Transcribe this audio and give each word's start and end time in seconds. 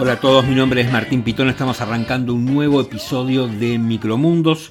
Hola 0.00 0.12
a 0.12 0.20
todos, 0.20 0.46
mi 0.46 0.54
nombre 0.54 0.80
es 0.80 0.92
Martín 0.92 1.24
Pitón, 1.24 1.48
estamos 1.48 1.80
arrancando 1.80 2.32
un 2.32 2.44
nuevo 2.44 2.80
episodio 2.80 3.48
de 3.48 3.80
Micromundos. 3.80 4.70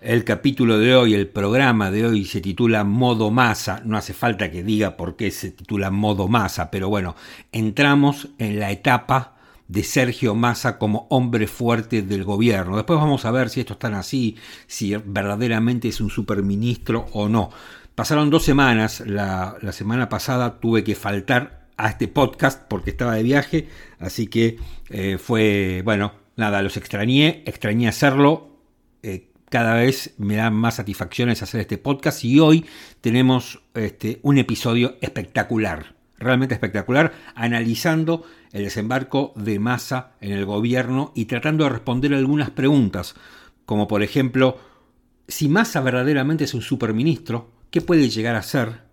El 0.00 0.22
capítulo 0.22 0.78
de 0.78 0.94
hoy, 0.94 1.14
el 1.14 1.26
programa 1.26 1.90
de 1.90 2.06
hoy 2.06 2.24
se 2.24 2.40
titula 2.40 2.84
Modo 2.84 3.32
Masa, 3.32 3.82
no 3.84 3.96
hace 3.96 4.14
falta 4.14 4.52
que 4.52 4.62
diga 4.62 4.96
por 4.96 5.16
qué 5.16 5.32
se 5.32 5.50
titula 5.50 5.90
Modo 5.90 6.28
Masa, 6.28 6.70
pero 6.70 6.88
bueno, 6.88 7.16
entramos 7.50 8.28
en 8.38 8.60
la 8.60 8.70
etapa 8.70 9.34
de 9.66 9.82
Sergio 9.82 10.36
Massa 10.36 10.78
como 10.78 11.08
hombre 11.10 11.48
fuerte 11.48 12.02
del 12.02 12.22
gobierno. 12.22 12.76
Después 12.76 13.00
vamos 13.00 13.24
a 13.24 13.32
ver 13.32 13.50
si 13.50 13.58
esto 13.58 13.72
está 13.72 13.88
así, 13.98 14.36
si 14.68 14.94
verdaderamente 14.94 15.88
es 15.88 16.00
un 16.00 16.08
superministro 16.08 17.06
o 17.14 17.28
no. 17.28 17.50
Pasaron 17.96 18.30
dos 18.30 18.44
semanas, 18.44 19.02
la 19.04 19.72
semana 19.72 20.08
pasada 20.08 20.60
tuve 20.60 20.84
que 20.84 20.94
faltar 20.94 21.67
a 21.78 21.88
este 21.90 22.08
podcast 22.08 22.64
porque 22.68 22.90
estaba 22.90 23.14
de 23.14 23.22
viaje, 23.22 23.68
así 24.00 24.26
que 24.26 24.58
eh, 24.90 25.16
fue, 25.16 25.82
bueno, 25.84 26.12
nada, 26.36 26.60
los 26.60 26.76
extrañé, 26.76 27.42
extrañé 27.46 27.88
hacerlo, 27.88 28.58
eh, 29.02 29.30
cada 29.48 29.74
vez 29.74 30.14
me 30.18 30.36
da 30.36 30.50
más 30.50 30.74
satisfacciones 30.74 31.42
hacer 31.42 31.60
este 31.60 31.78
podcast 31.78 32.24
y 32.24 32.40
hoy 32.40 32.66
tenemos 33.00 33.62
este, 33.74 34.18
un 34.22 34.38
episodio 34.38 34.96
espectacular, 35.00 35.94
realmente 36.18 36.54
espectacular, 36.54 37.12
analizando 37.36 38.24
el 38.52 38.64
desembarco 38.64 39.32
de 39.36 39.60
masa 39.60 40.12
en 40.20 40.32
el 40.32 40.44
gobierno 40.44 41.12
y 41.14 41.26
tratando 41.26 41.64
de 41.64 41.70
responder 41.70 42.12
algunas 42.12 42.50
preguntas, 42.50 43.14
como 43.64 43.86
por 43.86 44.02
ejemplo, 44.02 44.58
si 45.28 45.48
Massa 45.48 45.80
verdaderamente 45.80 46.44
es 46.44 46.54
un 46.54 46.62
superministro, 46.62 47.52
¿qué 47.70 47.80
puede 47.80 48.08
llegar 48.10 48.34
a 48.34 48.42
ser? 48.42 48.88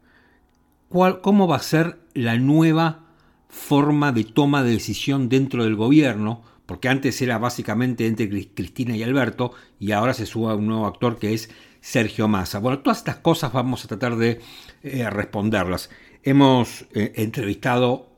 cómo 1.22 1.48
va 1.48 1.58
a 1.58 1.60
ser 1.60 2.05
la 2.16 2.38
nueva 2.38 3.04
forma 3.50 4.12
de 4.12 4.24
toma 4.24 4.64
de 4.64 4.72
decisión 4.72 5.30
dentro 5.30 5.64
del 5.64 5.76
gobierno, 5.76 6.42
porque 6.66 6.90
antes 6.90 7.22
era 7.22 7.38
básicamente 7.38 8.08
entre 8.08 8.28
Cristina 8.48 8.96
y 8.98 9.04
Alberto, 9.04 9.52
y 9.80 9.92
ahora 9.92 10.16
se 10.16 10.26
sube 10.26 10.56
un 10.56 10.66
nuevo 10.66 10.88
actor 10.88 11.20
que 11.20 11.34
es 11.34 11.50
Sergio 11.82 12.28
Massa. 12.28 12.58
Bueno, 12.60 12.80
todas 12.80 12.98
estas 12.98 13.18
cosas 13.18 13.54
vamos 13.54 13.86
a 13.86 13.88
tratar 13.88 14.16
de 14.16 14.42
eh, 14.82 15.08
responderlas. 15.10 15.92
Hemos 16.24 16.88
eh, 16.96 17.14
entrevistado 17.16 18.10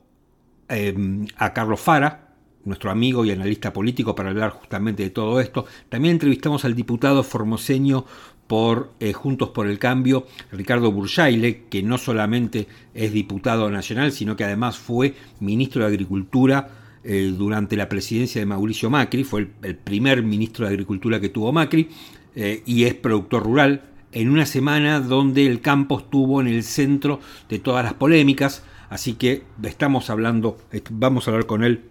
em, 0.68 1.26
a 1.36 1.52
Carlos 1.52 1.80
Fara, 1.80 2.34
nuestro 2.64 2.90
amigo 2.90 3.24
y 3.24 3.30
analista 3.30 3.72
político, 3.72 4.14
para 4.14 4.30
hablar 4.30 4.52
justamente 4.52 5.02
de 5.02 5.10
todo 5.10 5.40
esto. 5.40 5.66
También 5.88 6.12
entrevistamos 6.12 6.64
al 6.64 6.74
diputado 6.74 7.22
formoseño 7.22 8.06
por 8.48 8.94
eh, 8.98 9.12
Juntos 9.12 9.50
por 9.50 9.68
el 9.68 9.78
Cambio, 9.78 10.26
Ricardo 10.50 10.90
Burjaile, 10.90 11.66
que 11.70 11.82
no 11.82 11.98
solamente 11.98 12.66
es 12.94 13.12
diputado 13.12 13.70
nacional, 13.70 14.10
sino 14.10 14.34
que 14.34 14.44
además 14.44 14.78
fue 14.78 15.14
ministro 15.38 15.82
de 15.82 15.88
Agricultura 15.88 16.70
eh, 17.04 17.32
durante 17.36 17.76
la 17.76 17.88
presidencia 17.88 18.40
de 18.40 18.46
Mauricio 18.46 18.90
Macri, 18.90 19.22
fue 19.22 19.48
el, 19.62 19.76
primer 19.76 20.22
ministro 20.22 20.66
de 20.66 20.72
Agricultura 20.72 21.20
que 21.20 21.28
tuvo 21.28 21.52
Macri, 21.52 21.90
eh, 22.34 22.62
y 22.66 22.84
es 22.84 22.94
productor 22.94 23.44
rural, 23.44 23.84
en 24.12 24.30
una 24.30 24.46
semana 24.46 25.00
donde 25.00 25.46
el 25.46 25.60
campo 25.60 25.98
estuvo 25.98 26.40
en 26.40 26.48
el 26.48 26.62
centro 26.62 27.20
de 27.50 27.58
todas 27.58 27.84
las 27.84 27.94
polémicas, 27.94 28.62
así 28.88 29.12
que 29.12 29.42
estamos 29.62 30.08
hablando, 30.08 30.56
vamos 30.90 31.28
a 31.28 31.30
hablar 31.30 31.46
con 31.46 31.62
él 31.62 31.82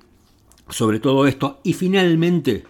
sobre 0.69 0.99
todo 0.99 1.27
esto, 1.27 1.59
y 1.63 1.73
finalmente, 1.73 2.63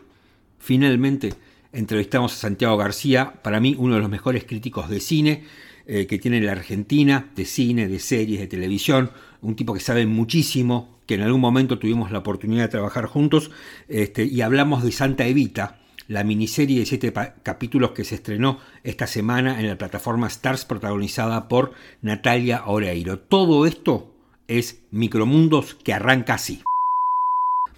finalmente, 0.60 1.34
entrevistamos 1.74 2.34
a 2.34 2.38
Santiago 2.38 2.78
García, 2.78 3.34
para 3.44 3.60
mí 3.60 3.76
uno 3.78 3.96
de 3.96 4.02
los 4.02 4.10
mejores 4.10 4.46
críticos 4.46 4.90
de 4.90 5.00
cine 5.00 5.44
eh, 5.90 6.06
que 6.06 6.20
tiene 6.20 6.42
la 6.42 6.52
Argentina, 6.52 7.30
de 7.36 7.46
cine, 7.46 7.88
de 7.88 8.00
series, 8.00 8.42
de 8.42 8.48
televisión, 8.48 9.12
un 9.42 9.56
tipo 9.56 9.74
que 9.74 9.80
sabe 9.80 10.06
muchísimo, 10.06 10.98
que 11.06 11.16
en 11.16 11.22
algún 11.22 11.40
momento 11.40 11.80
tuvimos 11.80 12.12
la 12.12 12.20
oportunidad 12.20 12.64
de 12.64 12.68
trabajar 12.68 13.06
juntos, 13.06 13.52
este, 13.88 14.26
y 14.26 14.42
hablamos 14.42 14.84
de 14.84 14.92
Santa 14.92 15.26
Evita, 15.26 15.80
la 16.10 16.24
miniserie 16.24 16.80
de 16.80 16.86
siete 16.86 17.14
capítulos 17.44 17.92
que 17.92 18.04
se 18.04 18.16
estrenó 18.16 18.60
esta 18.84 19.08
semana 19.08 19.62
en 19.62 19.68
la 19.68 19.78
plataforma 19.78 20.28
Stars, 20.28 20.66
protagonizada 20.66 21.48
por 21.48 21.74
Natalia 22.02 22.64
Oreiro. 22.66 23.20
Todo 23.20 23.66
esto 23.66 24.12
es 24.48 24.82
Micromundos 24.92 25.76
que 25.76 25.94
arranca 25.94 26.34
así. 26.34 26.64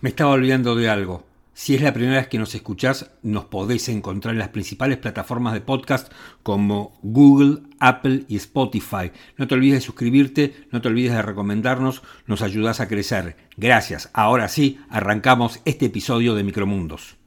Me 0.02 0.10
estaba 0.10 0.32
olvidando 0.32 0.76
de 0.76 0.90
algo. 0.90 1.29
Si 1.62 1.76
es 1.76 1.82
la 1.82 1.94
primera 1.94 2.20
vez 2.20 2.30
que 2.30 2.40
nos 2.40 2.56
escuchás, 2.56 3.12
nos 3.22 3.44
podéis 3.44 3.90
encontrar 3.90 4.34
en 4.34 4.40
las 4.40 4.48
principales 4.48 4.98
plataformas 4.98 5.52
de 5.52 5.60
podcast 5.60 6.10
como 6.42 6.98
Google, 7.04 7.64
Apple 7.82 8.24
y 8.30 8.38
Spotify. 8.38 9.12
No 9.36 9.46
te 9.46 9.56
olvides 9.56 9.80
de 9.80 9.86
suscribirte, 9.86 10.68
no 10.72 10.80
te 10.80 10.88
olvides 10.88 11.12
de 11.12 11.22
recomendarnos, 11.22 12.02
nos 12.28 12.44
ayudas 12.44 12.80
a 12.80 12.88
crecer. 12.88 13.36
Gracias. 13.58 14.10
Ahora 14.14 14.48
sí, 14.48 14.80
arrancamos 14.90 15.60
este 15.66 15.88
episodio 15.88 16.34
de 16.34 16.46
Micromundos. 16.46 17.18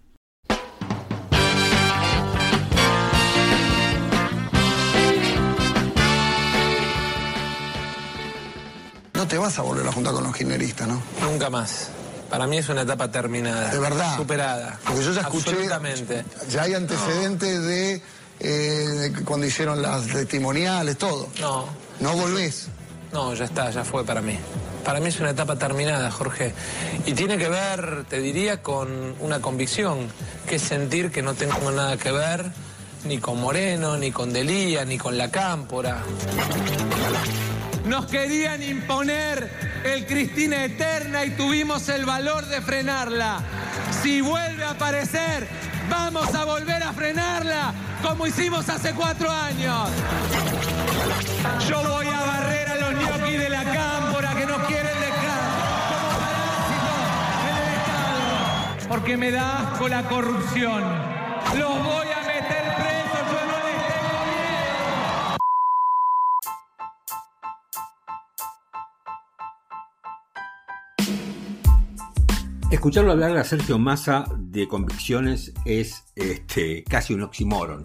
No 9.12 9.28
te 9.28 9.36
vas 9.36 9.58
a 9.58 9.62
volver 9.62 9.86
a 9.86 9.92
juntar 9.92 10.14
con 10.14 10.24
los 10.24 10.34
kirchneristas, 10.34 10.88
¿no? 10.88 11.02
Nunca 11.20 11.50
más. 11.50 12.01
Para 12.32 12.46
mí 12.46 12.56
es 12.56 12.68
una 12.70 12.80
etapa 12.80 13.10
terminada. 13.10 13.68
De 13.68 13.78
verdad. 13.78 14.16
Superada. 14.16 14.78
Porque 14.86 15.04
yo 15.04 15.12
ya 15.12 15.20
escuché. 15.20 15.50
Absolutamente. 15.50 16.24
Ya 16.48 16.62
hay 16.62 16.72
antecedentes 16.72 17.62
de, 17.62 18.02
eh, 18.40 19.12
cuando 19.26 19.46
hicieron 19.46 19.82
las 19.82 20.06
testimoniales, 20.06 20.96
todo. 20.96 21.28
No. 21.38 21.66
No 22.00 22.16
volvés. 22.16 22.68
No, 23.12 23.34
ya 23.34 23.44
está, 23.44 23.70
ya 23.70 23.84
fue 23.84 24.06
para 24.06 24.22
mí. 24.22 24.38
Para 24.82 24.98
mí 25.00 25.08
es 25.08 25.20
una 25.20 25.28
etapa 25.28 25.56
terminada, 25.56 26.10
Jorge. 26.10 26.54
Y 27.04 27.12
tiene 27.12 27.36
que 27.36 27.50
ver, 27.50 28.06
te 28.08 28.18
diría, 28.20 28.62
con 28.62 29.14
una 29.20 29.42
convicción, 29.42 30.08
que 30.48 30.56
es 30.56 30.62
sentir 30.62 31.10
que 31.10 31.20
no 31.20 31.34
tengo 31.34 31.70
nada 31.70 31.98
que 31.98 32.12
ver 32.12 32.50
ni 33.04 33.18
con 33.18 33.42
Moreno, 33.42 33.98
ni 33.98 34.10
con 34.10 34.32
Delía, 34.32 34.86
ni 34.86 34.96
con 34.96 35.18
la 35.18 35.30
Cámpora. 35.30 36.02
Nos 37.84 38.06
querían 38.06 38.62
imponer 38.62 39.50
el 39.84 40.06
Cristina 40.06 40.64
Eterna 40.64 41.24
y 41.24 41.30
tuvimos 41.30 41.88
el 41.88 42.04
valor 42.04 42.46
de 42.46 42.60
frenarla. 42.60 43.40
Si 44.02 44.20
vuelve 44.20 44.64
a 44.64 44.70
aparecer, 44.70 45.48
vamos 45.90 46.34
a 46.34 46.44
volver 46.44 46.82
a 46.82 46.92
frenarla 46.92 47.74
como 48.02 48.26
hicimos 48.26 48.68
hace 48.68 48.92
cuatro 48.94 49.30
años. 49.30 49.88
Yo 51.68 51.82
voy 51.82 52.06
a 52.06 52.20
barrer 52.20 52.68
a 52.68 52.74
los 52.76 52.94
ñoquis 52.94 53.38
de 53.38 53.48
la 53.48 53.64
cámpora 53.64 54.34
que 54.34 54.46
nos 54.46 54.66
quieren 54.66 55.00
dejar 55.00 55.40
como 55.88 56.08
parásitos 56.18 57.38
en 57.48 57.56
el 57.56 57.74
Estado. 57.74 58.88
Porque 58.88 59.16
me 59.16 59.30
da 59.30 59.58
asco 59.58 59.88
la 59.88 60.02
corrupción. 60.04 60.82
Los 61.56 61.84
voy 61.84 62.08
a 62.08 62.11
Escucharlo 72.72 73.12
hablar 73.12 73.36
a 73.36 73.44
Sergio 73.44 73.78
Massa 73.78 74.24
de 74.38 74.66
convicciones 74.66 75.52
es 75.66 76.06
este, 76.16 76.82
casi 76.84 77.12
un 77.12 77.20
oxímoron. 77.20 77.82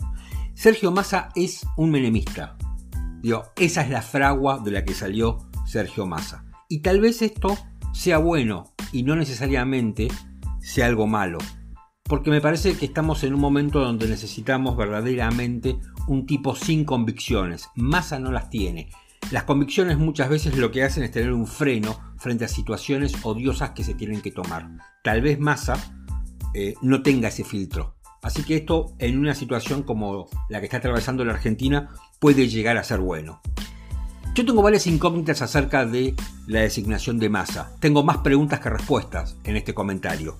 Sergio 0.54 0.92
Massa 0.92 1.28
es 1.36 1.68
un 1.76 1.92
menemista. 1.92 2.58
Digo, 3.22 3.52
esa 3.58 3.82
es 3.82 3.90
la 3.90 4.02
fragua 4.02 4.60
de 4.60 4.72
la 4.72 4.86
que 4.86 4.94
salió 4.94 5.40
Sergio 5.66 6.06
Massa. 6.06 6.46
Y 6.70 6.80
tal 6.80 7.02
vez 7.02 7.22
esto 7.22 7.58
sea 7.92 8.18
bueno 8.20 8.74
y 8.94 9.04
no 9.04 9.18
necesariamente 9.18 10.08
sea 10.62 10.86
algo 10.86 11.06
malo. 11.06 11.40
Porque 12.04 12.32
me 12.32 12.40
parece 12.40 12.78
que 12.78 12.86
estamos 12.86 13.26
en 13.26 13.34
un 13.34 13.42
momento 13.42 13.82
donde 13.82 14.08
necesitamos 14.08 14.78
verdaderamente 14.78 15.80
un 16.08 16.26
tipo 16.26 16.56
sin 16.56 16.86
convicciones. 16.86 17.68
Massa 17.76 18.20
no 18.20 18.32
las 18.32 18.50
tiene. 18.50 18.90
Las 19.30 19.44
convicciones 19.44 19.98
muchas 19.98 20.30
veces 20.30 20.56
lo 20.58 20.72
que 20.72 20.84
hacen 20.84 21.04
es 21.04 21.12
tener 21.12 21.34
un 21.34 21.48
freno 21.48 22.00
frente 22.18 22.46
a 22.46 22.48
situaciones 22.48 23.14
odiosas 23.24 23.72
que 23.72 23.84
se 23.84 23.94
tienen 23.94 24.22
que 24.22 24.32
tomar. 24.32 24.70
Tal 25.04 25.22
vez 25.22 25.38
Massa 25.38 25.76
eh, 26.54 26.76
no 26.82 27.04
tenga 27.04 27.28
ese 27.28 27.44
filtro. 27.44 27.98
Así 28.22 28.44
que 28.44 28.56
esto 28.56 28.94
en 29.00 29.20
una 29.20 29.36
situación 29.36 29.84
como 29.84 30.28
la 30.48 30.60
que 30.60 30.66
está 30.68 30.78
atravesando 30.78 31.26
la 31.26 31.34
Argentina 31.34 31.90
puede 32.20 32.48
llegar 32.48 32.78
a 32.78 32.86
ser 32.86 33.00
bueno. 33.00 33.42
Yo 34.34 34.46
tengo 34.46 34.62
varias 34.62 34.88
incógnitas 34.88 35.42
acerca 35.42 35.86
de 35.86 36.16
la 36.48 36.62
designación 36.62 37.20
de 37.20 37.30
Massa. 37.30 37.76
Tengo 37.82 38.04
más 38.04 38.20
preguntas 38.20 38.62
que 38.62 38.70
respuestas 38.70 39.36
en 39.44 39.58
este 39.58 39.74
comentario. 39.74 40.38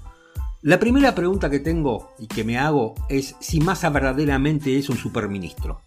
La 0.62 0.80
primera 0.80 1.14
pregunta 1.14 1.50
que 1.50 1.60
tengo 1.60 2.14
y 2.20 2.28
que 2.28 2.46
me 2.46 2.58
hago 2.58 2.96
es 3.10 3.36
si 3.42 3.60
Massa 3.60 3.90
verdaderamente 3.90 4.78
es 4.78 4.90
un 4.90 4.98
superministro. 4.98 5.82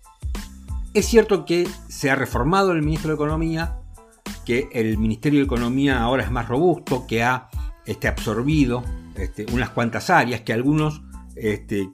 Es 0.93 1.07
cierto 1.07 1.45
que 1.45 1.69
se 1.89 2.11
ha 2.11 2.17
reformado 2.17 2.73
el 2.73 2.83
ministro 2.83 3.11
de 3.11 3.15
Economía, 3.15 3.79
que 4.45 4.69
el 4.73 4.99
Ministerio 4.99 5.39
de 5.39 5.45
Economía 5.45 6.03
ahora 6.03 6.25
es 6.25 6.33
más 6.33 6.49
robusto, 6.49 7.07
que 7.07 7.23
ha 7.23 7.49
este, 7.87 8.09
absorbido 8.09 8.83
este, 9.15 9.47
unas 9.53 9.71
cuantas 9.71 10.11
áreas, 10.11 10.41
que 10.41 10.53
algunos 10.53 11.03
este, 11.37 11.91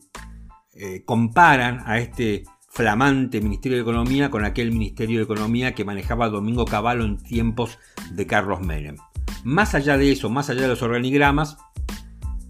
eh, 0.75 1.03
comparan 1.05 1.83
a 1.85 1.99
este 1.99 2.45
flamante 2.71 3.43
Ministerio 3.43 3.77
de 3.77 3.83
Economía 3.83 4.31
con 4.31 4.47
aquel 4.47 4.73
Ministerio 4.73 5.19
de 5.19 5.25
Economía 5.25 5.75
que 5.75 5.85
manejaba 5.85 6.31
Domingo 6.31 6.65
Cavallo 6.65 7.05
en 7.05 7.19
tiempos 7.19 7.79
de 8.13 8.27
Carlos 8.27 8.61
Menem. 8.63 8.97
Más 9.45 9.75
allá 9.75 9.99
de 9.99 10.11
eso, 10.11 10.31
más 10.31 10.49
allá 10.49 10.63
de 10.63 10.69
los 10.69 10.83
organigramas, 10.83 11.59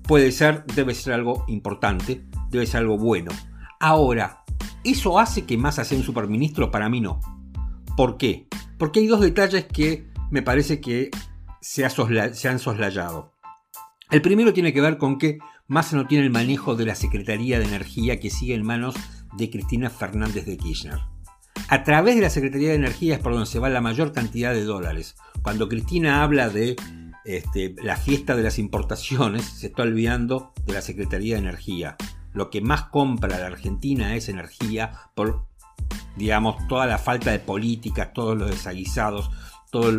puede 0.03 0.31
ser, 0.31 0.65
debe 0.77 0.95
ser 0.95 1.15
algo 1.15 1.45
importante, 1.49 2.25
debe 2.51 2.67
ser 2.67 2.83
algo 2.83 2.99
bueno. 2.99 3.33
Ahora, 3.81 4.45
¿eso 4.91 5.19
hace 5.19 5.45
que 5.45 5.57
Massa 5.57 5.85
sea 5.85 5.99
un 5.99 6.05
superministro? 6.05 6.71
Para 6.71 6.89
mí 6.89 7.01
no. 7.01 7.21
¿Por 7.97 8.17
qué? 8.17 8.47
Porque 8.79 9.01
hay 9.01 9.07
dos 9.07 9.21
detalles 9.21 9.65
que 9.65 10.07
me 10.31 10.43
parece 10.43 10.81
que 10.81 11.11
se, 11.61 11.85
han 11.85 12.59
soslayado. 12.59 13.33
El 14.11 14.23
primero 14.23 14.53
tiene 14.53 14.73
que 14.73 14.81
ver 14.81 14.99
con 14.99 15.19
que 15.19 15.39
Massa 15.67 15.97
no 15.97 16.07
tiene 16.07 16.25
el 16.25 16.31
manejo 16.31 16.77
de 16.77 16.87
la 16.87 16.95
Secretaría 16.95 17.59
de 17.59 17.65
Energía 17.65 18.21
que 18.21 18.31
sigue 18.31 18.55
en 18.55 18.65
manos 18.65 18.95
de 19.37 19.51
Cristina 19.51 19.91
Fernández 19.91 20.47
de 20.47 20.57
Kirchner. 20.57 21.01
A 21.69 21.83
través 21.83 22.15
de 22.15 22.23
la 22.23 22.31
Secretaría 22.31 22.69
de 22.69 22.77
Energía 22.77 23.15
es 23.15 23.21
por 23.21 23.33
donde 23.33 23.47
se 23.47 23.59
va 23.59 23.69
la 23.69 23.81
mayor 23.81 24.13
cantidad 24.13 24.53
de 24.53 24.63
dólares. 24.63 25.17
Cuando 25.43 25.69
Cristina 25.69 26.23
habla 26.23 26.49
de 26.49 26.77
este, 27.25 27.75
la 27.83 27.97
fiesta 27.97 28.37
de 28.37 28.45
las 28.45 28.61
importaciones, 28.61 29.45
se 29.45 29.67
está 29.67 29.83
olvidando 29.83 30.53
de 30.65 30.75
la 30.75 30.83
Secretaría 30.83 31.35
de 31.35 31.41
Energía. 31.41 31.97
Lo 32.37 32.51
que 32.51 32.61
más 32.61 32.85
compra 32.85 33.39
la 33.39 33.47
Argentina 33.47 34.15
es 34.15 34.29
energía 34.29 34.93
por, 35.15 35.47
digamos, 36.17 36.69
toda 36.69 36.85
la 36.85 36.99
falta 36.99 37.33
de 37.33 37.39
políticas, 37.39 38.13
todos 38.13 38.37
los 38.37 38.51
desaguisados, 38.51 39.31
todo, 39.71 39.91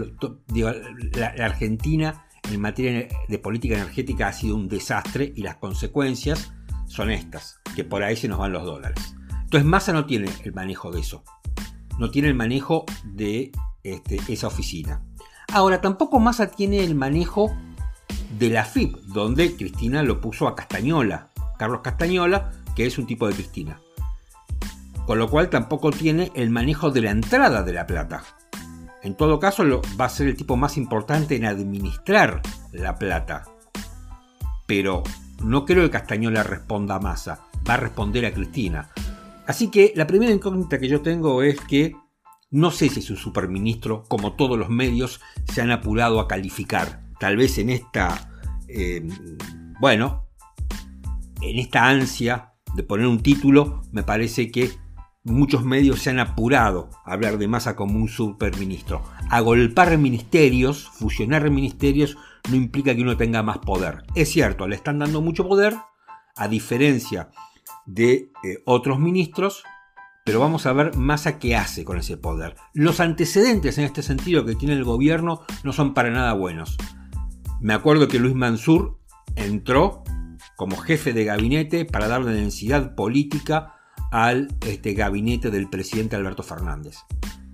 la, 1.15 1.27
Argentina 1.43 2.27
en 2.51 2.61
materia 2.61 3.07
de 3.27 3.39
política 3.39 3.73
energética 3.73 4.27
ha 4.27 4.33
sido 4.33 4.55
un 4.55 4.69
desastre 4.69 5.33
y 5.35 5.41
las 5.41 5.55
consecuencias 5.55 6.53
son 6.85 7.09
estas, 7.09 7.59
que 7.75 7.83
por 7.83 8.03
ahí 8.03 8.15
se 8.15 8.27
nos 8.27 8.37
van 8.37 8.53
los 8.53 8.63
dólares. 8.63 9.15
Entonces 9.43 9.65
Massa 9.65 9.91
no 9.91 10.05
tiene 10.05 10.29
el 10.43 10.53
manejo 10.53 10.91
de 10.91 10.99
eso, 10.99 11.23
no 11.97 12.11
tiene 12.11 12.27
el 12.27 12.35
manejo 12.35 12.85
de 13.03 13.51
este, 13.83 14.21
esa 14.27 14.45
oficina. 14.45 15.01
Ahora, 15.51 15.81
tampoco 15.81 16.19
Massa 16.19 16.51
tiene 16.51 16.83
el 16.83 16.93
manejo 16.93 17.51
de 18.37 18.49
la 18.49 18.63
FIP, 18.63 18.95
donde 19.07 19.55
Cristina 19.55 20.03
lo 20.03 20.21
puso 20.21 20.47
a 20.47 20.55
Castañola, 20.55 21.31
Carlos 21.57 21.81
Castañola, 21.83 22.51
que 22.75 22.85
es 22.85 22.97
un 22.97 23.07
tipo 23.07 23.27
de 23.27 23.33
Cristina. 23.33 23.81
Con 25.05 25.19
lo 25.19 25.29
cual 25.29 25.49
tampoco 25.49 25.91
tiene 25.91 26.31
el 26.35 26.49
manejo 26.49 26.91
de 26.91 27.01
la 27.01 27.11
entrada 27.11 27.63
de 27.63 27.73
la 27.73 27.87
plata. 27.87 28.23
En 29.03 29.15
todo 29.15 29.39
caso, 29.39 29.63
va 29.99 30.05
a 30.05 30.09
ser 30.09 30.27
el 30.27 30.35
tipo 30.35 30.57
más 30.57 30.77
importante 30.77 31.35
en 31.35 31.45
administrar 31.45 32.41
la 32.73 32.95
plata. 32.97 33.45
Pero 34.65 35.03
no 35.43 35.65
creo 35.65 35.83
que 35.83 35.91
Castañola 35.91 36.43
responda 36.43 36.95
a 36.95 36.99
Massa, 36.99 37.45
va 37.67 37.75
a 37.75 37.77
responder 37.77 38.25
a 38.25 38.33
Cristina. 38.33 38.89
Así 39.45 39.69
que 39.71 39.93
la 39.95 40.07
primera 40.07 40.33
incógnita 40.33 40.77
que 40.77 40.89
yo 40.89 41.01
tengo 41.01 41.41
es 41.41 41.59
que 41.61 41.95
no 42.51 42.71
sé 42.71 42.89
si 42.89 42.99
es 42.99 43.09
un 43.09 43.17
superministro, 43.17 44.03
como 44.07 44.33
todos 44.33 44.57
los 44.57 44.69
medios 44.69 45.21
se 45.51 45.61
han 45.61 45.71
apurado 45.71 46.19
a 46.19 46.27
calificar. 46.27 47.01
Tal 47.19 47.37
vez 47.37 47.57
en 47.57 47.69
esta, 47.69 48.29
eh, 48.67 49.07
bueno, 49.79 50.26
en 51.41 51.59
esta 51.59 51.87
ansia 51.87 52.53
de 52.75 52.83
poner 52.83 53.07
un 53.07 53.21
título, 53.21 53.81
me 53.91 54.03
parece 54.03 54.51
que 54.51 54.71
muchos 55.23 55.63
medios 55.63 55.99
se 55.99 56.09
han 56.09 56.19
apurado 56.19 56.89
a 57.05 57.13
hablar 57.13 57.37
de 57.37 57.47
Massa 57.47 57.75
como 57.75 57.99
un 57.99 58.07
superministro. 58.07 59.03
Agolpar 59.29 59.97
ministerios, 59.97 60.89
fusionar 60.89 61.49
ministerios, 61.49 62.17
no 62.49 62.55
implica 62.55 62.95
que 62.95 63.01
uno 63.01 63.17
tenga 63.17 63.43
más 63.43 63.59
poder. 63.59 64.03
Es 64.15 64.29
cierto, 64.29 64.67
le 64.67 64.75
están 64.75 64.99
dando 64.99 65.21
mucho 65.21 65.47
poder, 65.47 65.75
a 66.35 66.47
diferencia 66.47 67.29
de 67.85 68.31
eh, 68.43 68.59
otros 68.65 68.99
ministros, 68.99 69.63
pero 70.23 70.39
vamos 70.39 70.65
a 70.65 70.73
ver 70.73 70.95
Massa 70.95 71.39
qué 71.39 71.55
hace 71.55 71.83
con 71.83 71.97
ese 71.97 72.17
poder. 72.17 72.55
Los 72.73 72.99
antecedentes 72.99 73.77
en 73.77 73.85
este 73.85 74.03
sentido 74.03 74.45
que 74.45 74.55
tiene 74.55 74.75
el 74.75 74.83
gobierno 74.83 75.41
no 75.63 75.73
son 75.73 75.93
para 75.93 76.09
nada 76.09 76.33
buenos. 76.33 76.77
Me 77.59 77.73
acuerdo 77.73 78.07
que 78.07 78.19
Luis 78.19 78.35
Mansur 78.35 78.99
entró 79.35 80.03
como 80.57 80.75
jefe 80.75 81.13
de 81.13 81.23
gabinete 81.23 81.85
para 81.85 82.09
darle 82.09 82.33
densidad 82.33 82.95
política 82.95 83.75
al 84.11 84.49
este, 84.65 84.93
gabinete 84.93 85.51
del 85.51 85.69
presidente 85.69 86.15
Alberto 86.15 86.43
Fernández. 86.43 86.97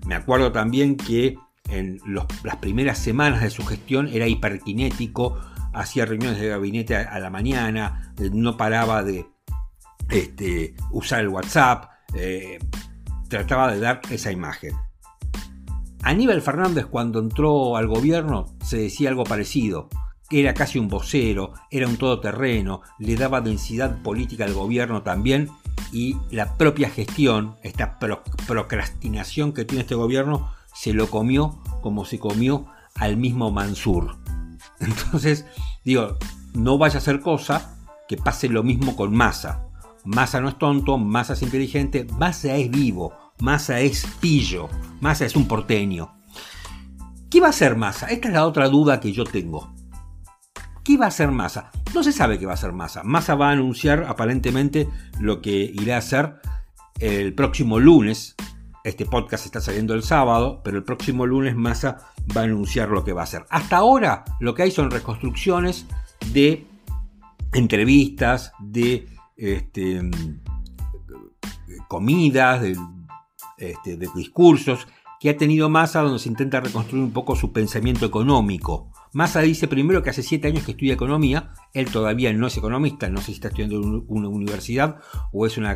Me 0.08 0.16
acuerdo 0.16 0.52
también 0.52 0.96
que 0.96 1.38
en 1.70 2.00
las 2.44 2.56
primeras 2.58 2.98
semanas 2.98 3.42
de 3.44 3.50
su 3.50 3.66
gestión 3.66 4.08
era 4.08 4.28
hiperkinético, 4.28 5.38
hacía 5.74 6.06
reuniones 6.06 6.40
de 6.40 6.48
gabinete 6.48 6.96
a, 6.96 7.20
la 7.20 7.30
mañana, 7.30 8.14
eh, 8.20 8.30
no 8.32 8.56
paraba 8.56 9.04
de 9.04 9.26
este, 10.10 10.76
usar 10.92 11.22
el 11.22 11.30
WhatsApp, 11.30 11.92
eh, 12.14 12.60
trataba 13.28 13.74
de 13.74 13.82
dar 13.82 14.00
esa 14.12 14.32
imagen. 14.32 14.76
Aníbal 16.04 16.42
Fernández 16.42 16.86
cuando 16.86 17.20
entró 17.20 17.76
al 17.76 17.88
gobierno 17.88 18.46
se 18.64 18.78
decía 18.78 19.10
algo 19.10 19.26
parecido 19.26 19.90
era 20.40 20.54
casi 20.54 20.80
un 20.80 20.88
vocero, 20.88 21.54
era 21.70 21.88
un 21.88 21.98
todoterreno, 21.98 22.82
le 23.00 23.16
daba 23.16 23.42
densidad 23.42 24.02
política 24.02 24.46
al 24.46 24.54
gobierno 24.54 25.04
también 25.04 25.50
y 25.92 26.18
la 26.32 26.58
propia 26.58 26.90
gestión, 26.90 27.56
esta 27.62 28.00
procrastinación 28.48 29.54
que 29.54 29.66
tiene 29.66 29.82
este 29.82 29.96
gobierno, 29.96 30.52
se 30.74 30.94
lo 30.94 31.08
comió 31.08 31.60
como 31.82 32.06
se 32.06 32.20
comió 32.20 32.66
al 32.96 33.18
mismo 33.18 33.52
Mansur. 33.52 34.18
Entonces, 34.80 35.46
digo, 35.84 36.18
no 36.54 36.78
vaya 36.78 36.98
a 36.98 37.02
ser 37.02 37.20
cosa 37.20 37.76
que 38.08 38.18
pase 38.18 38.50
lo 38.50 38.64
mismo 38.64 38.96
con 38.96 39.16
Massa. 39.16 39.68
Massa 40.04 40.42
no 40.42 40.50
es 40.50 40.58
tonto, 40.58 40.98
Massa 40.98 41.34
es 41.34 41.42
inteligente, 41.42 42.06
Massa 42.18 42.56
es 42.56 42.70
vivo, 42.70 43.14
Massa 43.40 43.80
es 43.80 44.06
pillo, 44.20 44.68
Massa 45.00 45.26
es 45.26 45.36
un 45.36 45.48
porteño. 45.48 46.14
¿Qué 47.30 47.40
va 47.40 47.48
a 47.48 47.52
hacer 47.52 47.76
Massa? 47.76 48.08
Esta 48.08 48.28
es 48.28 48.34
la 48.34 48.46
otra 48.46 48.68
duda 48.68 49.00
que 49.00 49.12
yo 49.12 49.24
tengo. 49.24 49.74
¿Qué 50.84 50.98
va 50.98 51.06
a 51.06 51.08
hacer 51.08 51.32
Massa? 51.32 51.72
No 51.96 52.04
se 52.04 52.12
sabe 52.12 52.38
qué 52.38 52.46
va 52.46 52.52
a 52.52 52.56
hacer 52.56 52.74
Massa. 52.74 53.04
Massa 53.04 53.36
va 53.36 53.50
a 53.50 53.52
anunciar 53.54 54.04
aparentemente 54.04 54.90
lo 55.20 55.42
que 55.42 55.72
irá 55.74 55.96
a 55.96 56.00
hacer 56.00 56.36
el 57.00 57.34
próximo 57.34 57.80
lunes. 57.80 58.36
Este 58.84 59.06
podcast 59.06 59.46
está 59.46 59.62
saliendo 59.62 59.94
el 59.94 60.04
sábado, 60.04 60.60
pero 60.62 60.78
el 60.78 60.84
próximo 60.84 61.26
lunes 61.26 61.56
Massa 61.56 62.00
va 62.36 62.42
a 62.42 62.44
anunciar 62.44 62.90
lo 62.90 63.06
que 63.06 63.14
va 63.14 63.22
a 63.22 63.24
hacer. 63.24 63.46
Hasta 63.50 63.78
ahora 63.78 64.26
lo 64.42 64.54
que 64.54 64.64
hay 64.64 64.72
son 64.72 64.92
reconstrucciones 64.92 65.86
de 66.34 66.68
entrevistas, 67.54 68.52
de 68.60 69.08
este, 69.38 70.02
comidas, 71.88 72.62
de, 72.62 72.78
este, 73.58 73.96
de 73.96 74.10
discursos 74.14 74.86
que 75.22 75.30
ha 75.30 75.38
tenido 75.38 75.70
Massa 75.70 76.02
donde 76.02 76.20
se 76.20 76.28
intenta 76.28 76.60
reconstruir 76.60 77.02
un 77.02 77.14
poco 77.14 77.38
su 77.38 77.54
pensamiento 77.54 78.06
económico. 78.06 78.92
Massa 79.14 79.42
dice 79.42 79.68
primero 79.68 80.02
que 80.02 80.10
hace 80.10 80.24
siete 80.24 80.48
años 80.48 80.64
que 80.64 80.72
estudia 80.72 80.94
economía, 80.94 81.54
él 81.74 81.90
todavía 81.92 82.34
no 82.34 82.48
es 82.48 82.58
economista, 82.58 83.10
no 83.10 83.20
sé 83.20 83.28
si 83.28 83.34
está 83.34 83.50
estudiando 83.50 83.78
en 83.78 84.04
una 84.08 84.28
universidad 84.28 84.98
o 85.32 85.46
es 85.46 85.58
una, 85.58 85.76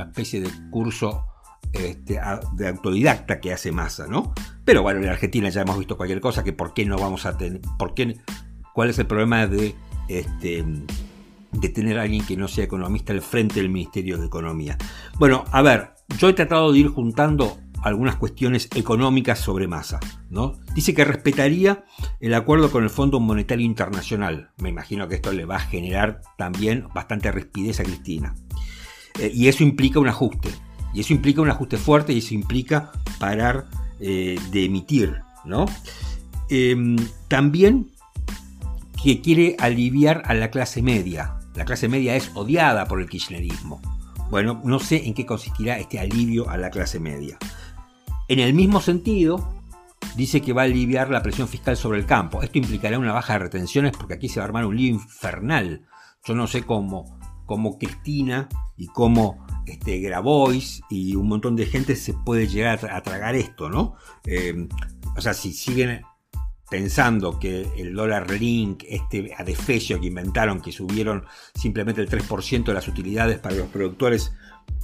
especie 0.00 0.40
de 0.40 0.50
curso 0.70 1.24
este, 1.72 2.20
de 2.54 2.68
autodidacta 2.68 3.40
que 3.40 3.52
hace 3.52 3.70
Massa, 3.70 4.08
¿no? 4.08 4.34
Pero 4.64 4.82
bueno, 4.82 5.00
en 5.00 5.08
Argentina 5.08 5.48
ya 5.48 5.62
hemos 5.62 5.78
visto 5.78 5.96
cualquier 5.96 6.20
cosa, 6.20 6.42
que 6.42 6.52
por 6.52 6.74
qué 6.74 6.84
no 6.84 6.98
vamos 6.98 7.24
a 7.24 7.36
tener, 7.36 7.60
por 7.78 7.94
qué, 7.94 8.16
cuál 8.74 8.90
es 8.90 8.98
el 8.98 9.06
problema 9.06 9.46
de, 9.46 9.76
este, 10.08 10.64
de 11.52 11.68
tener 11.68 11.98
a 12.00 12.02
alguien 12.02 12.26
que 12.26 12.36
no 12.36 12.48
sea 12.48 12.64
economista 12.64 13.12
al 13.12 13.20
frente 13.20 13.56
del 13.56 13.70
Ministerio 13.70 14.18
de 14.18 14.26
Economía. 14.26 14.76
Bueno, 15.18 15.44
a 15.52 15.62
ver, 15.62 15.92
yo 16.18 16.28
he 16.28 16.32
tratado 16.32 16.72
de 16.72 16.80
ir 16.80 16.88
juntando 16.88 17.58
algunas 17.82 18.16
cuestiones 18.16 18.68
económicas 18.74 19.38
sobre 19.38 19.68
masa. 19.68 20.00
¿no? 20.28 20.58
Dice 20.74 20.94
que 20.94 21.04
respetaría 21.04 21.84
el 22.20 22.34
acuerdo 22.34 22.70
con 22.70 22.84
el 22.84 22.90
Fondo 22.90 23.20
Monetario 23.20 23.64
Internacional. 23.64 24.50
Me 24.58 24.68
imagino 24.68 25.08
que 25.08 25.16
esto 25.16 25.32
le 25.32 25.44
va 25.44 25.56
a 25.56 25.60
generar 25.60 26.22
también 26.36 26.86
bastante 26.94 27.30
rispidez 27.32 27.80
a 27.80 27.84
Cristina. 27.84 28.34
Eh, 29.18 29.30
y 29.34 29.48
eso 29.48 29.62
implica 29.62 30.00
un 30.00 30.08
ajuste. 30.08 30.50
Y 30.92 31.00
eso 31.00 31.12
implica 31.12 31.40
un 31.40 31.50
ajuste 31.50 31.76
fuerte 31.76 32.12
y 32.12 32.18
eso 32.18 32.34
implica 32.34 32.92
parar 33.18 33.66
eh, 34.00 34.38
de 34.50 34.64
emitir. 34.64 35.16
¿no? 35.44 35.66
Em, 36.48 36.96
también 37.28 37.92
que 39.02 39.20
quiere 39.20 39.56
aliviar 39.58 40.22
a 40.26 40.34
la 40.34 40.50
clase 40.50 40.82
media. 40.82 41.36
La 41.54 41.64
clase 41.64 41.88
media 41.88 42.16
es 42.16 42.30
odiada 42.34 42.86
por 42.86 43.00
el 43.00 43.08
kirchnerismo. 43.08 43.80
Bueno, 44.30 44.60
no 44.64 44.78
sé 44.78 45.06
en 45.06 45.14
qué 45.14 45.26
consistirá 45.26 45.78
este 45.78 45.98
alivio 45.98 46.48
a 46.48 46.56
la 46.56 46.70
clase 46.70 47.00
media. 47.00 47.38
En 48.30 48.38
el 48.38 48.54
mismo 48.54 48.80
sentido, 48.80 49.44
dice 50.14 50.40
que 50.40 50.52
va 50.52 50.62
a 50.62 50.66
aliviar 50.66 51.10
la 51.10 51.20
presión 51.20 51.48
fiscal 51.48 51.76
sobre 51.76 51.98
el 51.98 52.06
campo. 52.06 52.44
Esto 52.44 52.58
implicará 52.58 52.96
una 52.96 53.12
baja 53.12 53.32
de 53.32 53.40
retenciones 53.40 53.90
porque 53.90 54.14
aquí 54.14 54.28
se 54.28 54.38
va 54.38 54.44
a 54.44 54.46
armar 54.46 54.66
un 54.66 54.76
lío 54.76 54.88
infernal. 54.88 55.84
Yo 56.24 56.36
no 56.36 56.46
sé 56.46 56.62
cómo, 56.62 57.18
cómo 57.44 57.76
Cristina 57.76 58.48
y 58.76 58.86
cómo 58.86 59.44
este, 59.66 59.98
Grabois 59.98 60.80
y 60.88 61.16
un 61.16 61.26
montón 61.26 61.56
de 61.56 61.66
gente 61.66 61.96
se 61.96 62.14
puede 62.14 62.46
llegar 62.46 62.88
a, 62.88 63.02
tragar 63.02 63.34
esto, 63.34 63.68
¿no? 63.68 63.96
Eh, 64.24 64.68
o 65.16 65.20
sea, 65.20 65.34
si 65.34 65.52
siguen 65.52 66.02
pensando 66.70 67.38
que 67.38 67.66
el 67.76 67.94
dólar 67.94 68.30
link, 68.30 68.84
este 68.88 69.34
adefesio 69.36 70.00
que 70.00 70.06
inventaron, 70.06 70.60
que 70.60 70.70
subieron 70.70 71.24
simplemente 71.54 72.00
el 72.00 72.08
3% 72.08 72.64
de 72.64 72.74
las 72.74 72.86
utilidades 72.86 73.38
para 73.40 73.56
los 73.56 73.68
productores, 73.68 74.32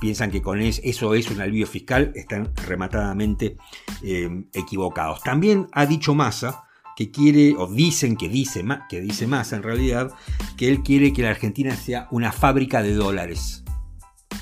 piensan 0.00 0.31
que 0.31 0.43
con 0.43 0.61
eso 0.61 1.14
es 1.14 1.31
un 1.31 1.40
alivio 1.40 1.66
fiscal, 1.66 2.12
están 2.14 2.52
rematadamente 2.66 3.57
eh, 4.02 4.28
equivocados. 4.52 5.23
También 5.23 5.69
ha 5.73 5.87
dicho 5.87 6.14
Massa 6.14 6.64
que 6.97 7.11
quiere, 7.11 7.55
o 7.57 7.66
dicen 7.66 8.16
que 8.16 8.28
dice, 8.28 8.64
que 8.88 9.00
dice 9.00 9.26
más 9.26 9.52
en 9.52 9.62
realidad, 9.62 10.12
que 10.57 10.69
él 10.69 10.83
quiere 10.83 11.12
que 11.12 11.23
la 11.23 11.31
Argentina 11.31 11.76
sea 11.76 12.09
una 12.11 12.33
fábrica 12.33 12.83
de 12.83 12.95
dólares. 12.95 13.64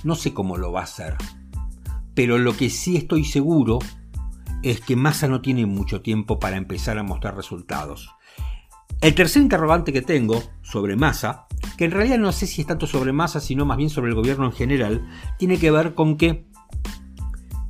No 0.03 0.15
sé 0.15 0.33
cómo 0.33 0.57
lo 0.57 0.73
va 0.73 0.81
a 0.81 0.85
hacer, 0.85 1.17
pero 2.15 2.39
lo 2.39 2.57
que 2.57 2.71
sí 2.71 2.97
estoy 2.97 3.25
seguro 3.25 3.81
es 4.65 4.81
que 4.81 4.97
Massa 4.97 5.29
no 5.29 5.41
tiene 5.41 5.67
mucho 5.67 6.01
tiempo 6.01 6.39
para 6.39 6.57
empezar 6.57 6.99
a 6.99 7.03
mostrar 7.03 7.37
resultados. 7.37 8.11
El 9.01 9.15
tercer 9.15 9.43
interrogante 9.43 9.93
que 9.93 10.03
tengo 10.03 10.43
sobre 10.63 10.97
Massa, 10.97 11.47
que 11.77 11.85
en 11.85 11.91
realidad 11.91 12.19
no 12.19 12.33
sé 12.33 12.47
si 12.47 12.63
es 12.63 12.67
tanto 12.67 12.87
sobre 12.87 13.13
Massa, 13.13 13.41
sino 13.41 13.67
más 13.67 13.77
bien 13.77 13.91
sobre 13.91 14.09
el 14.09 14.15
gobierno 14.15 14.47
en 14.47 14.53
general, 14.53 15.07
tiene 15.39 15.59
que 15.59 15.71
ver 15.71 15.95
con 15.95 16.17
que 16.17 16.47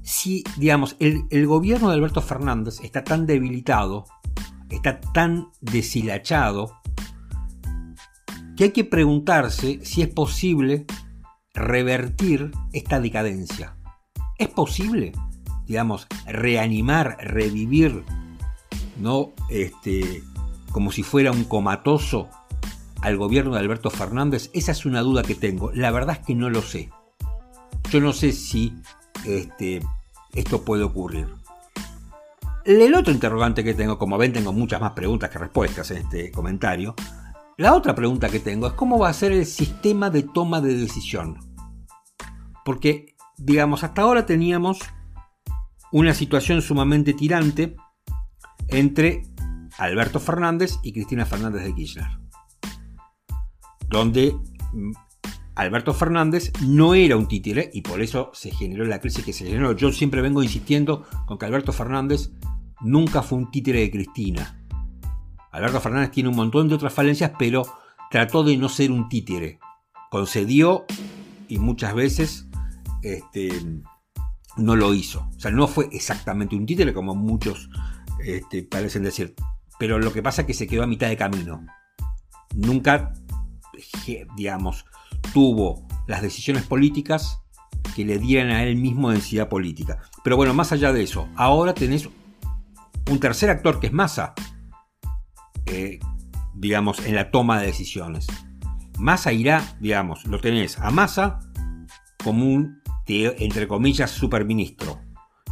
si, 0.02 0.44
digamos, 0.56 0.96
el, 1.00 1.24
el 1.30 1.46
gobierno 1.46 1.88
de 1.88 1.94
Alberto 1.94 2.20
Fernández 2.20 2.78
está 2.82 3.02
tan 3.02 3.26
debilitado, 3.26 4.04
está 4.70 5.00
tan 5.00 5.48
deshilachado, 5.60 6.80
que 8.56 8.64
hay 8.64 8.70
que 8.70 8.84
preguntarse 8.84 9.80
si 9.84 10.02
es 10.02 10.08
posible 10.08 10.86
revertir 11.54 12.52
esta 12.72 13.00
decadencia. 13.00 13.76
¿Es 14.38 14.48
posible? 14.48 15.12
Digamos, 15.66 16.06
reanimar, 16.26 17.16
revivir, 17.20 18.04
¿no? 18.98 19.32
Este, 19.48 20.22
como 20.72 20.92
si 20.92 21.02
fuera 21.02 21.32
un 21.32 21.44
comatoso 21.44 22.28
al 23.02 23.16
gobierno 23.16 23.54
de 23.54 23.60
Alberto 23.60 23.90
Fernández, 23.90 24.50
esa 24.54 24.72
es 24.72 24.86
una 24.86 25.00
duda 25.02 25.22
que 25.22 25.34
tengo. 25.34 25.70
La 25.72 25.90
verdad 25.90 26.18
es 26.20 26.26
que 26.26 26.34
no 26.34 26.50
lo 26.50 26.62
sé. 26.62 26.90
Yo 27.90 28.00
no 28.00 28.12
sé 28.12 28.32
si 28.32 28.74
este, 29.24 29.82
esto 30.32 30.62
puede 30.64 30.84
ocurrir. 30.84 31.28
El 32.64 32.94
otro 32.94 33.12
interrogante 33.12 33.62
que 33.62 33.74
tengo, 33.74 33.98
como 33.98 34.16
ven, 34.16 34.32
tengo 34.32 34.52
muchas 34.52 34.80
más 34.80 34.92
preguntas 34.92 35.28
que 35.28 35.38
respuestas 35.38 35.90
en 35.90 35.98
este 35.98 36.32
comentario. 36.32 36.94
La 37.58 37.74
otra 37.74 37.94
pregunta 37.94 38.30
que 38.30 38.40
tengo 38.40 38.66
es 38.66 38.72
cómo 38.72 38.98
va 38.98 39.10
a 39.10 39.12
ser 39.12 39.32
el 39.32 39.44
sistema 39.44 40.08
de 40.08 40.22
toma 40.22 40.62
de 40.62 40.74
decisión. 40.74 41.38
Porque, 42.64 43.14
digamos, 43.36 43.84
hasta 43.84 44.00
ahora 44.00 44.24
teníamos 44.24 44.80
una 45.94 46.12
situación 46.12 46.60
sumamente 46.60 47.12
tirante 47.12 47.76
entre 48.66 49.22
Alberto 49.78 50.18
Fernández 50.18 50.80
y 50.82 50.92
Cristina 50.92 51.24
Fernández 51.24 51.62
de 51.62 51.72
Kirchner, 51.72 52.08
donde 53.86 54.36
mm, 54.72 54.90
Alberto 55.54 55.94
Fernández 55.94 56.52
no 56.66 56.96
era 56.96 57.16
un 57.16 57.28
títere 57.28 57.70
y 57.72 57.82
por 57.82 58.02
eso 58.02 58.32
se 58.34 58.50
generó 58.50 58.84
la 58.84 59.00
crisis 59.00 59.24
que 59.24 59.32
se 59.32 59.46
generó. 59.46 59.70
Yo 59.70 59.92
siempre 59.92 60.20
vengo 60.20 60.42
insistiendo 60.42 61.06
con 61.26 61.38
que 61.38 61.46
Alberto 61.46 61.72
Fernández 61.72 62.32
nunca 62.80 63.22
fue 63.22 63.38
un 63.38 63.52
títere 63.52 63.78
de 63.78 63.92
Cristina. 63.92 64.66
Alberto 65.52 65.80
Fernández 65.80 66.10
tiene 66.10 66.28
un 66.28 66.34
montón 66.34 66.68
de 66.68 66.74
otras 66.74 66.92
falencias, 66.92 67.30
pero 67.38 67.72
trató 68.10 68.42
de 68.42 68.56
no 68.56 68.68
ser 68.68 68.90
un 68.90 69.08
títere. 69.08 69.60
Concedió 70.10 70.86
y 71.46 71.58
muchas 71.58 71.94
veces 71.94 72.48
este, 73.02 73.52
no 74.56 74.76
lo 74.76 74.94
hizo. 74.94 75.28
O 75.36 75.40
sea, 75.40 75.50
no 75.50 75.66
fue 75.66 75.88
exactamente 75.92 76.56
un 76.56 76.66
títere 76.66 76.92
como 76.92 77.14
muchos 77.14 77.70
este, 78.24 78.62
parecen 78.62 79.02
decir. 79.02 79.34
Pero 79.78 79.98
lo 79.98 80.12
que 80.12 80.22
pasa 80.22 80.42
es 80.42 80.46
que 80.46 80.54
se 80.54 80.66
quedó 80.66 80.82
a 80.84 80.86
mitad 80.86 81.08
de 81.08 81.16
camino. 81.16 81.64
Nunca, 82.54 83.12
digamos, 84.36 84.84
tuvo 85.32 85.86
las 86.06 86.22
decisiones 86.22 86.64
políticas 86.64 87.40
que 87.94 88.04
le 88.04 88.18
dieran 88.18 88.50
a 88.50 88.62
él 88.64 88.76
mismo 88.76 89.10
densidad 89.10 89.48
política. 89.48 89.98
Pero 90.22 90.36
bueno, 90.36 90.54
más 90.54 90.72
allá 90.72 90.92
de 90.92 91.02
eso, 91.02 91.28
ahora 91.36 91.74
tenés 91.74 92.08
un 93.10 93.20
tercer 93.20 93.50
actor 93.50 93.80
que 93.80 93.88
es 93.88 93.92
Massa, 93.92 94.34
eh, 95.66 95.98
digamos, 96.54 97.04
en 97.04 97.14
la 97.14 97.30
toma 97.30 97.60
de 97.60 97.66
decisiones. 97.66 98.26
Massa 98.98 99.32
irá, 99.32 99.76
digamos, 99.80 100.24
lo 100.26 100.40
tenés 100.40 100.78
a 100.78 100.90
Massa 100.90 101.40
como 102.22 102.46
un 102.46 102.80
entre 103.06 103.68
comillas, 103.68 104.10
superministro, 104.10 105.00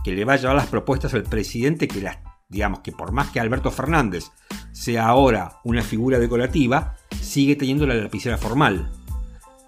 que 0.04 0.12
le 0.12 0.24
va 0.24 0.34
a 0.34 0.36
llevar 0.36 0.56
las 0.56 0.66
propuestas 0.66 1.14
al 1.14 1.24
presidente 1.24 1.88
que 1.88 2.00
las, 2.00 2.18
digamos 2.48 2.80
que 2.80 2.92
por 2.92 3.12
más 3.12 3.30
que 3.30 3.40
Alberto 3.40 3.70
Fernández 3.70 4.30
sea 4.72 5.06
ahora 5.06 5.60
una 5.64 5.82
figura 5.82 6.18
decorativa, 6.18 6.96
sigue 7.20 7.56
teniendo 7.56 7.86
la 7.86 7.94
lapicera 7.94 8.38
formal. 8.38 8.90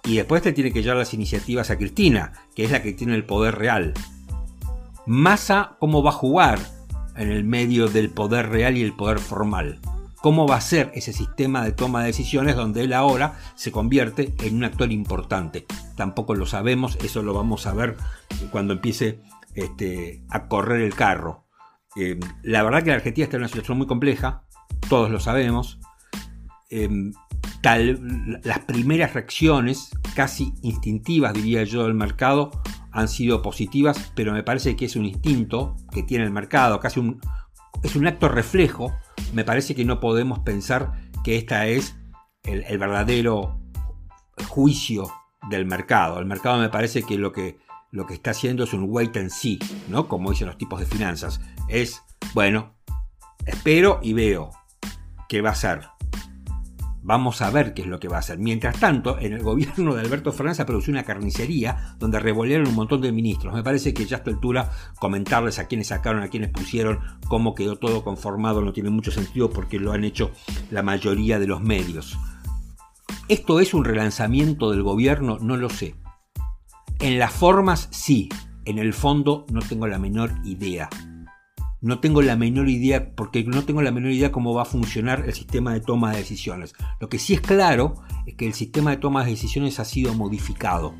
Y 0.05 0.17
después 0.17 0.43
te 0.43 0.53
tiene 0.53 0.73
que 0.73 0.83
llevar 0.83 0.99
las 0.99 1.15
iniciativas 1.15 1.71
a 1.71 1.79
Cristina, 1.79 2.33
que 2.55 2.65
es 2.65 2.71
la 2.71 2.83
que 2.83 2.93
tiene 2.93 3.15
el 3.15 3.25
poder 3.25 3.57
real. 3.57 3.95
Massa, 5.07 5.77
¿cómo 5.81 6.03
va 6.03 6.11
a 6.11 6.15
jugar 6.15 6.59
en 7.17 7.31
el 7.31 7.45
medio 7.45 7.89
del 7.89 8.11
poder 8.11 8.49
real 8.51 8.77
y 8.77 8.83
el 8.83 8.95
poder 8.95 9.19
formal? 9.19 9.81
Cómo 10.25 10.47
va 10.47 10.57
a 10.57 10.63
ser 10.63 10.91
ese 10.95 11.13
sistema 11.13 11.63
de 11.63 11.73
toma 11.73 12.01
de 12.01 12.07
decisiones 12.07 12.57
donde 12.57 12.83
él 12.83 12.95
ahora 12.95 13.39
se 13.57 13.71
convierte 13.71 14.33
en 14.39 14.57
un 14.57 14.65
actor 14.65 14.91
importante. 14.91 15.67
Tampoco 15.97 16.35
lo 16.35 16.47
sabemos, 16.47 16.97
eso 17.05 17.23
lo 17.23 17.35
vamos 17.35 17.67
a 17.67 17.75
ver 17.75 17.99
cuando 18.51 18.73
empiece 18.73 19.21
este, 19.55 20.25
a 20.31 20.49
correr 20.49 20.81
el 20.81 20.95
carro. 20.95 21.45
Eh, 21.95 22.19
la 22.43 22.63
verdad 22.63 22.83
que 22.83 22.89
la 22.89 22.97
Argentina 22.97 23.25
está 23.25 23.37
en 23.37 23.43
una 23.43 23.49
situación 23.49 23.77
muy 23.77 23.87
compleja, 23.87 24.45
todos 24.89 25.11
lo 25.11 25.21
sabemos. 25.21 25.79
Tal, 27.61 28.41
las 28.45 28.61
primeras 28.61 29.13
reacciones, 29.13 29.91
casi 30.15 30.55
instintivas 30.63 31.35
diría 31.35 31.65
yo, 31.65 31.83
del 31.83 31.93
mercado 31.93 32.51
han 32.93 33.09
sido 33.09 33.43
positivas, 33.43 34.11
pero 34.15 34.33
me 34.33 34.43
parece 34.43 34.75
que 34.75 34.87
es 34.87 34.97
un 34.97 35.05
instinto 35.05 35.77
que 35.93 36.03
tiene 36.03 36.25
el 36.25 36.31
mercado, 36.31 36.81
casi 36.81 36.99
un, 36.99 37.21
es 37.83 37.95
un 37.95 38.07
acto 38.07 38.31
reflejo 38.31 38.91
me 39.33 39.45
parece 39.45 39.75
que 39.75 39.85
no 39.85 40.01
podemos 40.01 40.41
pensar 40.41 40.93
que 41.23 41.37
esta 41.37 41.67
es 41.67 41.97
el, 42.43 42.79
verdadero 42.79 43.61
juicio 44.49 45.11
del 45.49 45.67
mercado. 45.67 46.19
El 46.19 46.27
mercado 46.27 46.59
me 46.59 46.69
parece 46.69 47.03
que 47.03 47.17
lo 47.19 47.33
que 47.33 47.59
lo 47.91 48.07
que 48.07 48.15
está 48.15 48.33
haciendo 48.33 48.65
es 48.65 48.73
un 48.73 48.87
wait 48.89 49.17
and 49.17 49.31
see, 49.31 49.61
¿no? 49.87 50.09
Como 50.09 50.31
dicen 50.31 50.49
los 50.49 50.59
tipos 50.59 50.81
de 50.81 50.87
finanzas. 50.87 51.41
Es, 51.69 52.03
bueno, 52.35 52.75
espero 53.47 54.01
y 54.03 54.15
veo 54.15 54.51
qué 55.29 55.41
va 55.41 55.51
a 55.51 55.55
ser. 55.55 55.94
Vamos 57.07 57.43
a 57.43 57.51
ver 57.51 57.75
qué 57.75 57.83
es 57.83 57.89
lo 57.89 58.01
que 58.01 58.09
va 58.09 58.17
a 58.17 58.21
hacer. 58.21 58.39
Mientras 58.39 58.81
tanto, 58.81 59.19
en 59.21 59.35
el 59.35 59.43
gobierno 59.43 59.95
de 59.95 60.01
Alberto 60.01 60.33
Fernández 60.33 60.57
se 60.57 60.65
produjo 60.65 60.91
una 60.91 61.05
carnicería 61.05 61.95
donde 61.99 62.19
revolvieron 62.19 62.67
un 62.67 62.75
montón 62.75 63.03
de 63.03 63.13
ministros. 63.13 63.53
Me 63.53 63.63
parece 63.63 63.93
que 63.93 64.07
ya 64.07 64.17
a 64.17 64.19
esta 64.21 64.31
altura 64.31 64.71
comentarles 64.99 65.59
a 65.59 65.67
quienes 65.67 65.89
sacaron, 65.89 66.23
a 66.23 66.29
quienes 66.29 66.49
pusieron, 66.49 67.01
cómo 67.29 67.55
quedó 67.55 67.77
todo 67.77 68.03
conformado 68.03 68.63
no 68.63 68.73
tiene 68.73 68.89
mucho 68.89 69.11
sentido 69.11 69.51
porque 69.51 69.79
lo 69.79 69.93
han 69.93 70.03
hecho 70.03 70.31
la 70.71 70.83
mayoría 70.83 71.39
de 71.39 71.47
los 71.47 71.61
medios. 71.61 72.17
¿Esto 73.29 73.61
es 73.61 73.75
un 73.75 73.85
relanzamiento 73.85 74.71
del 74.71 74.83
gobierno? 74.83 75.39
No 75.43 75.59
lo 75.59 75.69
sé. 75.69 75.97
En 77.01 77.19
las 77.19 77.33
formas 77.35 77.89
sí, 77.91 78.31
en 78.65 78.79
el 78.79 78.95
fondo 78.95 79.45
no 79.53 79.61
tengo 79.61 79.87
la 79.87 79.99
menor 79.99 80.33
idea 80.43 80.89
no 81.85 82.01
tengo 82.01 82.23
la 82.23 82.35
menor 82.35 82.71
idea, 82.71 83.15
porque 83.15 83.45
no 83.45 83.63
tengo 83.65 83.83
la 83.83 83.91
menor 83.91 84.11
idea 84.11 84.33
cómo 84.33 84.55
va 84.55 84.63
a 84.63 84.65
funcionar 84.65 85.25
el 85.27 85.35
sistema 85.35 85.75
de 85.75 85.81
toma 85.81 86.13
de 86.13 86.17
decisiones. 86.17 86.73
Lo 86.99 87.11
que 87.11 87.19
sí 87.19 87.35
es 87.35 87.43
claro 87.43 87.97
es 88.25 88.37
que 88.37 88.47
el 88.47 88.55
sistema 88.55 88.93
de 88.93 88.97
toma 88.97 89.23
de 89.23 89.33
decisiones 89.33 89.79
ha 89.79 89.85
sido 89.85 90.15
modificado, 90.15 90.95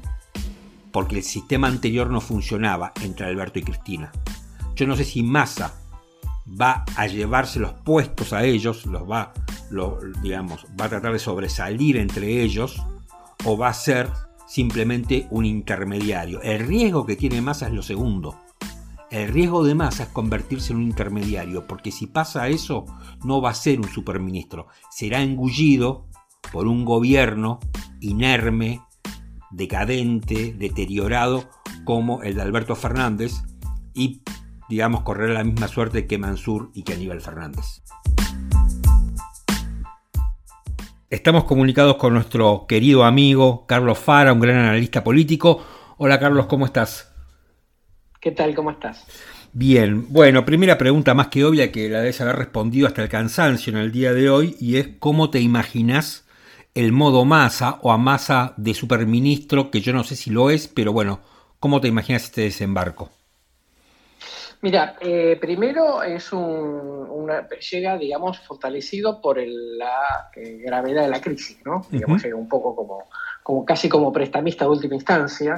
porque 0.93 1.17
el 1.17 1.23
sistema 1.23 1.69
anterior 1.69 2.11
no 2.11 2.21
funcionaba 2.21 2.93
entre 3.01 3.25
Alberto 3.25 3.59
y 3.59 3.63
Cristina. 3.63 4.13
Yo 4.77 4.87
no 4.87 4.95
sé 4.95 5.05
si 5.05 5.23
Massa 5.23 5.73
va 6.61 6.85
a 6.97 7.07
llevarse 7.07 7.61
los 7.61 7.73
puestos 7.73 8.35
a 8.35 8.45
ellos, 8.45 8.85
los 8.85 9.11
va, 9.11 9.33
digamos, 10.23 10.67
va 10.79 10.85
a 10.85 10.91
tratar 10.91 11.15
de 11.15 11.19
sobresalir 11.19 11.97
entre 11.97 12.43
ellos, 12.43 12.83
o 13.47 13.57
va 13.57 13.69
a 13.69 13.75
ser 13.75 14.11
simplemente 14.47 15.29
un 15.31 15.47
intermediario. 15.47 16.43
El 16.43 16.67
riesgo 16.67 17.07
que 17.07 17.17
tiene 17.17 17.41
Massa 17.41 17.69
es 17.69 17.73
lo 17.73 17.83
segundo 17.83 18.44
el 19.11 19.29
riesgo 19.29 19.65
de 19.65 19.75
masa 19.75 20.05
es 20.05 20.09
convertirse 20.11 20.73
en 20.73 20.79
un 20.79 20.85
intermediario, 20.85 21.67
porque 21.67 21.91
si 21.91 22.07
pasa 22.07 22.49
eso, 22.49 22.87
no 23.25 23.41
va 23.41 23.51
a 23.51 23.55
ser 23.55 23.79
un 23.79 23.89
superministro, 23.89 24.67
será 24.91 25.23
engullido 25.23 26.07
por 26.53 26.67
un 26.67 26.85
gobierno 26.85 27.61
inerme, 28.01 28.83
decadente, 29.51 30.53
deteriorado, 30.53 31.49
como 31.85 32.23
el 32.23 32.35
de 32.35 32.43
Alberto 32.43 32.75
Fernández, 32.75 33.43
y, 33.95 34.23
digamos, 34.69 35.03
correr 35.03 35.31
la 35.31 35.45
misma 35.45 35.69
suerte 35.69 36.07
que 36.07 36.19
Mansur 36.19 36.71
y 36.75 36.83
que 36.83 36.95
Aníbal 36.95 37.21
Fernández. 37.21 37.83
Estamos 41.11 41.45
comunicados 41.45 41.97
con 41.97 42.13
nuestro 42.15 42.67
querido 42.67 43.05
amigo 43.05 43.67
Carlos 43.67 43.99
Fara, 43.99 44.33
un 44.33 44.41
gran 44.41 44.57
analista 44.57 45.05
político. 45.05 45.63
Hola 45.97 46.19
Carlos, 46.19 46.47
¿cómo 46.47 46.67
estás? 46.67 47.14
¿Qué 48.25 48.31
tal? 48.31 48.55
¿Cómo 48.55 48.71
estás? 48.71 49.05
Bien, 49.53 50.07
bueno, 50.11 50.47
primera 50.47 50.79
pregunta 50.79 51.13
más 51.13 51.29
que 51.29 51.45
obvia 51.45 51.71
que 51.71 51.91
la 51.91 51.99
debes 51.99 52.23
haber 52.23 52.37
respondido 52.37 52.87
hasta 52.87 53.03
el 53.03 53.11
cansancio 53.11 53.71
en 53.71 53.79
el 53.79 53.93
día 53.93 54.15
de 54.15 54.31
hoy 54.31 54.57
y 54.59 54.79
es 54.79 54.89
cómo 54.99 55.29
te 55.29 55.41
imaginas 55.41 56.27
el 56.75 56.91
modo 56.91 57.27
masa 57.27 57.79
o 57.83 57.93
a 57.93 57.99
masa 57.99 58.55
de 58.57 58.73
superministro, 58.73 59.71
que 59.71 59.83
yo 59.83 59.93
no 59.93 60.05
sé 60.05 60.17
si 60.17 60.31
lo 60.31 60.49
es, 60.49 60.69
pero 60.69 60.95
bueno, 60.95 61.21
¿cómo 61.61 61.83
te 61.83 61.89
imaginas 61.89 62.25
este 62.25 62.41
desembarco? 62.41 63.11
Mira, 64.63 64.97
eh, 65.03 65.37
primero 65.39 66.03
es 66.03 66.33
un, 66.33 66.41
una, 66.41 67.47
llega, 67.71 67.99
digamos, 67.99 68.39
fortalecido 68.41 69.21
por 69.21 69.37
la 69.39 70.31
eh, 70.35 70.63
gravedad 70.65 71.03
de 71.03 71.09
la 71.11 71.21
crisis, 71.21 71.59
¿no? 71.67 71.87
Digamos, 71.91 72.23
llega 72.23 72.37
un 72.37 72.49
poco 72.49 72.75
como, 72.75 73.05
como 73.43 73.67
casi 73.67 73.91
como 73.91 74.11
prestamista 74.11 74.65
de 74.65 74.71
última 74.71 74.95
instancia, 74.95 75.57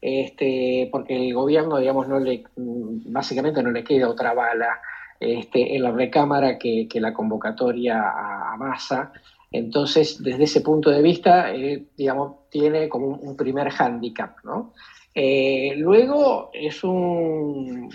este, 0.00 0.88
porque 0.92 1.16
el 1.16 1.34
gobierno, 1.34 1.78
digamos, 1.78 2.08
no 2.08 2.18
le, 2.18 2.44
básicamente 2.56 3.62
no 3.62 3.70
le 3.70 3.84
queda 3.84 4.08
otra 4.08 4.34
bala 4.34 4.80
este, 5.18 5.74
en 5.74 5.82
la 5.82 5.92
recámara 5.92 6.58
que, 6.58 6.88
la 6.94 7.12
convocatoria 7.12 8.02
a. 8.02 9.12
Entonces, 9.52 10.22
desde 10.22 10.44
ese 10.44 10.60
punto 10.60 10.90
de 10.90 11.02
vista, 11.02 11.52
eh, 11.54 11.86
digamos, 11.96 12.48
tiene 12.50 12.88
como 12.88 13.08
un, 13.08 13.36
primer 13.36 13.70
hándicap, 13.70 14.44
¿no? 14.44 14.72
Eh, 15.14 15.74
luego 15.76 16.50
es 16.52 16.84
un, 16.84 17.88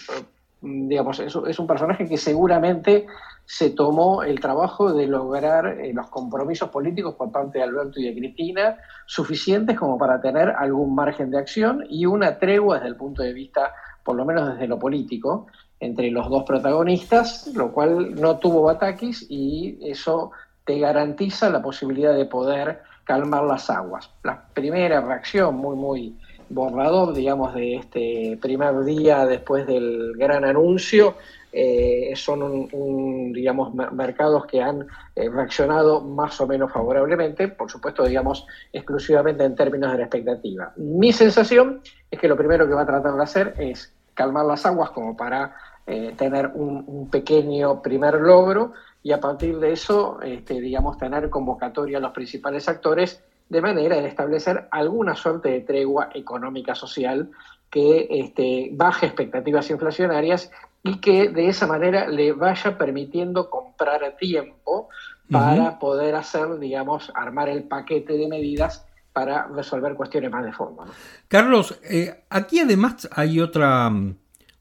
digamos, 0.62 1.20
es, 1.20 1.36
un 1.36 1.68
personaje 1.68 2.08
que 2.08 2.18
seguramente 2.18 3.06
se 3.46 3.70
tomó 3.72 4.24
el 4.24 4.40
trabajo 4.40 4.94
de 4.94 5.08
lograr 5.08 5.80
eh, 5.80 5.94
los 5.94 6.10
compromisos 6.10 6.70
políticos 6.70 7.16
por 7.16 7.32
parte 7.32 7.58
de 7.60 7.66
Alberto 7.66 8.00
y 8.00 8.06
de 8.06 8.16
Cristina 8.16 8.78
suficientes 9.06 9.78
como 9.78 9.98
para 9.98 10.22
tener 10.22 10.50
algún 10.50 10.96
margen 10.96 11.32
de 11.32 11.38
acción 11.38 11.86
y 11.90 12.06
una 12.06 12.40
tregua 12.40 12.76
desde 12.76 12.90
el 12.90 12.96
punto 12.96 13.24
de 13.24 13.34
vista, 13.34 13.74
por 14.04 14.16
lo 14.16 14.26
menos 14.26 14.54
desde 14.54 14.68
lo 14.68 14.80
político, 14.80 15.48
entre 15.80 16.12
los 16.12 16.30
dos 16.30 16.44
protagonistas, 16.44 17.48
lo 17.56 17.72
cual 17.72 18.16
no 18.16 18.38
tuvo 18.38 18.70
ataques 18.70 19.26
y 19.30 19.78
eso 19.82 20.32
te 20.64 20.80
garantiza 20.80 21.50
la 21.50 21.62
posibilidad 21.62 22.14
de 22.14 22.26
poder 22.26 22.82
calmar 23.04 23.44
las 23.44 23.70
aguas. 23.70 24.10
La 24.24 24.46
primera 24.54 25.02
reacción 25.02 25.56
muy, 25.56 25.76
muy 25.76 26.16
borrador, 26.50 27.14
digamos, 27.14 27.54
de 27.54 27.76
este 27.76 28.38
primer 28.42 28.84
día 28.84 29.26
después 29.26 29.66
del 29.66 30.14
gran 30.16 30.46
anuncio. 30.46 31.16
Eh, 31.54 32.14
son, 32.16 32.42
un, 32.44 33.34
digamos, 33.34 33.74
mercados 33.74 34.46
que 34.46 34.62
han 34.62 34.88
eh, 35.16 35.30
reaccionado 35.30 36.02
más 36.02 36.40
o 36.40 36.48
menos 36.48 36.72
favorablemente, 36.72 37.50
por 37.50 37.70
supuesto, 37.70 38.06
digamos, 38.06 38.46
exclusivamente 38.72 39.44
en 39.44 39.56
términos 39.56 39.92
de 39.92 39.98
la 39.98 40.04
expectativa. 40.04 40.72
Mi 40.78 41.12
sensación 41.12 41.82
es 42.10 42.20
que 42.20 42.28
lo 42.30 42.38
primero 42.38 42.68
que 42.68 42.74
va 42.74 42.84
a 42.84 42.86
tratar 42.86 43.16
de 43.16 43.24
hacer 43.24 43.54
es 43.58 43.94
calmar 44.14 44.46
las 44.46 44.66
aguas 44.66 44.92
como 44.92 45.18
para 45.18 45.56
eh, 45.88 46.14
tener 46.16 46.48
un, 46.54 47.10
pequeño 47.10 47.82
primer 47.82 48.16
logro 48.22 48.74
y 49.04 49.12
a 49.12 49.20
partir 49.20 49.58
de 49.60 49.74
eso, 49.74 50.22
este, 50.22 50.62
digamos, 50.62 50.98
tener 50.98 51.30
convocatoria 51.30 51.98
a 51.98 52.02
los 52.02 52.12
principales 52.12 52.70
actores 52.70 53.22
de 53.50 53.62
manera 53.62 53.98
de 53.98 54.08
establecer 54.08 54.68
alguna 54.72 55.16
suerte 55.16 55.50
de 55.50 55.62
tregua 55.62 56.10
económica 56.14 56.76
social 56.76 57.30
que 57.70 58.08
este, 58.10 58.70
baje 58.72 59.08
expectativas 59.08 59.70
inflacionarias 59.70 60.52
y 60.84 61.00
que 61.00 61.30
de 61.30 61.48
esa 61.48 61.68
manera 61.68 62.08
le 62.08 62.34
vaya 62.34 62.78
permitiendo 62.78 63.50
comprar 63.50 64.04
a 64.04 64.18
tiempo 64.18 64.90
para 65.30 65.80
poder 65.80 66.16
hacer, 66.16 66.60
digamos, 66.60 67.12
armar 67.16 67.48
el 67.48 67.64
paquete 67.64 68.14
de 68.14 68.28
medidas 68.28 68.86
para 69.14 69.48
resolver 69.48 69.96
cuestiones 69.96 70.30
más 70.30 70.44
de 70.44 70.52
fondo. 70.52 70.86
Carlos, 71.28 71.80
eh, 71.90 72.26
aquí 72.30 72.60
además 72.60 73.08
hay 73.14 73.40
otra, 73.40 73.92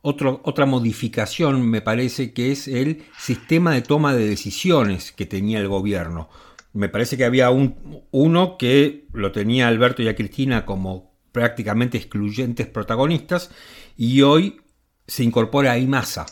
otra 0.02 0.66
modificación, 0.66 1.68
me 1.68 1.80
parece, 1.80 2.32
que 2.32 2.52
es 2.52 2.68
el 2.68 3.04
sistema 3.18 3.72
de 3.72 3.82
toma 3.82 4.14
de 4.14 4.28
decisiones 4.28 5.10
que 5.10 5.26
tenía 5.26 5.58
el 5.58 5.68
gobierno 5.68 6.28
me 6.72 6.88
parece 6.88 7.16
que 7.16 7.24
había 7.24 7.50
un, 7.50 8.04
uno 8.10 8.56
que 8.56 9.06
lo 9.12 9.32
tenía 9.32 9.68
Alberto 9.68 10.02
y 10.02 10.08
a 10.08 10.14
Cristina 10.14 10.64
como 10.64 11.12
prácticamente 11.32 11.98
excluyentes 11.98 12.66
protagonistas 12.66 13.50
y 13.96 14.22
hoy 14.22 14.60
se 15.06 15.24
incorpora 15.24 15.72
ahí 15.72 15.86
Massa, 15.86 16.26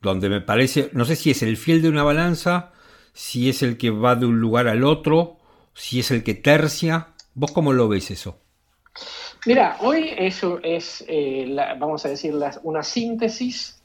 donde 0.00 0.28
me 0.28 0.40
parece, 0.40 0.90
no 0.92 1.04
sé 1.04 1.16
si 1.16 1.30
es 1.30 1.42
el 1.42 1.56
fiel 1.56 1.82
de 1.82 1.88
una 1.88 2.02
balanza, 2.02 2.72
si 3.12 3.48
es 3.48 3.62
el 3.62 3.78
que 3.78 3.90
va 3.90 4.14
de 4.14 4.26
un 4.26 4.40
lugar 4.40 4.68
al 4.68 4.84
otro, 4.84 5.38
si 5.74 6.00
es 6.00 6.10
el 6.10 6.22
que 6.22 6.34
tercia. 6.34 7.08
¿Vos 7.34 7.52
cómo 7.52 7.72
lo 7.72 7.88
ves 7.88 8.10
eso? 8.10 8.40
Mira, 9.46 9.76
hoy 9.80 10.10
eso 10.16 10.60
es, 10.62 11.04
eh, 11.06 11.54
vamos 11.78 12.04
a 12.04 12.08
decir, 12.08 12.34
una 12.62 12.82
síntesis 12.82 13.78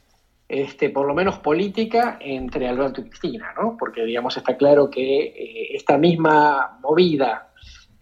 este, 0.48 0.90
por 0.90 1.06
lo 1.06 1.14
menos 1.14 1.38
política 1.38 2.18
entre 2.20 2.68
Alberto 2.68 3.00
y 3.00 3.04
Cristina, 3.04 3.54
¿no? 3.56 3.76
Porque, 3.78 4.04
digamos, 4.04 4.36
está 4.36 4.56
claro 4.56 4.90
que 4.90 5.24
eh, 5.24 5.74
esta 5.74 5.96
misma 5.96 6.78
movida 6.82 7.50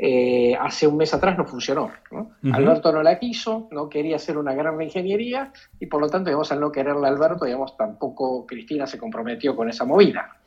eh, 0.05 0.57
hace 0.61 0.88
un 0.88 0.97
mes 0.97 1.15
atrás 1.15 1.38
no 1.38 1.45
funcionó. 1.45 1.93
Alberto 2.53 2.91
no 2.91 3.05
la 3.05 3.21
quiso, 3.21 3.69
no 3.71 3.88
quería 3.88 4.17
hacer 4.17 4.37
una 4.37 4.53
gran 4.53 4.83
ingeniería 4.83 5.53
y 5.79 5.87
por 5.87 6.01
lo 6.01 6.09
tanto, 6.09 6.29
digamos, 6.29 6.51
al 6.51 6.59
no 6.59 6.73
quererla 6.73 7.07
Alberto, 7.07 7.45
digamos, 7.45 7.77
tampoco 7.77 8.45
Cristina 8.45 8.85
se 8.88 8.99
comprometió 8.99 9.55
con 9.55 9.69
esa 9.69 9.85
movida. 9.85 10.38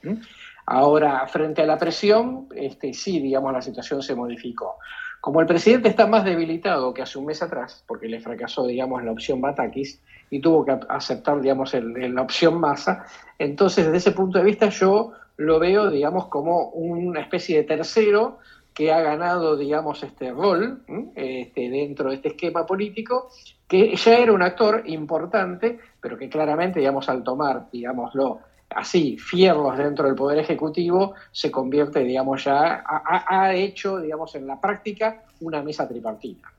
Ahora, 0.66 1.26
frente 1.28 1.62
a 1.62 1.66
la 1.66 1.78
presión, 1.78 2.50
este, 2.54 2.94
sí, 2.94 3.22
digamos, 3.22 3.54
la 3.54 3.62
situación 3.62 4.02
se 4.02 4.14
modificó. 4.14 4.76
Como 5.22 5.40
el 5.40 5.48
presidente 5.48 5.88
está 5.88 6.06
más 6.06 6.26
debilitado 6.26 6.94
que 6.94 7.04
hace 7.04 7.18
un 7.18 7.28
mes 7.28 7.42
atrás, 7.42 7.82
porque 7.88 8.10
le 8.10 8.20
fracasó, 8.20 8.68
digamos, 8.68 9.06
la 9.06 9.14
opción 9.14 9.40
Batakis 9.40 10.02
y 10.32 10.42
tuvo 10.42 10.66
que 10.66 10.78
aceptar, 10.90 11.40
digamos, 11.40 11.74
la 11.74 12.22
opción 12.22 12.60
Massa, 12.60 13.06
entonces 13.40 13.86
desde 13.86 14.00
ese 14.00 14.12
punto 14.12 14.38
de 14.38 14.44
vista 14.44 14.68
yo 14.68 15.14
lo 15.38 15.60
veo, 15.60 15.90
digamos, 15.90 16.28
como 16.28 16.72
una 16.72 17.22
especie 17.22 17.58
de 17.58 17.64
tercero 17.64 18.40
que 18.76 18.92
ha 18.92 19.02
ganado, 19.02 19.56
digamos, 19.56 20.04
este 20.04 20.32
rol 20.32 20.84
este, 21.16 21.70
dentro 21.70 22.10
de 22.10 22.16
este 22.16 22.28
esquema 22.30 22.66
político, 22.66 23.30
que 23.68 23.96
ya 23.96 24.18
era 24.18 24.34
un 24.34 24.42
actor 24.42 24.84
importante, 24.86 25.80
pero 26.02 26.18
que 26.18 26.28
claramente, 26.28 26.80
digamos, 26.80 27.08
al 27.08 27.24
tomar, 27.24 27.70
digámoslo, 27.72 28.42
así, 28.70 29.18
fierros 29.18 29.78
dentro 29.78 30.06
del 30.06 30.16
Poder 30.16 30.40
Ejecutivo, 30.40 31.14
se 31.32 31.50
convierte, 31.50 32.02
digamos, 32.02 32.44
ya, 32.44 32.84
ha, 32.86 33.56
hecho, 33.56 34.00
digamos, 34.00 34.36
en 34.36 34.46
la 34.46 34.60
práctica 34.60 35.24
una 35.40 35.64
mesa 35.64 35.88
tripartita. 35.88 36.52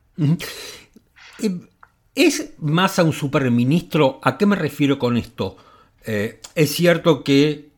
¿Es 2.14 2.54
más 2.58 2.98
a 2.98 3.04
un 3.04 3.12
superministro? 3.12 4.20
¿A 4.22 4.38
qué 4.38 4.46
me 4.46 4.56
refiero 4.56 4.98
con 4.98 5.18
esto? 5.18 5.58
Eh, 6.06 6.40
es 6.54 6.70
cierto 6.74 7.22
que 7.22 7.75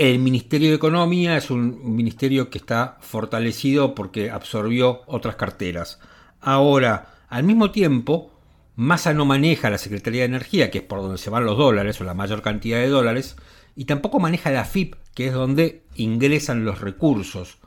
el 0.00 0.18
Ministerio 0.18 0.70
de 0.70 0.76
Economía 0.76 1.36
es 1.36 1.50
un 1.50 1.94
ministerio 1.94 2.48
que 2.48 2.56
está 2.56 2.96
fortalecido 3.00 3.94
porque 3.94 4.30
absorbió 4.30 5.02
otras 5.04 5.36
carteras. 5.36 6.00
Ahora, 6.40 7.08
al 7.28 7.42
mismo 7.42 7.70
tiempo, 7.70 8.30
Massa 8.76 9.12
no 9.12 9.26
maneja 9.26 9.68
la 9.68 9.76
Secretaría 9.76 10.22
de 10.22 10.28
Energía, 10.28 10.70
que 10.70 10.78
es 10.78 10.84
por 10.84 11.02
donde 11.02 11.18
se 11.18 11.28
van 11.28 11.44
los 11.44 11.58
dólares 11.58 12.00
o 12.00 12.04
la 12.04 12.14
mayor 12.14 12.40
cantidad 12.40 12.78
de 12.78 12.88
dólares, 12.88 13.36
y 13.76 13.84
tampoco 13.84 14.18
maneja 14.18 14.50
la 14.50 14.64
FIP, 14.64 14.94
que 15.14 15.26
es 15.26 15.34
donde 15.34 15.82
ingresan 15.96 16.64
los 16.64 16.80
recursos. 16.80 17.58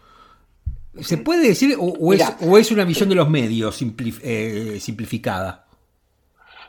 ¿Se 1.01 1.19
puede 1.19 1.47
decir 1.47 1.77
o, 1.79 2.13
es, 2.57 2.71
una 2.71 2.83
visión 2.83 3.09
de 3.09 3.15
los 3.15 3.29
medios 3.29 3.79
eh, 4.23 4.79
simplificada? 4.79 5.67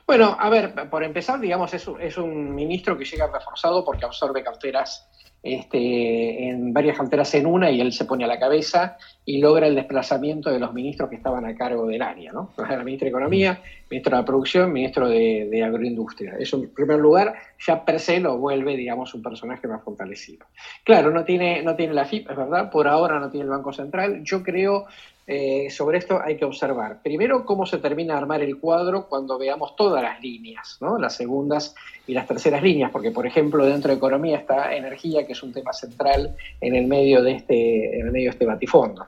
Bueno, 0.06 0.36
a 0.38 0.50
ver, 0.50 0.90
por 0.90 1.02
empezar, 1.02 1.40
digamos, 1.40 1.72
es, 1.72 1.88
es 2.00 2.18
un 2.18 2.54
ministro 2.54 2.98
que 2.98 3.06
llega 3.06 3.32
reforzado 3.32 3.82
porque 3.82 4.04
absorbe 4.04 4.44
carteras 4.44 5.08
este, 5.44 6.48
en 6.48 6.72
varias 6.72 6.96
carteras 6.96 7.34
en 7.34 7.44
una 7.44 7.70
y 7.70 7.78
él 7.78 7.92
se 7.92 8.06
pone 8.06 8.24
a 8.24 8.26
la 8.26 8.38
cabeza 8.38 8.96
y 9.26 9.40
logra 9.40 9.66
el 9.66 9.74
desplazamiento 9.74 10.48
de 10.50 10.58
los 10.58 10.72
ministros 10.72 11.10
que 11.10 11.16
estaban 11.16 11.44
a 11.44 11.54
cargo 11.54 11.86
del 11.86 12.00
área, 12.00 12.32
¿no? 12.32 12.52
El 12.70 12.82
ministro 12.82 13.04
de 13.04 13.10
Economía, 13.10 13.60
ministro 13.90 14.16
de 14.16 14.22
la 14.22 14.24
Producción, 14.24 14.72
ministro 14.72 15.06
de, 15.06 15.62
Agroindustria. 15.62 16.36
Eso, 16.38 16.56
en 16.56 16.72
primer 16.72 16.98
lugar, 16.98 17.34
ya 17.58 17.84
per 17.84 18.00
se 18.00 18.20
lo 18.20 18.38
vuelve, 18.38 18.74
digamos, 18.74 19.12
un 19.12 19.22
personaje 19.22 19.68
más 19.68 19.82
fortalecido. 19.84 20.46
Claro, 20.82 21.10
no 21.10 21.24
tiene, 21.24 21.62
no 21.62 21.76
tiene 21.76 21.92
la 21.92 22.06
FIP, 22.06 22.30
es 22.30 22.36
verdad, 22.36 22.70
por 22.70 22.88
ahora 22.88 23.20
no 23.20 23.30
tiene 23.30 23.44
el 23.44 23.50
Banco 23.50 23.72
Central. 23.74 24.24
Yo 24.24 24.42
creo 24.42 24.86
eh, 25.26 25.70
sobre 25.70 25.98
esto 25.98 26.20
hay 26.22 26.36
que 26.36 26.44
observar. 26.44 27.00
Primero, 27.02 27.46
cómo 27.46 27.64
se 27.64 27.78
termina 27.78 28.14
de 28.14 28.20
armar 28.20 28.42
el 28.42 28.58
cuadro 28.58 29.06
cuando 29.08 29.38
veamos 29.38 29.74
todas 29.74 30.02
las 30.02 30.20
líneas, 30.20 30.76
¿no? 30.80 30.98
las 30.98 31.16
segundas 31.16 31.74
y 32.06 32.12
las 32.12 32.26
terceras 32.26 32.62
líneas, 32.62 32.90
porque, 32.90 33.10
por 33.10 33.26
ejemplo, 33.26 33.64
dentro 33.64 33.90
de 33.90 33.96
economía 33.96 34.36
está 34.36 34.74
energía, 34.74 35.26
que 35.26 35.32
es 35.32 35.42
un 35.42 35.52
tema 35.52 35.72
central 35.72 36.36
en 36.60 36.76
el 36.76 36.86
medio 36.86 37.22
de 37.22 37.32
este, 37.32 37.98
en 37.98 38.06
el 38.06 38.12
medio 38.12 38.26
de 38.26 38.32
este 38.32 38.44
batifondo. 38.44 39.06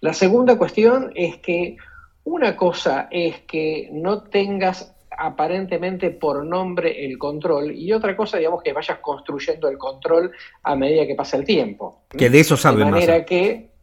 La 0.00 0.14
segunda 0.14 0.56
cuestión 0.56 1.12
es 1.14 1.36
que 1.38 1.76
una 2.24 2.56
cosa 2.56 3.08
es 3.10 3.40
que 3.40 3.90
no 3.92 4.22
tengas 4.22 4.94
aparentemente 5.16 6.10
por 6.10 6.44
nombre 6.44 7.04
el 7.04 7.18
control 7.18 7.72
y 7.72 7.92
otra 7.92 8.16
cosa, 8.16 8.38
digamos, 8.38 8.62
que 8.62 8.72
vayas 8.72 8.98
construyendo 8.98 9.68
el 9.68 9.76
control 9.76 10.32
a 10.62 10.74
medida 10.74 11.06
que 11.06 11.14
pasa 11.14 11.36
el 11.36 11.44
tiempo. 11.44 12.04
Que 12.08 12.30
de 12.30 12.40
eso 12.40 12.56
sabe 12.56 12.78
De 12.78 12.90
manera 12.90 13.24
que 13.24 13.73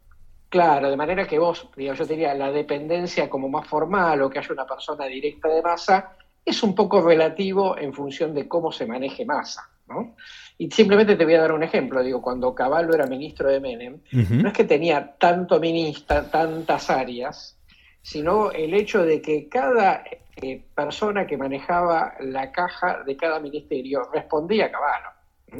Claro, 0.52 0.90
de 0.90 0.98
manera 0.98 1.26
que 1.26 1.38
vos, 1.38 1.66
digo, 1.74 1.94
yo 1.94 2.04
diría, 2.04 2.34
la 2.34 2.52
dependencia 2.52 3.30
como 3.30 3.48
más 3.48 3.66
formal 3.66 4.20
o 4.20 4.28
que 4.28 4.38
haya 4.38 4.52
una 4.52 4.66
persona 4.66 5.06
directa 5.06 5.48
de 5.48 5.62
masa 5.62 6.12
es 6.44 6.62
un 6.62 6.74
poco 6.74 7.00
relativo 7.00 7.78
en 7.78 7.94
función 7.94 8.34
de 8.34 8.46
cómo 8.46 8.70
se 8.70 8.84
maneje 8.84 9.24
masa. 9.24 9.70
¿no? 9.88 10.14
Y 10.58 10.70
simplemente 10.70 11.16
te 11.16 11.24
voy 11.24 11.36
a 11.36 11.40
dar 11.40 11.52
un 11.52 11.62
ejemplo. 11.62 12.02
Digo, 12.02 12.20
cuando 12.20 12.54
Caballo 12.54 12.92
era 12.92 13.06
ministro 13.06 13.48
de 13.48 13.60
Menem, 13.60 14.00
no 14.12 14.48
es 14.48 14.52
que 14.52 14.64
tenía 14.64 15.16
tanto 15.18 15.58
ministro, 15.58 16.26
tantas 16.26 16.90
áreas, 16.90 17.58
sino 18.02 18.50
el 18.50 18.74
hecho 18.74 19.06
de 19.06 19.22
que 19.22 19.48
cada 19.48 20.04
eh, 20.36 20.62
persona 20.74 21.26
que 21.26 21.38
manejaba 21.38 22.12
la 22.20 22.52
caja 22.52 23.02
de 23.06 23.16
cada 23.16 23.40
ministerio 23.40 24.02
respondía 24.12 24.66
a 24.66 24.70
Caballo. 24.70 25.08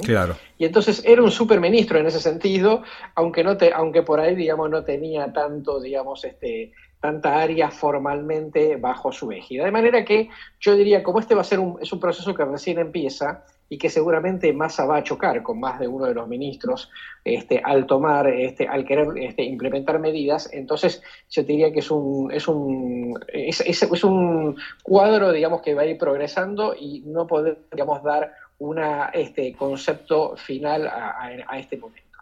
Claro. 0.01 0.35
Y 0.57 0.65
entonces 0.65 1.03
era 1.05 1.21
un 1.21 1.31
superministro 1.31 1.99
en 1.99 2.07
ese 2.07 2.19
sentido, 2.19 2.83
aunque 3.15 3.43
no 3.43 3.57
te, 3.57 3.71
aunque 3.73 4.01
por 4.01 4.19
ahí 4.19 4.35
digamos 4.35 4.69
no 4.69 4.83
tenía 4.83 5.31
tanto 5.31 5.79
digamos 5.79 6.23
este 6.25 6.71
tanta 7.03 7.41
área 7.41 7.69
formalmente 7.69 8.77
bajo 8.77 9.11
su 9.11 9.29
égida. 9.33 9.65
De 9.65 9.71
manera 9.71 10.05
que 10.05 10.29
yo 10.61 10.73
diría, 10.73 11.03
como 11.03 11.19
este 11.19 11.35
va 11.35 11.41
a 11.41 11.43
ser 11.43 11.59
un, 11.59 11.77
es 11.81 11.91
un 11.91 11.99
proceso 11.99 12.33
que 12.33 12.45
recién 12.45 12.79
empieza 12.79 13.43
y 13.67 13.77
que 13.77 13.89
seguramente 13.89 14.53
Massa 14.53 14.85
va 14.85 14.97
a 14.97 15.03
chocar 15.03 15.41
con 15.43 15.59
más 15.59 15.79
de 15.79 15.87
uno 15.87 16.05
de 16.05 16.13
los 16.13 16.27
ministros 16.27 16.89
este, 17.25 17.59
al 17.63 17.87
tomar, 17.87 18.27
este, 18.27 18.67
al 18.67 18.85
querer 18.85 19.07
este, 19.17 19.43
implementar 19.43 19.99
medidas, 19.99 20.49
entonces 20.53 21.01
yo 21.29 21.43
diría 21.43 21.73
que 21.73 21.79
es 21.79 21.89
un, 21.89 22.31
es 22.31 22.47
un, 22.47 23.19
es, 23.27 23.61
es, 23.61 24.03
un 24.03 24.55
cuadro, 24.83 25.31
digamos, 25.31 25.61
que 25.61 25.73
va 25.73 25.81
a 25.81 25.85
ir 25.85 25.97
progresando 25.97 26.75
y 26.79 27.01
no 27.05 27.25
podemos 27.25 28.03
dar 28.03 28.31
un 28.59 28.79
este, 29.13 29.53
concepto 29.53 30.35
final 30.37 30.87
a, 30.87 31.29
a 31.47 31.59
este 31.59 31.77
momento. 31.77 32.19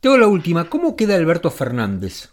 Tengo 0.00 0.16
la 0.16 0.28
última, 0.28 0.68
¿cómo 0.68 0.96
queda 0.96 1.16
Alberto 1.16 1.50
Fernández? 1.50 2.30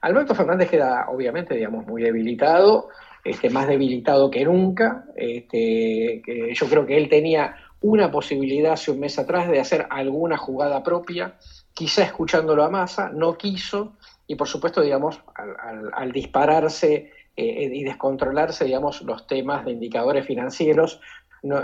Alberto 0.00 0.34
Fernández 0.34 0.70
queda 0.70 1.06
obviamente, 1.08 1.54
digamos, 1.54 1.86
muy 1.86 2.02
debilitado, 2.02 2.88
este, 3.24 3.50
más 3.50 3.66
debilitado 3.66 4.30
que 4.30 4.44
nunca. 4.44 5.04
Este, 5.16 6.22
yo 6.54 6.66
creo 6.68 6.86
que 6.86 6.96
él 6.96 7.08
tenía 7.08 7.56
una 7.80 8.10
posibilidad 8.10 8.72
hace 8.72 8.90
un 8.90 9.00
mes 9.00 9.18
atrás 9.18 9.48
de 9.48 9.60
hacer 9.60 9.86
alguna 9.90 10.36
jugada 10.36 10.82
propia, 10.82 11.36
quizá 11.74 12.02
escuchándolo 12.02 12.64
a 12.64 12.70
Massa, 12.70 13.10
no 13.10 13.36
quiso, 13.36 13.96
y 14.26 14.34
por 14.34 14.48
supuesto, 14.48 14.80
digamos, 14.80 15.20
al, 15.92 16.12
dispararse 16.12 17.12
eh, 17.36 17.70
y 17.72 17.84
descontrolarse, 17.84 18.64
digamos, 18.64 19.02
los 19.02 19.26
temas 19.26 19.64
de 19.64 19.72
indicadores 19.72 20.26
financieros, 20.26 21.00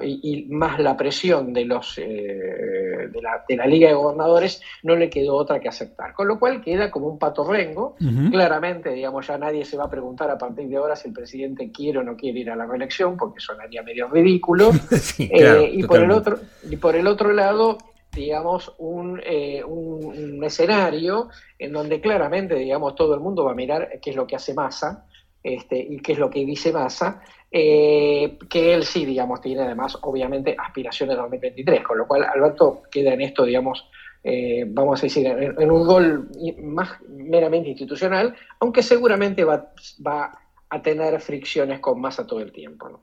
y, 0.03 0.47
más 0.49 0.79
la 0.79 0.97
presión 0.97 1.53
de, 1.53 1.65
los, 1.65 1.99
eh, 1.99 2.03
de, 2.03 3.57
la, 3.57 3.67
Liga 3.67 3.89
de 3.89 3.95
Gobernadores, 3.95 4.61
no 4.83 4.97
le 4.97 5.09
quedó 5.09 5.35
otra 5.37 5.61
que 5.61 5.69
aceptar. 5.69 6.13
Con 6.15 6.29
lo 6.29 6.39
cual 6.39 6.63
queda 6.63 6.91
como 6.91 7.09
un 7.09 7.19
pato 7.19 7.45
rengo. 7.45 7.97
Claramente, 8.31 8.91
digamos, 8.91 9.27
ya 9.27 9.39
nadie 9.39 9.65
se 9.65 9.77
va 9.77 9.85
a 9.85 9.91
preguntar 9.91 10.31
a 10.31 10.39
partir 10.39 10.69
de 10.69 10.77
ahora 10.77 10.97
si 10.97 11.09
el 11.09 11.15
presidente 11.15 11.71
quiere 11.71 11.99
o 11.99 12.03
no 12.03 12.17
quiere 12.17 12.41
ir 12.41 12.51
a 12.51 12.57
la 12.57 12.67
reelección, 12.67 13.17
porque 13.17 13.41
sonaría 13.41 13.83
medio 13.83 14.09
ridículo. 14.09 14.71
Eh, 15.19 15.71
y, 15.73 15.83
por 15.85 16.03
el 16.03 16.11
otro, 16.11 16.39
y 16.69 16.77
por 16.77 16.97
el 16.97 17.07
otro 17.07 17.33
lado, 17.33 17.79
digamos, 18.13 18.75
un, 18.79 19.21
eh, 19.25 19.63
un, 19.65 20.43
escenario 20.45 21.29
en 21.59 21.73
donde 21.73 22.01
claramente, 22.01 22.55
digamos, 22.55 22.95
todo 22.95 23.15
el 23.15 23.21
mundo 23.21 23.45
va 23.45 23.53
a 23.53 23.55
mirar 23.55 23.99
qué 24.03 24.11
es 24.11 24.17
lo 24.17 24.27
que 24.27 24.37
hace 24.37 24.55
Massa 24.55 25.07
este, 25.43 25.79
y 25.79 25.99
qué 26.01 26.13
es 26.13 26.19
lo 26.19 26.31
que 26.31 26.45
dice 26.45 26.73
Massa, 26.73 27.23
eh, 27.51 28.39
que 28.49 28.73
él 28.73 28.85
sí, 28.85 29.05
digamos, 29.05 29.41
tiene 29.41 29.63
además, 29.63 29.99
obviamente, 30.03 30.57
aspiraciones 30.59 31.17
de 31.17 31.23
2023, 31.23 31.83
con 31.83 31.99
lo 31.99 32.07
cual 32.07 32.25
Alberto 32.25 32.83
queda 32.91 33.13
en 33.13 33.21
esto, 33.21 33.45
digamos, 33.45 33.85
eh, 34.25 34.65
vamos 34.69 35.01
a 35.01 35.07
decir, 35.07 35.27
en, 35.27 35.71
un 35.71 35.87
gol 35.87 36.31
más 36.63 36.91
meramente 37.09 37.71
institucional, 37.71 38.35
aunque 38.61 38.83
seguramente 38.83 39.45
va, 39.45 39.73
va, 40.07 40.39
a 40.71 40.81
tener 40.81 41.21
fricciones 41.21 41.81
con 41.81 42.01
Massa 42.01 42.27
todo 42.27 42.41
el 42.41 42.51
tiempo. 42.51 43.03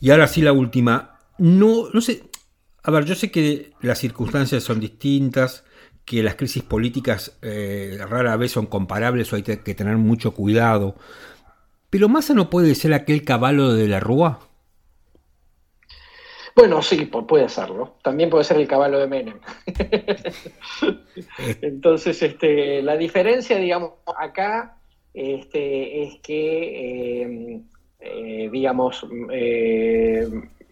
Y 0.00 0.10
ahora 0.10 0.26
sí 0.26 0.40
la 0.40 0.54
última. 0.54 1.18
No, 1.36 1.90
no 1.92 2.00
sé, 2.00 2.22
a 2.82 2.90
ver, 2.90 3.04
yo 3.04 3.14
sé 3.14 3.30
que 3.30 3.72
las 3.82 3.98
circunstancias 3.98 4.62
son 4.62 4.80
distintas, 4.80 5.64
que 6.06 6.22
las 6.22 6.36
crisis 6.36 6.62
políticas 6.62 7.36
eh, 7.42 7.98
rara 8.08 8.36
vez 8.36 8.52
son 8.52 8.64
comparables 8.64 9.30
o 9.32 9.36
hay 9.36 9.42
que 9.42 9.74
tener 9.74 9.98
mucho 9.98 10.32
cuidado. 10.32 10.96
¿Pero 11.90 12.08
Massa 12.08 12.34
no 12.34 12.48
puede 12.48 12.74
ser 12.76 12.94
aquel 12.94 13.24
caballo 13.24 13.72
de 13.72 13.88
la 13.88 13.98
Rúa? 13.98 14.38
Bueno, 16.54 16.82
sí, 16.82 17.06
puede 17.06 17.48
serlo. 17.48 17.96
También 18.02 18.30
puede 18.30 18.44
ser 18.44 18.58
el 18.58 18.68
caballo 18.68 18.98
de 18.98 19.06
Menem. 19.06 19.38
Eh. 19.78 20.16
Entonces, 21.62 22.22
este, 22.22 22.82
la 22.82 22.96
diferencia, 22.96 23.56
digamos, 23.58 23.92
acá 24.16 24.76
este, 25.14 26.02
es 26.02 26.20
que, 26.22 27.22
eh, 27.22 27.60
eh, 28.00 28.48
digamos, 28.52 29.06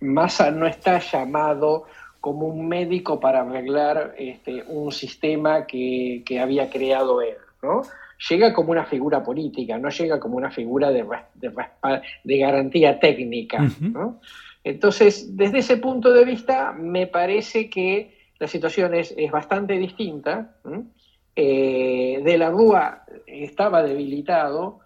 Massa 0.01 0.51
no 0.51 0.67
está 0.67 0.99
llamado 1.01 1.85
como 2.21 2.47
un 2.47 2.69
médico 2.69 3.19
para 3.19 3.41
arreglar 3.41 4.15
este, 4.19 4.65
un 4.69 4.93
sistema 4.93 5.67
que, 5.67 6.23
que 6.27 6.41
había 6.41 6.71
creado 6.71 7.23
él, 7.23 7.37
¿no? 7.63 7.83
Llega 8.29 8.53
como 8.53 8.73
una 8.73 8.85
figura 8.85 9.23
política, 9.23 9.79
no 9.79 9.89
llega 9.91 10.19
como 10.19 10.37
una 10.37 10.51
figura 10.51 10.91
de, 10.91 11.07
de, 12.25 12.39
garantía 12.39 12.99
técnica. 12.99 13.67
Entonces, 14.65 15.37
desde 15.37 15.59
ese 15.59 15.77
punto 15.77 16.13
de 16.13 16.25
vista, 16.25 16.73
me 16.73 17.07
parece 17.07 17.71
que 17.71 18.19
la 18.39 18.49
situación 18.49 18.95
es, 18.95 19.15
bastante 19.31 19.75
distinta. 19.75 20.57
Eh, 21.35 22.21
de 22.25 22.39
la 22.39 22.51
Rúa 22.51 23.05
estaba 23.27 23.83
debilitado, 23.83 24.81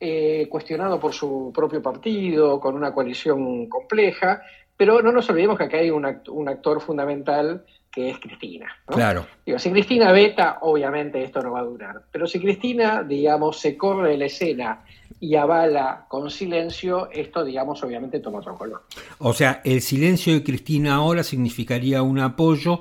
eh, 0.00 0.48
cuestionado 0.48 0.98
por 0.98 1.12
su 1.12 1.52
propio 1.54 1.80
partido, 1.80 2.58
con 2.58 2.74
una 2.74 2.92
coalición 2.92 3.68
compleja, 3.68 4.42
pero 4.76 5.00
no 5.00 5.12
nos 5.12 5.30
olvidemos 5.30 5.56
que 5.56 5.64
acá 5.64 5.76
hay 5.76 5.90
un, 5.90 6.04
un 6.28 6.48
actor 6.48 6.80
fundamental 6.80 7.64
que 7.92 8.08
es 8.10 8.18
Cristina. 8.18 8.74
Claro. 8.86 9.26
Digo, 9.44 9.58
si 9.58 9.70
Cristina 9.70 10.10
veta, 10.12 10.58
obviamente 10.62 11.22
esto 11.22 11.42
no 11.42 11.52
va 11.52 11.60
a 11.60 11.64
durar. 11.64 12.02
Pero 12.10 12.26
si 12.26 12.40
Cristina, 12.40 13.02
digamos, 13.02 13.60
se 13.60 13.76
corre 13.76 14.16
la 14.16 14.24
escena 14.24 14.82
y 15.20 15.36
avala 15.36 16.06
con 16.08 16.30
silencio, 16.30 17.10
esto, 17.12 17.44
digamos, 17.44 17.82
obviamente 17.84 18.20
toma 18.20 18.38
otro 18.38 18.56
color. 18.56 18.84
O 19.18 19.34
sea, 19.34 19.60
el 19.64 19.82
silencio 19.82 20.32
de 20.32 20.42
Cristina 20.42 20.94
ahora 20.94 21.22
significaría 21.22 22.02
un 22.02 22.18
apoyo, 22.18 22.80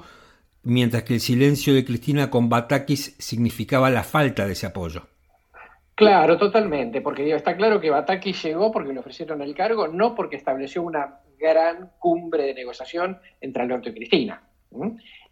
mientras 0.63 1.03
que 1.03 1.15
el 1.15 1.19
silencio 1.19 1.73
de 1.73 1.83
Cristina 1.83 2.29
con 2.29 2.47
Batakis 2.47 3.15
significaba 3.19 3.89
la 3.89 4.03
falta 4.03 4.47
de 4.47 4.53
ese 4.53 4.67
apoyo. 4.67 5.07
Claro, 5.93 6.37
totalmente, 6.37 7.01
porque 7.01 7.23
digo, 7.23 7.35
está 7.35 7.55
claro 7.55 7.79
que 7.79 7.91
Batakis 7.91 8.41
llegó 8.43 8.71
porque 8.71 8.93
le 8.93 9.01
ofrecieron 9.01 9.41
el 9.41 9.53
cargo, 9.53 9.87
no 9.89 10.15
porque 10.15 10.37
estableció 10.37 10.81
una 10.81 11.19
gran 11.37 11.91
cumbre 11.99 12.43
de 12.45 12.53
negociación 12.53 13.19
entre 13.41 13.63
Alberto 13.63 13.89
y 13.89 13.93
Cristina. 13.93 14.41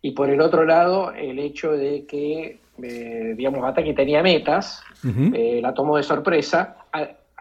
Y 0.01 0.11
por 0.11 0.29
el 0.29 0.41
otro 0.41 0.65
lado, 0.65 1.11
el 1.11 1.39
hecho 1.39 1.71
de 1.71 2.05
que, 2.05 2.59
eh, 2.81 3.33
digamos, 3.35 3.61
Bataki 3.61 3.93
tenía 3.93 4.21
metas, 4.21 4.83
eh, 5.03 5.59
la 5.61 5.73
tomó 5.73 5.97
de 5.97 6.03
sorpresa. 6.03 6.77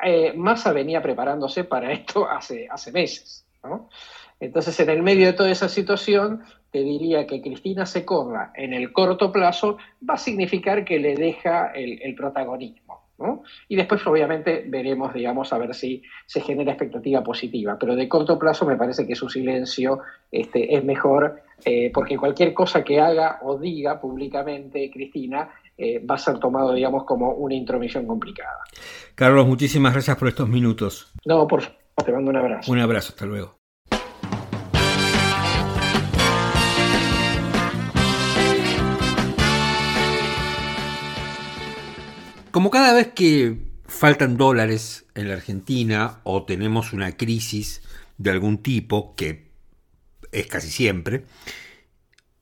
Eh, 0.04 0.32
Massa 0.36 0.72
venía 0.72 1.02
preparándose 1.02 1.64
para 1.64 1.92
esto 1.92 2.28
hace, 2.28 2.68
hace 2.70 2.92
meses. 2.92 3.44
Entonces, 4.40 4.78
en 4.80 4.90
el 4.90 5.02
medio 5.02 5.26
de 5.26 5.32
toda 5.32 5.50
esa 5.50 5.68
situación, 5.68 6.42
te 6.70 6.80
diría 6.80 7.26
que 7.26 7.40
Cristina 7.40 7.86
se 7.86 8.04
corra 8.04 8.52
en 8.54 8.72
el 8.72 8.92
corto 8.92 9.32
plazo 9.32 9.78
va 10.08 10.14
a 10.14 10.18
significar 10.18 10.84
que 10.84 10.98
le 10.98 11.14
deja 11.16 11.72
el 11.72 12.14
protagonismo. 12.14 13.08
Y 13.68 13.76
después, 13.76 14.06
obviamente, 14.06 14.64
veremos, 14.68 15.12
digamos, 15.12 15.52
a 15.52 15.58
ver 15.58 15.74
si 15.74 16.02
se 16.26 16.40
genera 16.40 16.72
expectativa 16.72 17.22
positiva. 17.22 17.76
Pero 17.78 17.96
de 17.96 18.08
corto 18.08 18.38
plazo 18.38 18.64
me 18.64 18.76
parece 18.76 19.06
que 19.06 19.16
su 19.16 19.28
silencio 19.28 20.00
este, 20.30 20.74
es 20.74 20.84
mejor, 20.84 21.42
eh, 21.64 21.90
porque 21.92 22.16
cualquier 22.16 22.54
cosa 22.54 22.84
que 22.84 23.00
haga 23.00 23.38
o 23.42 23.58
diga 23.58 24.00
públicamente 24.00 24.90
Cristina 24.92 25.50
eh, 25.76 26.04
va 26.04 26.16
a 26.16 26.18
ser 26.18 26.38
tomado, 26.38 26.72
digamos, 26.72 27.04
como 27.04 27.32
una 27.32 27.54
intromisión 27.54 28.06
complicada. 28.06 28.58
Carlos, 29.14 29.46
muchísimas 29.46 29.92
gracias 29.92 30.16
por 30.16 30.28
estos 30.28 30.48
minutos. 30.48 31.12
No, 31.24 31.46
por 31.46 31.62
favor, 31.62 31.78
te 32.04 32.12
mando 32.12 32.30
un 32.30 32.36
abrazo. 32.36 32.72
Un 32.72 32.78
abrazo, 32.80 33.10
hasta 33.10 33.26
luego. 33.26 33.58
Como 42.50 42.70
cada 42.70 42.92
vez 42.92 43.12
que 43.14 43.56
faltan 43.86 44.36
dólares 44.36 45.06
en 45.14 45.28
la 45.28 45.34
Argentina 45.34 46.20
o 46.24 46.44
tenemos 46.44 46.92
una 46.92 47.16
crisis 47.16 47.82
de 48.16 48.30
algún 48.30 48.58
tipo, 48.58 49.14
que 49.14 49.47
es 50.32 50.46
casi 50.46 50.70
siempre, 50.70 51.24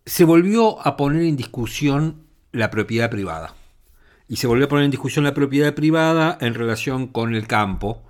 se 0.04 0.24
volvió 0.24 0.86
a 0.86 0.96
poner 0.96 1.22
en 1.22 1.36
discusión 1.36 2.26
la 2.52 2.70
propiedad 2.70 3.10
privada. 3.10 3.54
Y 4.28 4.36
se 4.36 4.46
volvió 4.46 4.66
a 4.66 4.68
poner 4.68 4.84
en 4.84 4.90
discusión 4.90 5.24
la 5.24 5.34
propiedad 5.34 5.74
privada 5.74 6.36
en 6.40 6.54
relación 6.54 7.06
con 7.06 7.34
el 7.34 7.46
campo, 7.46 8.02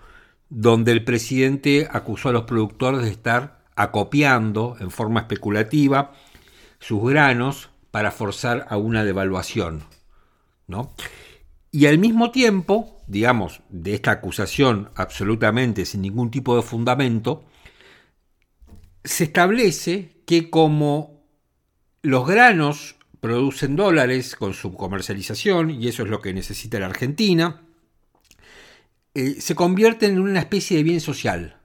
donde 0.48 0.92
el 0.92 1.04
presidente 1.04 1.88
acusó 1.90 2.28
a 2.28 2.32
los 2.32 2.44
productores 2.44 3.02
de 3.02 3.10
estar 3.10 3.64
acopiando 3.74 4.76
en 4.80 4.90
forma 4.90 5.20
especulativa 5.20 6.12
sus 6.78 7.02
granos 7.10 7.70
para 7.90 8.10
forzar 8.10 8.66
a 8.68 8.76
una 8.76 9.04
devaluación. 9.04 9.82
¿no? 10.66 10.92
Y 11.70 11.86
al 11.86 11.98
mismo 11.98 12.30
tiempo, 12.30 13.02
digamos, 13.06 13.60
de 13.68 13.94
esta 13.94 14.12
acusación 14.12 14.90
absolutamente 14.94 15.84
sin 15.84 16.02
ningún 16.02 16.30
tipo 16.30 16.56
de 16.56 16.62
fundamento, 16.62 17.44
se 19.06 19.24
establece 19.24 20.10
que 20.26 20.50
como 20.50 21.22
los 22.02 22.26
granos 22.26 22.96
producen 23.20 23.76
dólares 23.76 24.36
con 24.36 24.52
su 24.52 24.74
comercialización, 24.74 25.70
y 25.70 25.88
eso 25.88 26.02
es 26.02 26.08
lo 26.10 26.20
que 26.20 26.34
necesita 26.34 26.78
la 26.78 26.86
Argentina, 26.86 27.62
eh, 29.14 29.40
se 29.40 29.54
convierten 29.54 30.12
en 30.12 30.20
una 30.20 30.40
especie 30.40 30.76
de 30.76 30.82
bien 30.82 31.00
social, 31.00 31.56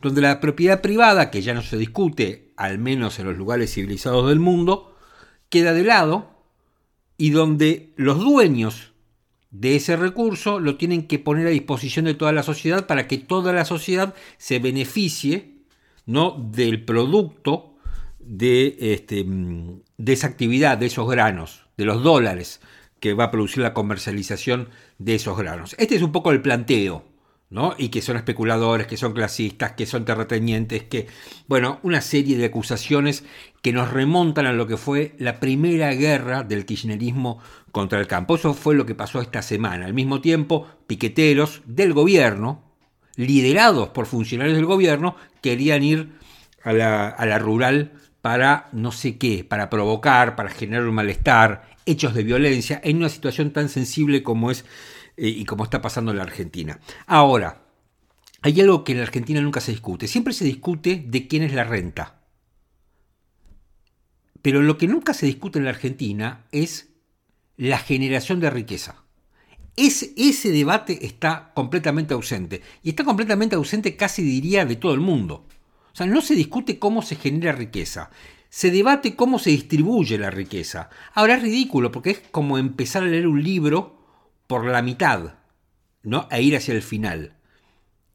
donde 0.00 0.22
la 0.22 0.40
propiedad 0.40 0.80
privada, 0.80 1.30
que 1.30 1.42
ya 1.42 1.52
no 1.52 1.62
se 1.62 1.76
discute, 1.76 2.52
al 2.56 2.78
menos 2.78 3.18
en 3.18 3.26
los 3.26 3.36
lugares 3.36 3.74
civilizados 3.74 4.28
del 4.28 4.40
mundo, 4.40 4.96
queda 5.50 5.72
de 5.72 5.84
lado 5.84 6.30
y 7.16 7.30
donde 7.30 7.92
los 7.96 8.18
dueños 8.18 8.92
de 9.50 9.76
ese 9.76 9.96
recurso 9.96 10.60
lo 10.60 10.76
tienen 10.76 11.08
que 11.08 11.18
poner 11.18 11.46
a 11.46 11.50
disposición 11.50 12.04
de 12.04 12.14
toda 12.14 12.32
la 12.32 12.42
sociedad 12.42 12.86
para 12.86 13.08
que 13.08 13.18
toda 13.18 13.52
la 13.52 13.64
sociedad 13.64 14.14
se 14.36 14.58
beneficie 14.58 15.57
¿no? 16.08 16.32
del 16.32 16.84
producto 16.86 17.74
de, 18.18 18.76
este, 18.80 19.24
de 19.26 20.12
esa 20.12 20.26
actividad, 20.26 20.78
de 20.78 20.86
esos 20.86 21.08
granos, 21.08 21.66
de 21.76 21.84
los 21.84 22.02
dólares 22.02 22.60
que 22.98 23.12
va 23.12 23.24
a 23.24 23.30
producir 23.30 23.62
la 23.62 23.74
comercialización 23.74 24.70
de 24.98 25.14
esos 25.14 25.36
granos. 25.36 25.76
Este 25.78 25.94
es 25.94 26.02
un 26.02 26.10
poco 26.10 26.32
el 26.32 26.40
planteo, 26.40 27.04
¿no? 27.50 27.74
Y 27.76 27.90
que 27.90 28.00
son 28.00 28.16
especuladores, 28.16 28.86
que 28.86 28.96
son 28.96 29.12
clasistas, 29.12 29.72
que 29.72 29.84
son 29.84 30.06
terratenientes, 30.06 30.82
que, 30.84 31.08
bueno, 31.46 31.78
una 31.82 32.00
serie 32.00 32.38
de 32.38 32.46
acusaciones 32.46 33.24
que 33.60 33.74
nos 33.74 33.92
remontan 33.92 34.46
a 34.46 34.54
lo 34.54 34.66
que 34.66 34.78
fue 34.78 35.14
la 35.18 35.38
primera 35.40 35.92
guerra 35.92 36.42
del 36.42 36.64
kirchnerismo 36.64 37.38
contra 37.70 38.00
el 38.00 38.06
campo. 38.06 38.36
Eso 38.36 38.54
fue 38.54 38.74
lo 38.74 38.86
que 38.86 38.94
pasó 38.94 39.20
esta 39.20 39.42
semana. 39.42 39.84
Al 39.84 39.94
mismo 39.94 40.22
tiempo, 40.22 40.66
piqueteros 40.86 41.60
del 41.66 41.92
gobierno, 41.92 42.62
liderados 43.18 43.88
por 43.88 44.06
funcionarios 44.06 44.56
del 44.56 44.66
gobierno, 44.66 45.16
querían 45.48 45.82
ir 45.82 46.10
a 46.62 46.74
la, 46.74 47.38
rural 47.38 47.92
para 48.20 48.68
no 48.72 48.92
sé 48.92 49.16
qué, 49.16 49.44
para 49.44 49.70
provocar, 49.70 50.36
para 50.36 50.50
generar 50.50 50.86
un 50.86 50.94
malestar, 50.94 51.70
hechos 51.86 52.12
de 52.12 52.22
violencia 52.22 52.78
en 52.84 52.98
una 52.98 53.08
situación 53.08 53.50
tan 53.50 53.70
sensible 53.70 54.22
como 54.22 54.50
es 54.50 54.66
eh, 55.16 55.28
y 55.28 55.46
como 55.46 55.64
está 55.64 55.80
pasando 55.80 56.10
en 56.10 56.18
la 56.18 56.24
Argentina. 56.24 56.80
Ahora, 57.06 57.62
hay 58.42 58.60
algo 58.60 58.84
que 58.84 58.92
en 58.92 58.98
la 58.98 59.04
Argentina 59.04 59.40
nunca 59.40 59.60
se 59.60 59.72
discute. 59.72 60.06
Siempre 60.06 60.34
se 60.34 60.44
discute 60.44 61.02
de 61.06 61.26
quién 61.26 61.42
es 61.42 61.54
la 61.54 61.64
renta. 61.64 62.20
Pero 64.42 64.60
lo 64.60 64.76
que 64.76 64.86
nunca 64.86 65.14
se 65.14 65.24
discute 65.24 65.58
en 65.58 65.64
la 65.64 65.70
Argentina 65.70 66.44
es 66.52 66.90
la 67.56 67.78
generación 67.78 68.38
de 68.38 68.50
riqueza. 68.50 69.02
Ese, 69.78 70.50
debate 70.50 71.06
está 71.06 71.52
completamente 71.54 72.14
ausente. 72.14 72.62
Y 72.82 72.90
está 72.90 73.04
completamente 73.04 73.54
ausente 73.54 73.96
casi 73.96 74.22
diría 74.22 74.64
de 74.64 74.76
todo 74.76 74.92
el 74.92 75.00
mundo. 75.00 75.46
O 75.92 75.96
sea, 75.96 76.06
no 76.06 76.20
se 76.20 76.34
discute 76.34 76.78
cómo 76.78 77.02
se 77.02 77.16
genera 77.16 77.52
riqueza 77.52 78.10
se 78.50 78.70
debate 78.70 79.14
cómo 79.14 79.38
se 79.38 79.50
distribuye 79.50 80.16
la 80.16 80.30
riqueza. 80.30 80.88
Ahora 81.14 81.34
es 81.34 81.42
ridículo 81.42 81.92
porque 81.92 82.10
es 82.10 82.22
como 82.30 82.56
empezar 82.56 83.02
a 83.02 83.06
leer 83.06 83.26
un 83.26 83.42
libro 83.42 83.98
por 84.46 84.64
la 84.64 84.80
mitad, 84.80 85.34
¿no? 86.02 86.26
E 86.30 86.42
ir 86.42 86.56
hacia 86.56 86.74
el 86.74 86.82
final. 86.82 87.34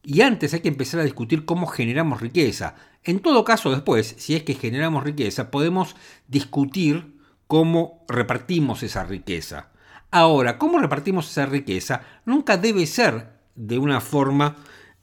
Y 0.04 0.21
antes 0.21 0.54
hay 0.54 0.62
que 0.62 0.69
empezar 0.69 0.99
a 0.99 1.06
discutir 1.06 1.45
cómo 1.45 1.67
generamos 1.67 2.19
riqueza. 2.19 2.76
En 3.04 3.19
todo 3.19 3.45
caso, 3.45 3.71
después, 3.71 4.15
si 4.17 4.36
es 4.36 4.43
que 4.43 4.56
generamos 4.56 5.04
riqueza, 5.04 5.52
podemos 5.52 5.95
discutir 6.28 7.19
cómo 7.47 8.04
repartimos 8.08 8.84
esa 8.84 9.04
riqueza. 9.04 9.69
Ahora, 10.13 10.58
cómo 10.58 10.80
repartimos 10.80 11.30
esa 11.30 11.45
riqueza 11.45 12.02
nunca 12.26 12.58
debe 12.58 12.86
ser 12.86 13.34
de 13.56 13.78
una 13.78 13.99
forma 13.99 14.56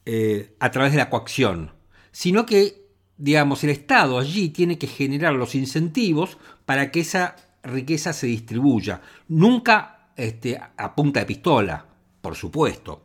eh, 0.05 0.55
a 0.59 0.71
través 0.71 0.91
de 0.91 0.97
la 0.97 1.09
coacción, 1.09 1.71
sino 2.11 2.45
que 2.45 2.81
digamos, 3.21 3.63
el 3.63 3.69
Estado 3.69 4.17
allí 4.17 4.49
tiene 4.49 4.79
que 4.79 4.87
generar 4.87 5.33
los 5.33 5.53
incentivos 5.53 6.39
para 6.65 6.89
que 6.89 7.01
esa 7.01 7.35
riqueza 7.61 8.13
se 8.13 8.25
distribuya. 8.25 9.01
Nunca 9.27 10.09
este, 10.15 10.59
a 10.75 10.95
punta 10.95 11.19
de 11.19 11.27
pistola, 11.27 11.85
por 12.19 12.35
supuesto. 12.35 13.03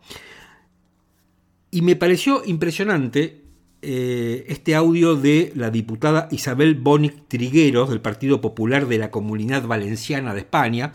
Y 1.71 1.83
me 1.83 1.97
pareció 1.97 2.43
impresionante 2.47 3.43
eh, 3.83 4.47
este 4.49 4.75
audio 4.75 5.17
de 5.17 5.53
la 5.55 5.69
diputada 5.69 6.29
Isabel 6.31 6.77
Bonic 6.77 7.29
Trigueros 7.29 7.91
del 7.91 8.01
Partido 8.01 8.41
Popular 8.41 8.87
de 8.87 8.97
la 8.97 9.11
Comunidad 9.11 9.67
Valenciana 9.67 10.33
de 10.33 10.41
España, 10.41 10.95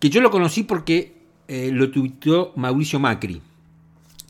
que 0.00 0.10
yo 0.10 0.20
lo 0.20 0.30
conocí 0.30 0.64
porque 0.64 1.12
eh, 1.46 1.70
lo 1.72 1.90
tuiteó 1.90 2.52
Mauricio 2.56 2.98
Macri. 2.98 3.40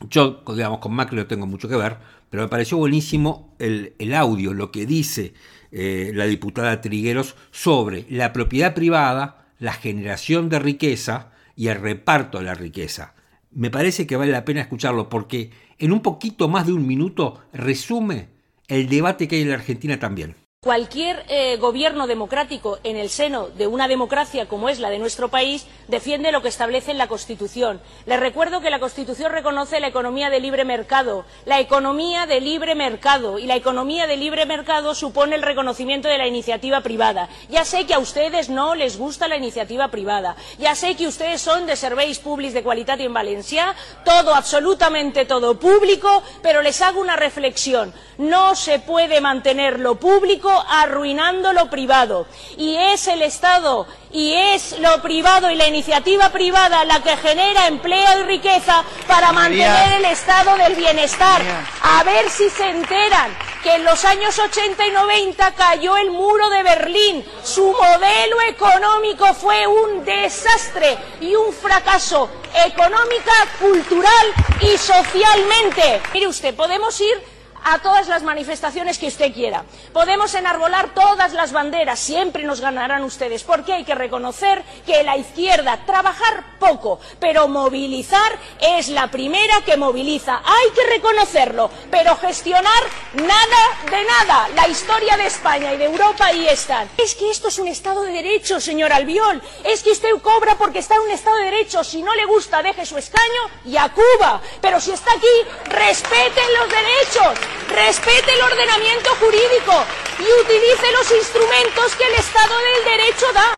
Yo, 0.09 0.43
digamos, 0.55 0.79
con 0.79 0.93
Macri 0.93 1.15
no 1.15 1.25
tengo 1.25 1.47
mucho 1.47 1.69
que 1.69 1.77
ver, 1.77 1.97
pero 2.29 2.43
me 2.43 2.49
pareció 2.49 2.77
buenísimo 2.77 3.55
el, 3.57 4.13
audio, 4.13 4.53
lo 4.53 4.71
que 4.71 4.85
dice 4.85 5.33
eh, 5.71 6.11
la 6.13 6.25
diputada 6.25 6.81
Trigueros 6.81 7.35
sobre 7.51 8.05
la 8.09 8.33
propiedad 8.33 8.73
privada, 8.73 9.47
la 9.59 9.73
generación 9.73 10.49
de 10.49 10.59
riqueza 10.59 11.31
y 11.55 11.67
el 11.67 11.79
reparto 11.79 12.39
de 12.39 12.45
la 12.45 12.53
riqueza. 12.53 13.13
Me 13.51 13.69
parece 13.69 14.05
que 14.07 14.17
vale 14.17 14.31
la 14.31 14.45
pena 14.45 14.61
escucharlo 14.61 15.07
porque 15.07 15.51
en 15.77 15.91
un 15.91 16.01
poquito 16.01 16.49
más 16.49 16.65
de 16.65 16.73
un 16.73 16.85
minuto 16.85 17.41
resume 17.53 18.29
el 18.67 18.89
debate 18.89 19.27
que 19.27 19.35
hay 19.35 19.41
en 19.43 19.49
la 19.49 19.55
Argentina 19.55 19.99
también. 19.99 20.35
Cualquier 20.63 21.25
eh, 21.27 21.57
gobierno 21.57 22.05
democrático 22.05 22.77
en 22.83 22.95
el 22.95 23.09
seno 23.09 23.47
de 23.47 23.65
una 23.65 23.87
democracia 23.87 24.47
como 24.47 24.69
es 24.69 24.77
la 24.77 24.91
de 24.91 24.99
nuestro 24.99 25.29
país 25.29 25.65
defiende 25.87 26.31
lo 26.31 26.43
que 26.43 26.49
establece 26.49 26.91
en 26.91 26.99
la 26.99 27.07
Constitución. 27.07 27.81
Les 28.05 28.19
recuerdo 28.19 28.61
que 28.61 28.69
la 28.69 28.77
Constitución 28.77 29.31
reconoce 29.31 29.79
la 29.79 29.87
economía 29.87 30.29
de 30.29 30.39
libre 30.39 30.63
mercado, 30.63 31.25
la 31.45 31.59
economía 31.59 32.27
de 32.27 32.41
libre 32.41 32.75
mercado, 32.75 33.39
y 33.39 33.47
la 33.47 33.55
economía 33.55 34.05
de 34.05 34.17
libre 34.17 34.45
mercado 34.45 34.93
supone 34.93 35.35
el 35.35 35.41
reconocimiento 35.41 36.07
de 36.07 36.19
la 36.19 36.27
iniciativa 36.27 36.81
privada. 36.81 37.27
Ya 37.49 37.65
sé 37.65 37.87
que 37.87 37.95
a 37.95 37.99
ustedes 37.99 38.49
no 38.49 38.75
les 38.75 38.99
gusta 38.99 39.27
la 39.27 39.37
iniciativa 39.37 39.87
privada, 39.87 40.35
ya 40.59 40.75
sé 40.75 40.95
que 40.95 41.07
ustedes 41.07 41.41
son 41.41 41.65
de 41.65 41.75
serveis 41.75 42.19
públicos 42.19 42.53
de 42.53 42.63
calidad 42.63 43.01
en 43.01 43.15
Valencia, 43.15 43.73
todo, 44.05 44.35
absolutamente 44.35 45.25
todo 45.25 45.59
público, 45.59 46.21
pero 46.43 46.61
les 46.61 46.83
hago 46.83 47.01
una 47.01 47.15
reflexión. 47.15 47.91
No 48.19 48.53
se 48.53 48.77
puede 48.77 49.21
mantener 49.21 49.79
lo 49.79 49.95
público 49.95 50.50
arruinando 50.69 51.53
lo 51.53 51.69
privado. 51.69 52.27
Y 52.57 52.75
es 52.75 53.07
el 53.07 53.21
Estado 53.21 53.87
y 54.13 54.33
es 54.33 54.77
lo 54.79 55.01
privado 55.01 55.49
y 55.49 55.55
la 55.55 55.67
iniciativa 55.67 56.29
privada 56.29 56.83
la 56.85 57.01
que 57.01 57.15
genera 57.17 57.67
empleo 57.67 58.19
y 58.19 58.23
riqueza 58.23 58.83
para 59.07 59.31
mantener 59.31 59.93
el 59.93 60.05
estado 60.05 60.57
del 60.57 60.75
bienestar. 60.75 61.41
A 61.81 62.03
ver 62.03 62.29
si 62.29 62.49
se 62.49 62.69
enteran 62.69 63.35
que 63.63 63.75
en 63.75 63.85
los 63.85 64.03
años 64.05 64.37
80 64.37 64.87
y 64.87 64.91
90 64.91 65.51
cayó 65.51 65.95
el 65.97 66.11
muro 66.11 66.49
de 66.49 66.63
Berlín. 66.63 67.25
Su 67.43 67.71
modelo 67.71 68.41
económico 68.47 69.33
fue 69.33 69.67
un 69.67 70.03
desastre 70.03 70.97
y 71.21 71.35
un 71.35 71.53
fracaso 71.53 72.29
económica, 72.65 73.33
cultural 73.59 74.33
y 74.61 74.77
socialmente. 74.77 76.01
Mire 76.13 76.27
usted, 76.27 76.55
podemos 76.55 76.99
ir 76.99 77.30
a 77.63 77.79
todas 77.79 78.07
las 78.07 78.23
manifestaciones 78.23 78.97
que 78.97 79.07
usted 79.07 79.33
quiera. 79.33 79.63
Podemos 79.93 80.33
enarbolar 80.33 80.93
todas 80.93 81.33
las 81.33 81.51
banderas, 81.51 81.99
siempre 81.99 82.43
nos 82.43 82.61
ganarán 82.61 83.03
ustedes, 83.03 83.43
porque 83.43 83.73
hay 83.73 83.83
que 83.83 83.95
reconocer 83.95 84.63
que 84.85 85.03
la 85.03 85.17
izquierda, 85.17 85.85
trabajar 85.85 86.57
poco, 86.59 86.99
pero 87.19 87.47
movilizar 87.47 88.31
es 88.59 88.89
la 88.89 89.07
primera 89.07 89.61
que 89.65 89.77
moviliza. 89.77 90.41
Hay 90.43 90.71
que 90.71 90.87
reconocerlo, 90.87 91.69
pero 91.89 92.15
gestionar 92.17 92.83
nada 93.13 93.89
de 93.89 94.03
nada. 94.03 94.49
La 94.55 94.67
historia 94.67 95.17
de 95.17 95.27
España 95.27 95.73
y 95.73 95.77
de 95.77 95.85
Europa 95.85 96.27
ahí 96.27 96.47
están. 96.47 96.89
Es 96.97 97.15
que 97.15 97.29
esto 97.29 97.47
es 97.47 97.59
un 97.59 97.67
Estado 97.67 98.03
de 98.03 98.11
Derecho, 98.11 98.59
señor 98.59 98.93
Albiol. 98.93 99.41
Es 99.63 99.83
que 99.83 99.91
usted 99.91 100.09
cobra 100.21 100.55
porque 100.57 100.79
está 100.79 100.95
en 100.95 101.01
un 101.01 101.11
Estado 101.11 101.37
de 101.37 101.45
Derecho. 101.45 101.83
Si 101.83 102.01
no 102.01 102.13
le 102.15 102.25
gusta, 102.25 102.61
deje 102.61 102.85
su 102.85 102.97
escaño 102.97 103.41
y 103.65 103.77
a 103.77 103.89
Cuba. 103.89 104.41
Pero 104.61 104.79
si 104.79 104.91
está 104.91 105.11
aquí, 105.11 105.27
respeten 105.65 106.43
los 106.59 106.69
derechos 106.69 107.50
respete 107.69 108.33
el 108.33 108.41
ordenamiento 108.41 109.09
jurídico 109.19 109.73
y 110.19 110.27
utilice 110.43 110.91
los 110.91 111.11
instrumentos 111.11 111.95
que 111.97 112.07
el 112.07 112.13
Estado 112.19 112.53
del 112.57 112.83
Derecho 112.85 113.25
da. 113.33 113.55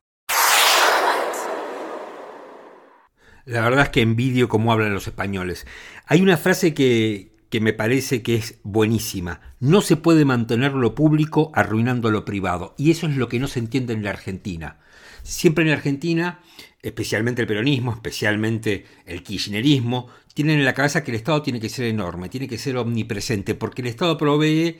La 3.46 3.62
verdad 3.62 3.86
es 3.86 3.90
que 3.90 4.02
envidio 4.02 4.48
cómo 4.48 4.72
hablan 4.72 4.94
los 4.94 5.08
españoles. 5.08 5.68
Hay 6.06 6.22
una 6.22 6.38
frase 6.38 6.74
que, 6.74 7.34
que 7.50 7.60
me 7.60 7.74
parece 7.74 8.24
que 8.24 8.36
es 8.36 8.60
buenísima. 8.64 9.42
No 9.60 9.82
se 9.82 9.98
puede 9.98 10.26
mantener 10.26 10.74
lo 10.74 10.96
público 10.96 11.52
arruinando 11.54 12.10
lo 12.10 12.24
privado. 12.26 12.74
Y 12.78 12.92
eso 12.92 13.08
es 13.08 13.18
lo 13.18 13.28
que 13.28 13.40
no 13.40 13.48
se 13.48 13.60
entiende 13.60 13.94
en 13.94 14.04
la 14.04 14.12
Argentina. 14.12 14.80
Siempre 15.24 15.64
en 15.64 15.70
la 15.72 15.76
Argentina, 15.76 16.40
especialmente 16.84 17.42
el 17.42 17.48
peronismo, 17.48 17.94
especialmente 17.94 18.86
el 19.06 19.24
kirchnerismo, 19.24 20.10
tienen 20.34 20.60
en 20.60 20.66
la 20.66 20.74
cabeza 20.74 21.04
que 21.04 21.12
el 21.12 21.16
Estado 21.16 21.42
tiene 21.42 21.62
que 21.62 21.70
ser 21.70 21.86
enorme, 21.86 22.28
tiene 22.28 22.48
que 22.48 22.58
ser 22.58 22.76
omnipresente, 22.76 23.56
porque 23.56 23.82
el 23.82 23.88
Estado 23.88 24.18
provee, 24.18 24.78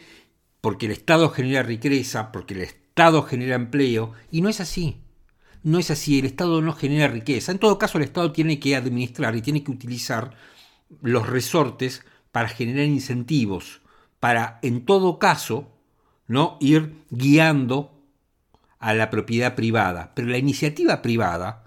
porque 0.60 0.88
el 0.88 0.92
Estado 0.92 1.30
genera 1.30 1.64
riqueza, 1.64 2.32
porque 2.34 2.56
el 2.56 2.62
Estado 2.62 3.24
genera 3.24 3.56
empleo, 3.56 4.12
y 4.30 4.42
no 4.42 4.50
es 4.50 4.60
así. 4.60 4.98
No 5.64 5.80
es 5.80 5.92
así, 5.92 6.20
el 6.20 6.26
Estado 6.26 6.62
no 6.62 6.74
genera 6.74 7.08
riqueza. 7.08 7.54
En 7.54 7.60
todo 7.60 7.80
caso, 7.80 7.98
el 7.98 8.04
Estado 8.04 8.34
tiene 8.34 8.60
que 8.60 8.76
administrar 8.76 9.34
y 9.38 9.42
tiene 9.42 9.64
que 9.64 9.72
utilizar 9.72 10.36
los 11.02 11.26
resortes 11.28 12.04
para 12.34 12.50
generar 12.50 12.86
incentivos, 12.86 13.80
para, 14.20 14.60
en 14.62 14.86
todo 14.86 15.20
caso, 15.20 15.72
¿no? 16.28 16.58
ir 16.60 16.96
guiando 17.12 17.98
a 18.80 18.94
la 18.94 19.10
propiedad 19.10 19.56
privada. 19.56 20.12
Pero 20.16 20.28
la 20.28 20.38
iniciativa 20.38 21.02
privada 21.02 21.63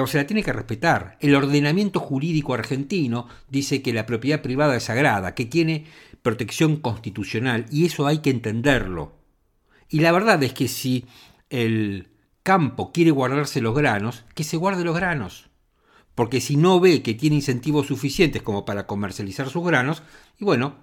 o 0.00 0.06
se 0.06 0.18
la 0.18 0.26
tiene 0.26 0.42
que 0.42 0.52
respetar. 0.52 1.16
El 1.20 1.34
ordenamiento 1.34 2.00
jurídico 2.00 2.54
argentino 2.54 3.28
dice 3.48 3.82
que 3.82 3.92
la 3.92 4.06
propiedad 4.06 4.42
privada 4.42 4.76
es 4.76 4.84
sagrada, 4.84 5.34
que 5.34 5.44
tiene 5.44 5.86
protección 6.22 6.76
constitucional, 6.76 7.66
y 7.70 7.86
eso 7.86 8.06
hay 8.06 8.18
que 8.18 8.30
entenderlo. 8.30 9.12
Y 9.88 10.00
la 10.00 10.12
verdad 10.12 10.42
es 10.42 10.52
que 10.52 10.68
si 10.68 11.06
el 11.50 12.08
campo 12.42 12.92
quiere 12.92 13.12
guardarse 13.12 13.60
los 13.60 13.74
granos, 13.74 14.24
que 14.34 14.44
se 14.44 14.56
guarde 14.56 14.84
los 14.84 14.96
granos. 14.96 15.50
Porque 16.14 16.40
si 16.40 16.56
no 16.56 16.80
ve 16.80 17.02
que 17.02 17.14
tiene 17.14 17.36
incentivos 17.36 17.86
suficientes 17.86 18.42
como 18.42 18.64
para 18.64 18.86
comercializar 18.86 19.48
sus 19.50 19.64
granos, 19.64 20.02
y 20.38 20.44
bueno, 20.44 20.76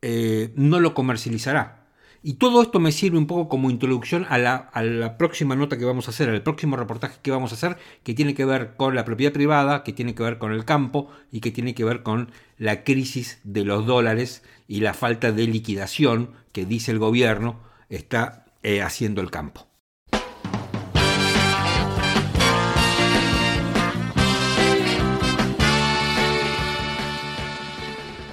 eh, 0.00 0.52
no 0.56 0.80
lo 0.80 0.94
comercializará. 0.94 1.81
Y 2.24 2.34
todo 2.34 2.62
esto 2.62 2.78
me 2.78 2.92
sirve 2.92 3.18
un 3.18 3.26
poco 3.26 3.48
como 3.48 3.68
introducción 3.68 4.26
a 4.28 4.38
la, 4.38 5.16
próxima 5.18 5.56
nota 5.56 5.76
que 5.76 5.84
vamos 5.84 6.06
a 6.06 6.12
hacer, 6.12 6.28
al 6.28 6.42
próximo 6.42 6.76
reportaje 6.76 7.18
que 7.20 7.32
vamos 7.32 7.50
a 7.50 7.56
hacer, 7.56 7.78
que 8.04 8.14
tiene 8.14 8.34
que 8.34 8.44
ver 8.44 8.74
con 8.76 8.94
la 8.94 9.04
propiedad 9.04 9.32
privada, 9.32 9.82
que 9.82 9.92
tiene 9.92 10.14
que 10.14 10.22
ver 10.22 10.38
con 10.38 10.52
el 10.52 10.64
campo 10.64 11.10
y 11.32 11.40
que 11.40 11.50
tiene 11.50 11.74
que 11.74 11.84
ver 11.84 12.04
con 12.04 12.30
la 12.58 12.84
crisis 12.84 13.40
de 13.42 13.64
los 13.64 13.86
dólares 13.86 14.44
y 14.68 14.80
la 14.80 14.94
falta 14.94 15.32
de 15.32 15.48
liquidación 15.48 16.30
que 16.52 16.64
dice 16.64 16.92
el 16.92 17.00
gobierno 17.00 17.58
está 17.88 18.46
eh, 18.62 18.82
haciendo 18.82 19.20
el 19.20 19.30
campo. 19.32 19.71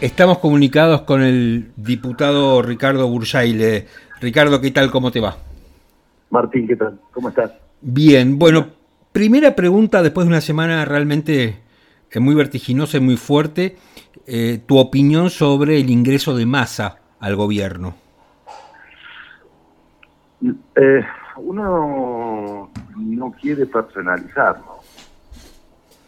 Estamos 0.01 0.37
comunicados 0.37 1.01
con 1.01 1.21
el 1.21 1.73
diputado 1.75 2.61
Ricardo 2.61 3.09
Bursaile. 3.09 3.87
Ricardo, 4.21 4.61
¿qué 4.61 4.71
tal? 4.71 4.91
¿Cómo 4.91 5.11
te 5.11 5.19
va? 5.19 5.35
Martín, 6.29 6.67
¿qué 6.69 6.77
tal? 6.77 6.97
¿Cómo 7.11 7.27
estás? 7.27 7.51
Bien, 7.81 8.39
bueno, 8.39 8.67
primera 9.11 9.55
pregunta 9.55 10.01
después 10.01 10.25
de 10.25 10.29
una 10.29 10.39
semana 10.39 10.85
realmente 10.85 11.59
eh, 12.11 12.19
muy 12.21 12.33
vertiginosa 12.33 12.95
y 12.95 13.01
muy 13.01 13.17
fuerte, 13.17 13.75
eh, 14.25 14.61
tu 14.65 14.77
opinión 14.77 15.29
sobre 15.29 15.81
el 15.81 15.89
ingreso 15.89 16.33
de 16.33 16.45
masa 16.45 16.99
al 17.19 17.35
gobierno. 17.35 17.95
Eh, 20.75 21.03
uno 21.35 22.71
no 22.95 23.31
quiere 23.33 23.65
personalizar, 23.65 24.59
¿no? 24.59 24.78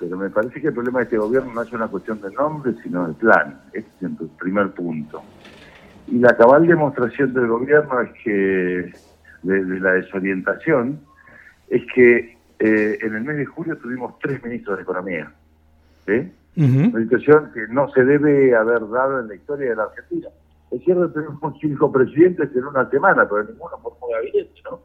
Pero 0.01 0.17
me 0.17 0.31
parece 0.31 0.59
que 0.59 0.69
el 0.69 0.73
problema 0.73 0.99
de 0.99 1.03
este 1.03 1.17
gobierno 1.19 1.53
no 1.53 1.61
es 1.61 1.71
una 1.71 1.87
cuestión 1.87 2.19
de 2.21 2.31
nombre, 2.31 2.73
sino 2.81 3.07
de 3.07 3.13
plan. 3.13 3.61
Este 3.71 3.91
es 4.07 4.19
el 4.19 4.29
primer 4.39 4.71
punto. 4.71 5.21
Y 6.07 6.17
la 6.17 6.35
cabal 6.35 6.65
demostración 6.65 7.31
del 7.33 7.45
gobierno 7.45 8.01
es 8.01 8.11
que, 8.23 8.91
de, 9.43 9.79
la 9.79 9.93
desorientación, 9.93 11.01
es 11.69 11.83
que 11.93 12.35
eh, 12.57 12.97
en 12.99 13.15
el 13.15 13.23
mes 13.23 13.37
de 13.37 13.45
julio 13.45 13.77
tuvimos 13.77 14.17
tres 14.17 14.43
ministros 14.43 14.77
de 14.77 14.83
Economía. 14.83 15.31
¿sí? 16.07 16.31
Una 16.57 16.99
situación 16.99 17.51
que 17.53 17.67
no 17.67 17.87
se 17.91 18.03
debe 18.03 18.55
haber 18.55 18.89
dado 18.89 19.19
en 19.19 19.27
la 19.27 19.35
historia 19.35 19.69
de 19.69 19.75
la 19.75 19.83
Argentina. 19.83 20.29
Es 20.71 20.83
cierto, 20.83 21.11
tenemos 21.11 21.53
cinco 21.61 21.91
presidentes 21.91 22.49
en 22.55 22.65
una 22.65 22.89
semana, 22.89 23.29
pero 23.29 23.43
ninguno 23.43 23.77
formó 23.83 24.07
gabinete, 24.11 24.61
¿no? 24.65 24.79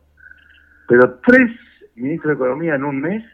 Pero 0.89 1.19
tres 1.27 1.51
ministros 1.95 2.39
de 2.39 2.45
Economía 2.45 2.75
en 2.75 2.85
un 2.85 3.01
mes 3.01 3.25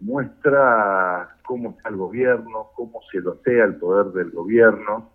muestra 0.00 1.36
cómo 1.44 1.70
está 1.70 1.88
el 1.88 1.96
gobierno, 1.96 2.68
cómo 2.74 3.00
se 3.10 3.20
lotea 3.20 3.64
el 3.64 3.76
poder 3.76 4.06
del 4.12 4.30
gobierno. 4.30 5.10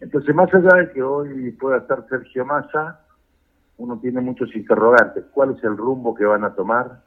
Entonces, 0.00 0.34
más 0.34 0.52
allá 0.54 0.76
de 0.76 0.92
que 0.92 1.02
hoy 1.02 1.52
pueda 1.52 1.78
estar 1.78 2.06
Sergio 2.08 2.44
Massa, 2.44 3.00
uno 3.78 3.98
tiene 4.00 4.20
muchos 4.20 4.54
interrogantes. 4.54 5.24
¿Cuál 5.32 5.56
es 5.56 5.64
el 5.64 5.76
rumbo 5.76 6.14
que 6.14 6.24
van 6.24 6.44
a 6.44 6.54
tomar? 6.54 7.02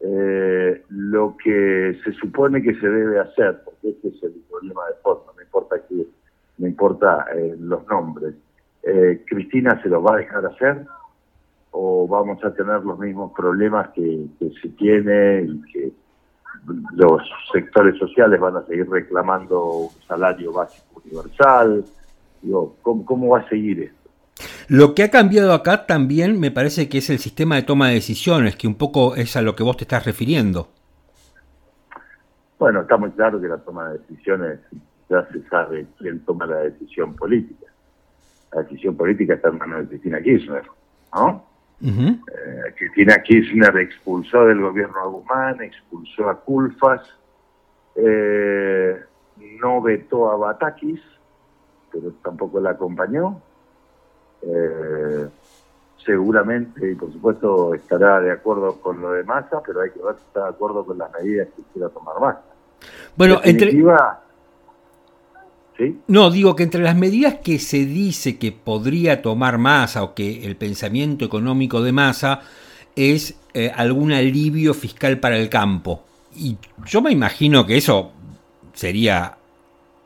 Eh, 0.00 0.82
lo 0.88 1.36
que 1.36 1.98
se 2.04 2.12
supone 2.14 2.60
que 2.60 2.74
se 2.74 2.88
debe 2.88 3.20
hacer, 3.20 3.62
porque 3.64 3.90
este 3.90 4.08
es 4.08 4.22
el 4.24 4.34
problema 4.50 4.86
de 4.88 4.94
fondo, 5.02 5.32
no 5.36 5.42
importa 5.42 5.76
que, 5.88 6.06
no 6.58 6.66
importa 6.66 7.26
eh, 7.34 7.56
los 7.58 7.86
nombres. 7.86 8.34
Eh, 8.82 9.22
¿Cristina 9.26 9.80
se 9.80 9.88
lo 9.88 10.02
va 10.02 10.14
a 10.14 10.18
dejar 10.18 10.44
hacer? 10.46 10.84
¿O 11.70 12.08
vamos 12.08 12.44
a 12.44 12.52
tener 12.52 12.84
los 12.84 12.98
mismos 12.98 13.32
problemas 13.32 13.90
que, 13.90 14.26
que 14.38 14.50
se 14.60 14.68
tiene 14.70 15.42
y 15.42 15.62
que 15.72 15.92
los 16.94 17.22
sectores 17.52 17.98
sociales 17.98 18.40
van 18.40 18.56
a 18.56 18.66
seguir 18.66 18.88
reclamando 18.88 19.64
un 19.64 19.90
salario 20.06 20.52
básico 20.52 21.02
universal. 21.04 21.84
Digo, 22.40 22.76
¿cómo, 22.82 23.28
va 23.28 23.40
a 23.40 23.48
seguir 23.48 23.82
esto? 23.82 24.10
Lo 24.68 24.94
que 24.94 25.04
ha 25.04 25.10
cambiado 25.10 25.52
acá 25.52 25.86
también 25.86 26.38
me 26.40 26.50
parece 26.50 26.88
que 26.88 26.98
es 26.98 27.10
el 27.10 27.18
sistema 27.18 27.56
de 27.56 27.62
toma 27.62 27.88
de 27.88 27.94
decisiones, 27.94 28.56
que 28.56 28.66
un 28.66 28.74
poco 28.74 29.14
es 29.16 29.36
a 29.36 29.42
lo 29.42 29.54
que 29.54 29.62
vos 29.62 29.76
te 29.76 29.84
estás 29.84 30.04
refiriendo. 30.04 30.68
Bueno, 32.58 32.82
está 32.82 32.96
muy 32.96 33.10
claro 33.10 33.40
que 33.40 33.48
la 33.48 33.58
toma 33.58 33.90
de 33.90 33.98
decisiones 33.98 34.60
ya 35.08 35.26
se 35.32 35.42
sabe 35.48 35.86
quién 35.98 36.20
toma 36.20 36.46
la 36.46 36.58
decisión 36.58 37.14
política. 37.14 37.66
La 38.52 38.62
decisión 38.62 38.96
política 38.96 39.34
está 39.34 39.48
en 39.48 39.58
manos 39.58 39.80
de 39.80 39.88
Cristina 39.88 40.20
Kirchner, 40.22 40.62
¿no? 41.14 41.51
Eh, 41.84 42.74
Cristina 42.76 43.20
Kirchner 43.22 43.76
expulsó 43.78 44.44
del 44.46 44.60
gobierno 44.60 45.00
a 45.00 45.06
Guzmán, 45.06 45.60
expulsó 45.62 46.28
a 46.28 46.38
Culfas, 46.40 47.02
eh, 47.96 49.00
no 49.60 49.82
vetó 49.82 50.30
a 50.30 50.36
Batakis, 50.36 51.00
pero 51.90 52.12
tampoco 52.22 52.60
la 52.60 52.70
acompañó. 52.70 53.40
Eh, 54.42 55.28
seguramente, 56.04 56.90
y 56.90 56.94
por 56.94 57.12
supuesto, 57.12 57.74
estará 57.74 58.20
de 58.20 58.30
acuerdo 58.30 58.80
con 58.80 59.00
lo 59.00 59.12
de 59.12 59.24
Massa, 59.24 59.60
pero 59.64 59.80
hay 59.80 59.90
que 59.90 60.02
ver 60.02 60.14
si 60.16 60.22
está 60.22 60.44
de 60.44 60.50
acuerdo 60.50 60.84
con 60.84 60.98
las 60.98 61.12
medidas 61.12 61.48
que 61.56 61.62
quiera 61.72 61.88
tomar 61.88 62.20
Massa. 62.20 62.42
Bueno, 63.16 63.40
entre 63.42 63.72
no, 66.08 66.30
digo 66.30 66.56
que 66.56 66.62
entre 66.62 66.82
las 66.82 66.96
medidas 66.96 67.36
que 67.42 67.58
se 67.58 67.84
dice 67.86 68.38
que 68.38 68.52
podría 68.52 69.22
tomar 69.22 69.58
Massa 69.58 70.02
o 70.02 70.14
que 70.14 70.44
el 70.44 70.56
pensamiento 70.56 71.24
económico 71.24 71.82
de 71.82 71.92
Massa 71.92 72.40
es 72.96 73.38
eh, 73.54 73.72
algún 73.74 74.12
alivio 74.12 74.74
fiscal 74.74 75.18
para 75.18 75.38
el 75.38 75.48
campo. 75.48 76.04
Y 76.36 76.56
yo 76.86 77.02
me 77.02 77.10
imagino 77.10 77.66
que 77.66 77.76
eso 77.76 78.12
sería 78.72 79.36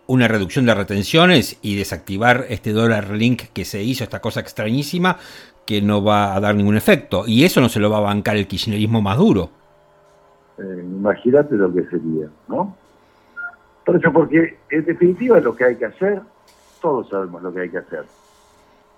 una 0.06 0.28
reducción 0.28 0.66
de 0.66 0.74
retenciones 0.74 1.58
y 1.62 1.76
desactivar 1.76 2.46
este 2.48 2.72
dólar 2.72 3.10
link 3.10 3.44
que 3.52 3.64
se 3.64 3.82
hizo, 3.82 4.04
esta 4.04 4.20
cosa 4.20 4.40
extrañísima, 4.40 5.18
que 5.64 5.82
no 5.82 6.02
va 6.02 6.34
a 6.34 6.40
dar 6.40 6.54
ningún 6.54 6.76
efecto. 6.76 7.24
Y 7.26 7.44
eso 7.44 7.60
no 7.60 7.68
se 7.68 7.80
lo 7.80 7.90
va 7.90 7.98
a 7.98 8.02
bancar 8.02 8.36
el 8.36 8.46
kirchnerismo 8.46 9.02
más 9.02 9.18
duro. 9.18 9.50
Eh, 10.58 10.82
imagínate 10.82 11.56
lo 11.56 11.72
que 11.72 11.84
sería, 11.84 12.28
¿no? 12.48 12.76
Por 13.86 13.94
eso, 13.94 14.12
porque 14.12 14.58
en 14.68 14.84
definitiva 14.84 15.38
lo 15.38 15.54
que 15.54 15.64
hay 15.64 15.76
que 15.76 15.86
hacer, 15.86 16.20
todos 16.82 17.08
sabemos 17.08 17.40
lo 17.40 17.54
que 17.54 17.60
hay 17.60 17.70
que 17.70 17.78
hacer. 17.78 18.04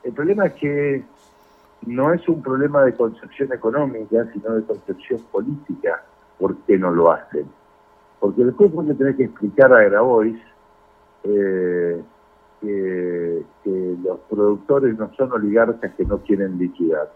El 0.03 0.15
problema 0.15 0.47
es 0.47 0.55
que 0.55 1.05
no 1.87 2.15
es 2.15 2.27
un 2.27 2.43
problema 2.43 2.83
de 2.85 2.95
concepción 2.95 3.53
económica, 3.53 4.25
sino 4.33 4.55
de 4.55 4.63
concepción 4.65 5.21
política, 5.31 6.03
por 6.39 6.57
qué 6.63 6.79
no 6.79 6.91
lo 6.91 7.13
hacen. 7.13 7.47
Porque 8.19 8.43
después 8.43 8.73
vos 8.73 8.87
le 8.87 8.95
tenés 8.95 9.17
que 9.17 9.25
explicar 9.25 9.71
a 9.75 9.83
Grabois 9.83 10.41
eh, 11.25 12.03
que, 12.63 13.43
que, 13.63 13.97
los 14.03 14.21
productores 14.21 14.97
no 14.97 15.13
son 15.19 15.31
oligarcas 15.33 15.93
que 15.97 16.05
no 16.07 16.17
quieren 16.23 16.57
liquidar, 16.57 17.13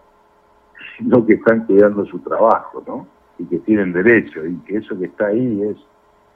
sino 0.99 1.25
que 1.25 1.33
están 1.33 1.65
cuidando 1.65 2.05
su 2.05 2.19
trabajo, 2.19 2.83
¿no? 2.85 3.07
Y 3.39 3.45
que 3.45 3.57
tienen 3.57 3.93
derecho, 3.93 4.45
y 4.45 4.57
que 4.57 4.77
eso 4.77 4.95
que 4.99 5.05
está 5.05 5.25
ahí 5.27 5.63
es 5.63 5.77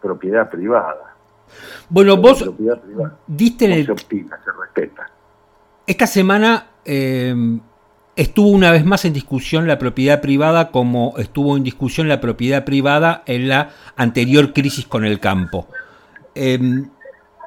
propiedad 0.01 0.49
privada. 0.49 1.16
Bueno, 1.89 2.17
vos 2.17 2.49
diste 3.27 3.65
en 3.65 3.71
el... 3.71 3.85
Se 3.85 3.93
se 3.95 4.51
respeta. 4.59 5.09
Esta 5.85 6.07
semana 6.07 6.67
em, 6.83 7.59
estuvo 8.15 8.49
una 8.49 8.71
vez 8.71 8.85
más 8.85 9.05
en 9.05 9.13
discusión 9.13 9.67
la 9.67 9.77
propiedad 9.77 10.19
privada 10.19 10.71
como 10.71 11.13
estuvo 11.17 11.55
en 11.55 11.63
discusión 11.63 12.09
la 12.09 12.19
propiedad 12.19 12.65
privada 12.65 13.23
en 13.25 13.47
la 13.47 13.69
anterior 13.95 14.53
crisis 14.53 14.85
con 14.85 15.05
el 15.05 15.19
campo. 15.19 15.67
Em, 16.35 16.89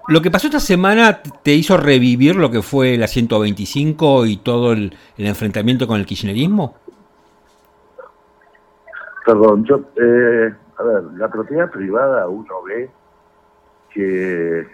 lo 0.09 0.23
que 0.23 0.31
pasó 0.31 0.47
esta 0.47 0.61
semana 0.61 1.23
te 1.23 1.53
hizo 1.53 1.77
revivir 1.77 2.35
lo 2.35 2.51
que 2.51 2.63
fue 2.63 2.97
la 2.97 3.07
125 3.07 4.27
y 4.27 4.39
todo 4.39 4.73
el, 4.73 4.97
enfrentamiento 5.19 5.87
con 5.87 6.01
el 6.01 6.07
kirchnerismo. 6.07 6.75
Perdón, 9.25 9.65
yo, 9.65 9.81
eh, 9.97 10.53
a 10.79 10.83
ver, 10.83 11.03
la 11.17 11.29
propiedad 11.29 11.71
privada 11.71 12.27
uno 12.27 12.63
ve 12.63 12.91
que 13.93 14.67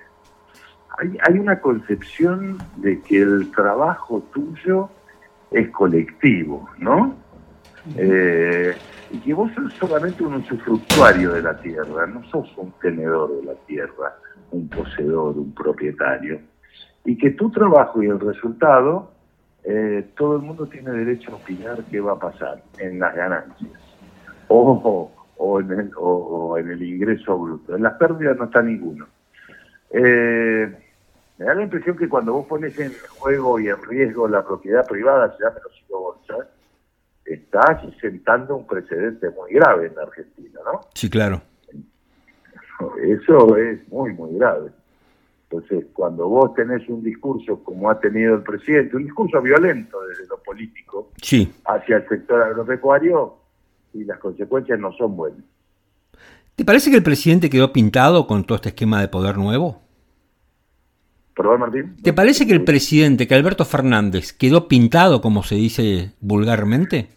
hay, 0.98 1.38
una 1.38 1.60
concepción 1.60 2.58
de 2.76 3.00
que 3.00 3.18
el 3.18 3.50
trabajo 3.50 4.22
tuyo 4.32 4.88
es 5.50 5.68
colectivo, 5.70 6.68
¿no? 6.78 7.14
Eh, 7.96 8.74
y 9.10 9.18
que 9.18 9.34
vos 9.34 9.52
sos 9.54 9.72
solamente 9.74 10.24
un 10.24 10.34
usufructuario 10.34 11.32
de 11.32 11.42
la 11.42 11.56
tierra, 11.60 12.06
no 12.06 12.24
sos 12.24 12.50
un 12.56 12.72
tenedor 12.80 13.36
de 13.36 13.44
la 13.44 13.54
tierra, 13.66 14.16
un 14.50 14.68
poseedor, 14.68 15.36
un 15.36 15.52
propietario. 15.52 16.40
Y 17.04 17.16
que 17.16 17.30
tu 17.30 17.50
trabajo 17.50 18.02
y 18.02 18.06
el 18.06 18.18
resultado, 18.18 19.12
eh, 19.64 20.08
todo 20.16 20.36
el 20.36 20.42
mundo 20.42 20.66
tiene 20.66 20.90
derecho 20.90 21.32
a 21.32 21.36
opinar 21.36 21.84
qué 21.90 22.00
va 22.00 22.12
a 22.12 22.18
pasar 22.18 22.62
en 22.78 22.98
las 22.98 23.14
ganancias. 23.14 23.70
O, 24.48 25.12
o 25.38 25.60
en 25.60 25.70
el, 25.72 25.90
o, 25.96 26.56
en 26.58 26.70
el 26.70 26.82
ingreso 26.82 27.38
bruto. 27.38 27.76
En 27.76 27.82
las 27.82 27.94
pérdidas 27.94 28.36
no 28.36 28.44
está 28.44 28.62
ninguno. 28.62 29.06
Eh, 29.90 30.74
me 31.38 31.44
da 31.44 31.54
la 31.54 31.62
impresión 31.62 31.96
que 31.96 32.08
cuando 32.08 32.32
vos 32.32 32.46
pones 32.46 32.78
en 32.78 32.92
juego 33.10 33.60
y 33.60 33.68
en 33.68 33.82
riesgo 33.82 34.26
la 34.28 34.44
propiedad 34.44 34.86
privada, 34.86 35.36
se 35.36 35.44
llama 35.44 35.56
los 35.62 35.84
bolsa, 35.88 36.48
estás 37.24 37.82
sentando 38.00 38.56
un 38.56 38.66
precedente 38.66 39.30
muy 39.30 39.52
grave 39.52 39.88
en 39.88 39.94
la 39.94 40.02
Argentina, 40.02 40.60
¿no? 40.64 40.80
Sí, 40.94 41.10
claro. 41.10 41.42
Eso 43.02 43.56
es 43.56 43.86
muy, 43.88 44.12
muy 44.12 44.38
grave. 44.38 44.70
Entonces, 45.48 45.86
cuando 45.92 46.28
vos 46.28 46.54
tenés 46.54 46.88
un 46.88 47.02
discurso 47.02 47.62
como 47.62 47.88
ha 47.88 48.00
tenido 48.00 48.34
el 48.34 48.42
presidente, 48.42 48.96
un 48.96 49.04
discurso 49.04 49.40
violento 49.40 50.00
desde 50.06 50.26
lo 50.26 50.38
político 50.42 51.12
sí. 51.22 51.52
hacia 51.64 51.98
el 51.98 52.08
sector 52.08 52.42
agropecuario, 52.42 53.36
y 53.96 54.04
las 54.04 54.18
consecuencias 54.18 54.78
no 54.78 54.92
son 54.92 55.16
buenas. 55.16 55.40
¿Te 56.54 56.64
parece 56.64 56.90
que 56.90 56.96
el 56.96 57.02
presidente 57.02 57.50
quedó 57.50 57.72
pintado 57.72 58.26
con 58.26 58.44
todo 58.44 58.56
este 58.56 58.70
esquema 58.70 59.00
de 59.00 59.08
poder 59.08 59.36
nuevo? 59.36 59.82
¿Perdón, 61.36 61.60
Martín? 61.60 61.96
¿Te 62.02 62.14
parece 62.14 62.46
que 62.46 62.54
el 62.54 62.64
presidente, 62.64 63.28
que 63.28 63.34
Alberto 63.34 63.66
Fernández, 63.66 64.32
quedó 64.32 64.68
pintado, 64.68 65.20
como 65.20 65.42
se 65.42 65.56
dice 65.56 66.12
vulgarmente? 66.20 67.10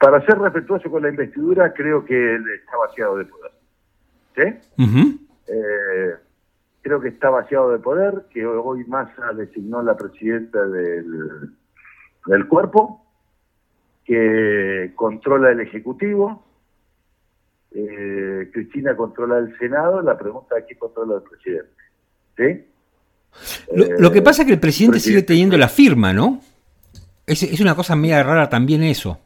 Para 0.00 0.24
ser 0.24 0.38
respetuoso 0.38 0.90
con 0.90 1.02
la 1.02 1.10
investidura, 1.10 1.74
creo 1.74 2.04
que 2.06 2.36
él 2.36 2.44
está 2.58 2.76
vaciado 2.78 3.18
de 3.18 3.24
poder. 3.26 3.52
¿Sí? 4.34 4.92
Eh, 5.48 6.14
creo 6.80 7.00
que 7.00 7.08
está 7.08 7.28
vaciado 7.28 7.70
de 7.70 7.80
poder, 7.80 8.24
que 8.30 8.46
hoy 8.46 8.84
Massa 8.86 9.32
designó 9.34 9.82
la 9.82 9.96
presidenta 9.96 10.66
del, 10.66 11.50
del 12.24 12.48
cuerpo, 12.48 13.04
que 14.08 14.92
controla 14.94 15.50
el 15.50 15.60
Ejecutivo, 15.60 16.42
eh, 17.72 18.48
Cristina 18.50 18.96
controla 18.96 19.36
el 19.36 19.56
Senado, 19.58 20.00
la 20.00 20.16
pregunta 20.16 20.56
es 20.56 20.64
quién 20.64 20.78
controla 20.78 21.16
el 21.16 21.22
presidente. 21.22 21.68
¿Sí? 22.34 22.64
Lo, 23.98 24.10
que 24.10 24.22
pasa 24.22 24.42
es 24.42 24.46
que 24.46 24.54
el 24.54 24.60
presidente, 24.60 24.98
sigue 24.98 25.22
teniendo 25.22 25.58
la 25.58 25.68
firma, 25.68 26.14
¿no? 26.14 26.40
Es, 27.26 27.42
es 27.42 27.60
una 27.60 27.74
cosa 27.74 27.96
media 27.96 28.22
rara 28.22 28.48
también 28.48 28.82
eso. 28.82 29.20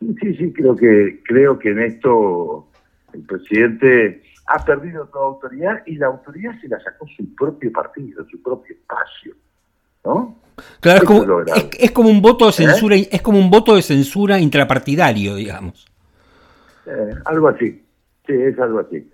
Sí, 0.00 0.34
sí, 0.34 0.50
creo 0.54 0.74
que, 0.74 1.20
creo 1.22 1.58
que 1.58 1.68
en 1.68 1.80
esto 1.80 2.66
el 3.12 3.20
presidente 3.24 4.22
ha 4.46 4.64
perdido 4.64 5.04
toda 5.08 5.26
autoridad 5.26 5.82
y 5.84 5.96
la 5.96 6.06
autoridad 6.06 6.58
se 6.62 6.68
la 6.68 6.80
sacó 6.80 7.06
su 7.14 7.34
propio 7.34 7.70
partido, 7.70 8.26
su 8.30 8.42
propio 8.42 8.74
espacio, 8.74 9.34
¿no? 10.02 10.41
Claro, 10.80 10.98
es 10.98 11.04
como, 11.04 11.40
es, 11.78 11.90
como, 11.92 12.08
un 12.08 12.20
voto 12.20 12.46
de 12.46 12.50
¿Eh? 12.50 12.54
censura, 12.54 12.96
es 12.96 13.22
como 13.22 13.38
un 13.38 13.50
voto 13.50 13.76
de 13.76 13.82
censura 13.82 14.38
intrapartidario, 14.38 15.36
digamos. 15.36 15.86
Eh, 16.86 17.14
algo 17.24 17.48
así, 17.48 17.84
sí, 18.26 18.32
es 18.32 18.58
algo 18.58 18.80
así. 18.80 19.08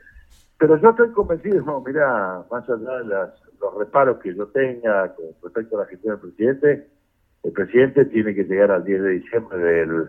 Pero 0.59 0.80
yo 0.80 0.90
estoy 0.90 1.11
convencido, 1.11 1.62
no, 1.62 1.82
mira, 1.86 2.42
más 2.51 2.68
allá 2.68 2.99
de 2.99 3.05
los 3.61 3.74
reparos 3.78 4.18
que 4.18 4.34
yo 4.34 4.46
tenga 4.46 5.14
con 5.14 5.26
respecto 5.42 5.76
a 5.76 5.82
la 5.82 5.86
gestión 5.86 6.14
del 6.14 6.30
presidente, 6.30 6.88
el 7.44 7.53
presidente 7.53 8.05
tiene 8.07 8.34
que 8.34 8.44
llegar 8.44 8.70
al 8.70 8.84
10 8.84 9.03
de 9.03 9.11
diciembre 9.11 9.59
del, 9.59 10.09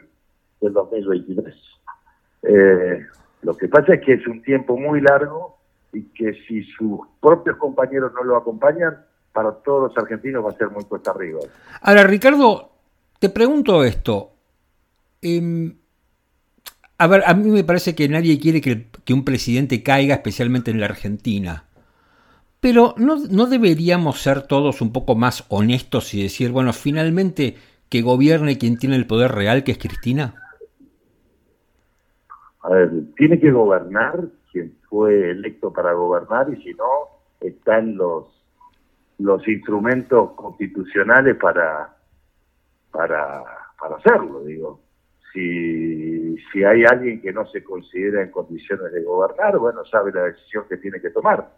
del 0.61 0.73
2023. 0.73 1.55
Eh, 2.43 3.05
lo 3.41 3.55
que 3.55 3.67
pasa 3.67 3.93
es 3.93 4.01
que 4.05 4.13
es 4.13 4.27
un 4.27 4.41
tiempo 4.41 4.77
muy 4.77 5.01
largo 5.01 5.57
y 5.93 6.03
que 6.13 6.33
si 6.47 6.63
sus 6.63 6.99
propios 7.21 7.57
compañeros 7.57 8.11
no 8.13 8.23
lo 8.23 8.37
acompañan, 8.37 8.97
para 9.33 9.51
todos 9.51 9.89
los 9.89 9.97
argentinos 9.97 10.45
va 10.45 10.51
a 10.51 10.57
ser 10.57 10.69
muy 10.69 10.83
cuesta 10.83 11.11
arriba. 11.11 11.39
Ahora, 11.81 12.03
Ricardo, 12.03 12.71
te 13.19 13.29
pregunto 13.29 13.83
esto. 13.83 14.31
Em, 15.21 15.75
a 16.97 17.07
ver, 17.07 17.23
a 17.25 17.33
mí 17.33 17.49
me 17.49 17.63
parece 17.63 17.95
que 17.95 18.09
nadie 18.09 18.39
quiere 18.39 18.61
que, 18.61 19.13
un 19.13 19.25
presidente 19.25 19.83
caiga, 19.83 20.15
especialmente 20.15 20.71
en 20.71 20.79
la 20.79 20.85
Argentina. 20.85 21.65
Pero 22.59 22.93
¿no, 22.97 23.15
¿no 23.29 23.45
deberíamos 23.45 24.21
ser 24.21 24.41
todos 24.41 24.81
un 24.81 24.91
poco 24.91 25.15
más 25.15 25.45
honestos 25.49 26.13
y 26.13 26.23
decir, 26.23 26.51
bueno, 26.51 26.73
finalmente 26.73 27.55
que 27.87 28.01
gobierne 28.01 28.57
quien 28.57 28.77
tiene 28.77 28.97
el 28.97 29.07
poder 29.07 29.31
real, 29.31 29.63
que 29.63 29.71
es 29.71 29.77
Cristina? 29.77 30.35
A 32.61 32.69
ver, 32.69 32.91
tiene 33.15 33.39
que 33.39 33.51
gobernar 33.51 34.27
quien 34.51 34.75
fue 34.89 35.31
electo 35.31 35.71
para 35.71 35.93
gobernar 35.93 36.49
y 36.53 36.61
si 36.61 36.73
no, 36.73 36.85
están 37.39 37.95
los, 37.95 38.25
los 39.19 39.47
instrumentos 39.47 40.31
constitucionales 40.31 41.35
para, 41.37 41.95
para, 42.91 43.43
para 43.79 43.95
hacerlo, 43.97 44.43
digo. 44.43 44.81
Si, 45.31 46.35
si 46.51 46.63
hay 46.63 46.85
alguien 46.85 47.21
que 47.21 47.31
no 47.31 47.45
se 47.47 47.63
considera 47.63 48.23
en 48.23 48.31
condiciones 48.31 48.91
de 48.91 49.03
gobernar, 49.03 49.59
bueno, 49.59 49.85
sabe 49.85 50.11
la 50.11 50.23
decisión 50.23 50.65
que 50.67 50.77
tiene 50.77 50.99
que 50.99 51.11
tomar. 51.11 51.51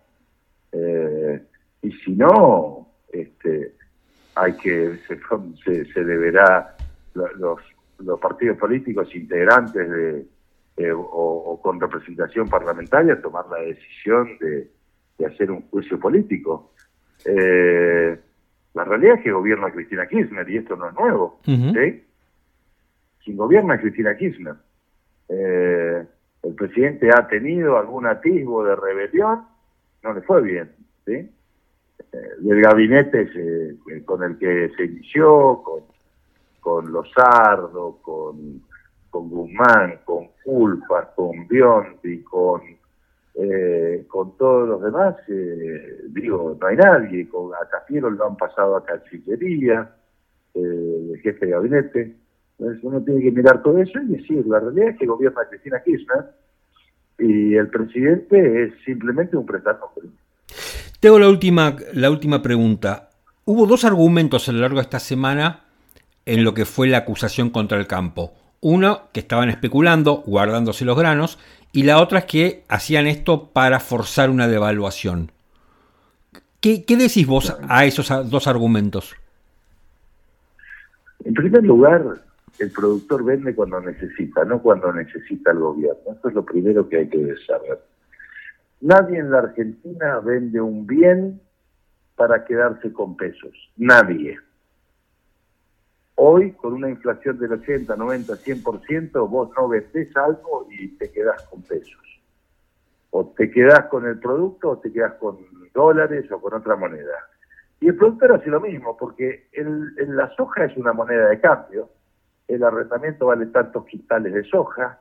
Eh, 0.73 1.41
y 1.81 1.91
si 1.93 2.11
no, 2.11 2.89
este, 3.11 3.75
hay 4.35 4.53
que 4.57 4.99
se, 5.07 5.85
se, 5.85 6.03
deberá 6.03 6.75
los, 7.13 7.61
los 7.99 8.19
partidos 8.19 8.57
políticos 8.57 9.13
integrantes 9.15 9.89
de, 9.89 10.25
eh, 10.77 10.91
o, 10.93 11.59
con 11.61 11.79
representación 11.79 12.47
parlamentaria 12.47 13.21
tomar 13.21 13.45
la 13.49 13.57
decisión 13.57 14.37
de, 14.39 14.69
hacer 15.25 15.51
un 15.51 15.61
juicio 15.69 15.99
político. 15.99 16.73
Eh, 17.25 18.19
la 18.73 18.83
realidad 18.83 19.17
es 19.17 19.23
que 19.23 19.31
gobierna 19.31 19.71
Cristina 19.71 20.07
Kirchner 20.07 20.49
y 20.49 20.57
esto 20.57 20.75
no 20.75 20.89
es 20.89 20.93
nuevo. 20.93 21.39
¿sí? 21.45 22.03
Quien 23.23 23.37
gobierna 23.37 23.79
Cristina 23.79 24.15
Kirchner. 24.15 24.55
Eh, 25.29 26.05
el 26.43 26.55
presidente 26.55 27.09
ha 27.09 27.27
tenido 27.27 27.77
algún 27.77 28.07
atisbo 28.07 28.63
de 28.63 28.75
rebelión, 28.75 29.45
no 30.03 30.13
le 30.13 30.21
fue 30.21 30.41
bien. 30.41 30.71
¿sí? 31.05 31.29
del 32.11 32.61
gabinete 32.61 33.29
con 34.03 34.23
el 34.23 34.37
que 34.37 34.69
se 34.75 34.85
inició, 34.85 35.61
con, 35.63 35.83
con 36.59 36.91
Lozardo, 36.91 37.99
con 38.01 38.61
con 39.11 39.29
Guzmán, 39.29 39.99
con 40.05 40.29
Culpa, 40.43 41.13
con 41.13 41.47
Biondi, 41.47 42.23
con, 42.23 42.61
eh, 43.35 44.05
con 44.07 44.37
todos 44.37 44.67
los 44.67 44.81
demás, 44.81 45.15
eh, 45.27 46.01
digo, 46.09 46.57
no 46.59 46.67
hay 46.67 46.75
nadie, 46.75 47.29
con, 47.29 47.53
a 47.53 47.69
Cafiero 47.69 48.09
lo 48.09 48.27
han 48.27 48.35
pasado 48.35 48.75
a 48.75 48.85
Cancillería, 48.85 49.89
eh, 50.53 51.11
el 51.13 51.19
jefe 51.21 51.45
de 51.45 51.51
gabinete, 51.53 52.15
entonces 52.59 52.83
uno 52.83 53.01
tiene 53.01 53.21
que 53.21 53.31
mirar 53.31 53.63
todo 53.63 53.77
eso 53.77 53.99
y 54.01 54.17
decir, 54.17 54.45
la 54.47 54.59
realidad 54.59 54.89
es 54.89 54.97
que 54.97 55.05
gobierna 55.05 55.41
Cristina 55.49 55.81
Kirchner 55.81 56.25
y 57.17 57.55
el 57.55 57.69
presidente 57.69 58.63
es 58.63 58.73
simplemente 58.83 59.37
un 59.37 59.45
prestador. 59.45 59.89
Tengo 60.99 61.17
la 61.17 61.29
última, 61.29 61.75
la 61.93 62.11
última 62.11 62.41
pregunta. 62.41 63.09
Hubo 63.45 63.65
dos 63.65 63.85
argumentos 63.85 64.47
a 64.47 64.51
lo 64.51 64.59
largo 64.59 64.77
de 64.77 64.83
esta 64.83 64.99
semana 64.99 65.61
en 66.25 66.43
lo 66.43 66.53
que 66.53 66.65
fue 66.65 66.87
la 66.87 66.99
acusación 66.99 67.49
contra 67.49 67.79
el 67.79 67.87
campo. 67.87 68.33
Uno, 68.59 69.09
que 69.11 69.21
estaban 69.21 69.49
especulando, 69.49 70.21
guardándose 70.27 70.85
los 70.85 70.97
granos, 70.97 71.39
y 71.71 71.83
la 71.83 72.01
otra 72.01 72.19
es 72.19 72.25
que 72.25 72.63
hacían 72.67 73.07
esto 73.07 73.49
para 73.49 73.79
forzar 73.79 74.29
una 74.29 74.47
devaluación. 74.47 75.31
¿Qué, 76.59 76.83
decís 76.87 77.25
vos 77.25 77.57
a 77.67 77.85
esos 77.85 78.29
dos 78.29 78.47
argumentos? 78.47 79.15
En 81.23 81.33
primer 81.33 81.63
lugar, 81.63 82.21
el 82.59 82.71
productor 82.71 83.23
vende 83.23 83.55
cuando 83.55 83.79
necesita, 83.81 84.45
no 84.45 84.61
cuando 84.61 84.93
necesita 84.93 85.51
el 85.51 85.59
gobierno. 85.59 86.13
Eso 86.17 86.29
es 86.29 86.35
lo 86.35 86.45
primero 86.45 86.87
que 86.87 86.97
hay 86.97 87.09
que 87.09 87.35
saber. 87.47 87.79
Nadie 88.81 89.19
en 89.19 89.31
la 89.31 89.39
Argentina 89.39 90.19
vende 90.19 90.61
un 90.61 90.85
bien 90.85 91.41
para 92.15 92.45
quedarse 92.45 92.91
con 92.91 93.15
pesos. 93.15 93.51
Nadie. 93.77 94.37
Hoy, 96.23 96.51
con 96.51 96.73
una 96.73 96.87
inflación 96.87 97.39
del 97.39 97.53
80, 97.53 97.95
90, 97.95 98.35
100%, 98.35 99.27
vos 99.27 99.49
no 99.57 99.67
vendés 99.67 100.15
algo 100.15 100.67
y 100.69 100.89
te 100.89 101.11
quedás 101.11 101.41
con 101.49 101.63
pesos. 101.63 102.21
O 103.09 103.33
te 103.35 103.49
quedás 103.49 103.85
con 103.85 104.05
el 104.05 104.19
producto 104.19 104.69
o 104.69 104.77
te 104.77 104.93
quedás 104.93 105.15
con 105.15 105.39
dólares 105.73 106.31
o 106.31 106.39
con 106.39 106.53
otra 106.53 106.75
moneda. 106.75 107.27
Y 107.79 107.87
el 107.87 107.95
productor 107.95 108.33
hace 108.33 108.51
lo 108.51 108.61
mismo, 108.61 108.95
porque 108.95 109.47
el, 109.51 109.95
la 110.15 110.29
soja 110.35 110.65
es 110.65 110.77
una 110.77 110.93
moneda 110.93 111.27
de 111.27 111.39
cambio. 111.39 111.89
El 112.47 112.63
arrendamiento 112.63 113.25
vale 113.25 113.47
tantos 113.47 113.83
quintales 113.87 114.31
de 114.31 114.43
soja. 114.43 114.99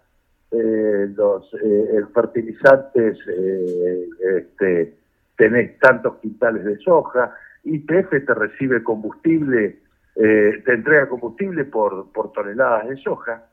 Eh, 0.51 1.13
los 1.15 1.53
eh, 1.63 2.03
fertilizantes, 2.15 3.19
eh, 3.29 4.09
este, 4.39 4.97
tenés 5.37 5.79
tantos 5.81 6.17
quintales 6.17 6.65
de 6.65 6.79
soja. 6.79 7.37
YPF 7.65 8.25
te 8.25 8.33
recibe 8.33 8.83
combustible 8.83 9.81
eh, 10.23 10.63
te 10.67 10.75
entrega 10.75 11.09
combustible 11.09 11.65
por, 11.65 12.13
toneladas 12.35 12.91
de 12.91 12.97
soja. 12.99 13.47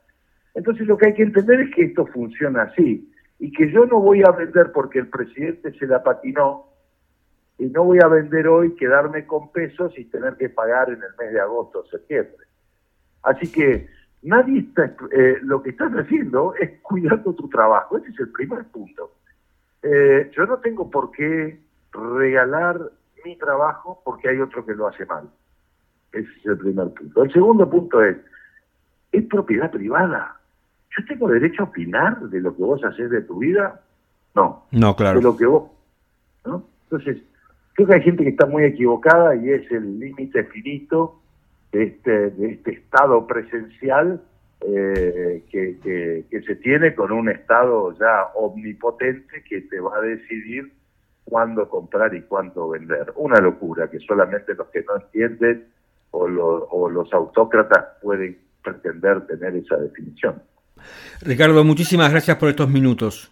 Entonces 0.54 0.86
lo 0.86 0.98
que 0.98 1.08
hay 1.08 1.14
que 1.14 1.24
entender 1.24 1.62
es 1.62 1.74
que 1.74 1.84
esto 1.84 2.06
funciona 2.08 2.64
así 2.64 3.10
y 3.40 3.54
que 3.54 3.72
yo 3.72 3.86
no 3.86 4.02
voy 4.02 4.22
a 4.28 4.32
vender 4.32 4.74
porque 4.74 5.00
el 5.00 5.08
presidente 5.08 5.72
se 5.80 5.88
la 5.88 6.04
patinó 6.04 6.66
y 7.58 7.68
no 7.68 7.86
voy 7.86 8.00
a 8.04 8.08
vender 8.08 8.50
hoy, 8.50 8.76
quedarme 8.76 9.26
con 9.26 9.50
pesos 9.54 9.98
y 9.98 10.04
tener 10.06 10.36
que 10.36 10.50
pagar 10.50 10.90
en 10.90 10.96
el 10.96 11.16
mes 11.18 11.32
de 11.32 11.40
agosto 11.40 11.80
o 11.80 11.86
septiembre. 11.86 12.46
Así 13.24 13.50
que 13.50 13.88
nadie 14.24 14.60
está, 14.60 14.94
eh, 15.12 15.38
lo 15.44 15.64
que 15.64 15.70
estás 15.70 15.94
haciendo 15.94 16.54
es 16.56 16.82
cuidando 16.82 17.34
tu 17.34 17.48
trabajo. 17.48 17.98
Ese 17.98 18.10
es 18.10 18.20
el 18.20 18.32
primer 18.34 18.66
punto. 18.66 19.14
Eh, 19.84 20.32
yo 20.36 20.46
no 20.46 20.58
tengo 20.58 20.92
por 20.92 21.12
qué 21.12 21.62
regalar 21.94 22.92
mi 23.24 23.38
trabajo 23.38 24.02
porque 24.04 24.28
hay 24.28 24.42
otro 24.42 24.66
que 24.66 24.76
lo 24.76 24.88
hace 24.88 25.06
mal. 25.06 25.30
Ese 26.18 26.30
es 26.40 26.46
el 26.46 26.58
primer 26.58 26.90
punto. 26.90 27.24
El 27.24 27.32
segundo 27.32 27.70
punto 27.70 28.04
es, 28.04 28.18
es 29.12 29.24
propiedad 29.26 29.70
privada. 29.72 30.40
¿Yo 30.98 31.06
tengo 31.06 31.28
derecho 31.30 31.64
a 31.64 31.66
opinar 31.66 32.20
de 32.22 32.42
lo 32.42 32.56
que 32.56 32.64
vos 32.64 32.84
haces 32.84 33.10
de 33.10 33.22
tu 33.22 33.40
vida? 33.40 33.82
No. 34.36 34.66
No, 34.72 34.96
claro. 34.96 35.20
De 35.20 35.24
lo 35.24 35.38
que 35.38 35.46
vos... 35.46 35.70
¿no? 36.46 36.64
Entonces, 36.84 37.22
creo 37.74 37.88
que 37.88 37.94
hay 37.96 38.02
gente 38.02 38.24
que 38.24 38.30
está 38.30 38.46
muy 38.46 38.64
equivocada 38.64 39.36
y 39.36 39.52
es 39.52 39.70
el 39.72 40.00
límite 40.00 40.44
finito 40.46 41.20
de 41.72 41.84
este, 41.84 42.30
de 42.32 42.52
este 42.54 42.72
estado 42.72 43.28
presencial 43.28 44.22
eh, 44.62 45.44
que, 45.52 45.78
que, 45.84 46.26
que, 46.32 46.42
se 46.42 46.56
tiene 46.56 46.96
con 46.96 47.12
un 47.12 47.30
estado 47.30 47.96
ya 48.00 48.32
omnipotente 48.34 49.44
que 49.48 49.62
te 49.62 49.80
va 49.80 49.98
a 49.98 50.02
decidir 50.02 50.74
cuándo 51.26 51.70
comprar 51.70 52.16
y 52.16 52.22
cuándo 52.22 52.70
vender. 52.70 53.14
Una 53.16 53.40
locura 53.40 53.90
que 53.90 54.00
solamente 54.00 54.56
los 54.56 54.68
que 54.70 54.84
no 54.84 54.96
entienden 54.96 55.68
o, 56.12 56.28
lo, 56.28 56.68
o 56.70 56.90
los 56.90 57.12
autócratas 57.14 57.86
pueden 58.02 58.40
pretender 58.64 59.26
tener 59.28 59.56
esa 59.56 59.78
definición. 59.78 60.42
Ricardo, 61.22 61.64
muchísimas 61.64 62.12
gracias 62.12 62.38
por 62.38 62.50
estos 62.50 62.70
minutos. 62.70 63.32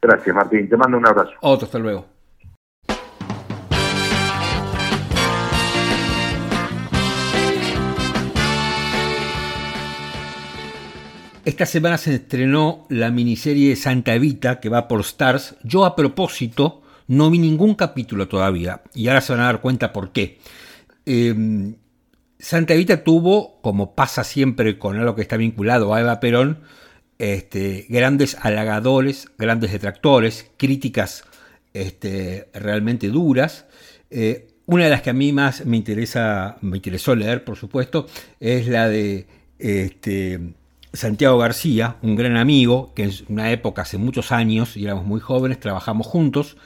Gracias, 0.00 0.34
Martín. 0.34 0.68
Te 0.68 0.76
mando 0.76 0.98
un 0.98 1.06
abrazo. 1.06 1.32
Otro, 1.40 1.66
hasta 1.66 1.78
luego. 1.78 2.06
Esta 11.44 11.64
semana 11.64 11.96
se 11.96 12.12
estrenó 12.12 12.86
la 12.88 13.12
miniserie 13.12 13.76
Santa 13.76 14.14
Evita 14.14 14.58
que 14.58 14.68
va 14.68 14.88
por 14.88 15.00
Stars. 15.02 15.56
Yo 15.62 15.84
a 15.84 15.94
propósito 15.94 16.82
no 17.06 17.30
vi 17.30 17.38
ningún 17.38 17.76
capítulo 17.76 18.26
todavía 18.26 18.82
y 18.94 19.06
ahora 19.06 19.20
se 19.20 19.32
van 19.32 19.42
a 19.42 19.46
dar 19.46 19.60
cuenta 19.60 19.92
por 19.92 20.10
qué. 20.10 20.40
Eh, 21.06 21.72
Santa 22.38 22.74
Evita 22.74 23.02
tuvo, 23.02 23.60
como 23.62 23.94
pasa 23.94 24.24
siempre 24.24 24.78
con 24.78 24.98
algo 24.98 25.14
que 25.14 25.22
está 25.22 25.36
vinculado 25.36 25.94
a 25.94 26.00
Eva 26.00 26.20
Perón, 26.20 26.60
este, 27.18 27.86
grandes 27.88 28.36
halagadores, 28.42 29.28
grandes 29.38 29.72
detractores, 29.72 30.50
críticas 30.56 31.24
este, 31.72 32.48
realmente 32.52 33.08
duras. 33.08 33.66
Eh, 34.10 34.48
una 34.66 34.84
de 34.84 34.90
las 34.90 35.02
que 35.02 35.10
a 35.10 35.14
mí 35.14 35.32
más 35.32 35.64
me 35.64 35.76
interesa, 35.76 36.58
me 36.60 36.76
interesó 36.76 37.14
leer, 37.14 37.44
por 37.44 37.56
supuesto, 37.56 38.06
es 38.40 38.66
la 38.66 38.88
de 38.88 39.26
este, 39.58 40.40
Santiago 40.92 41.38
García, 41.38 41.96
un 42.02 42.16
gran 42.16 42.36
amigo, 42.36 42.92
que 42.94 43.04
en 43.04 43.12
una 43.28 43.50
época, 43.52 43.82
hace 43.82 43.96
muchos 43.96 44.32
años, 44.32 44.76
y 44.76 44.84
éramos 44.84 45.06
muy 45.06 45.20
jóvenes, 45.20 45.60
trabajamos 45.60 46.06
juntos, 46.06 46.56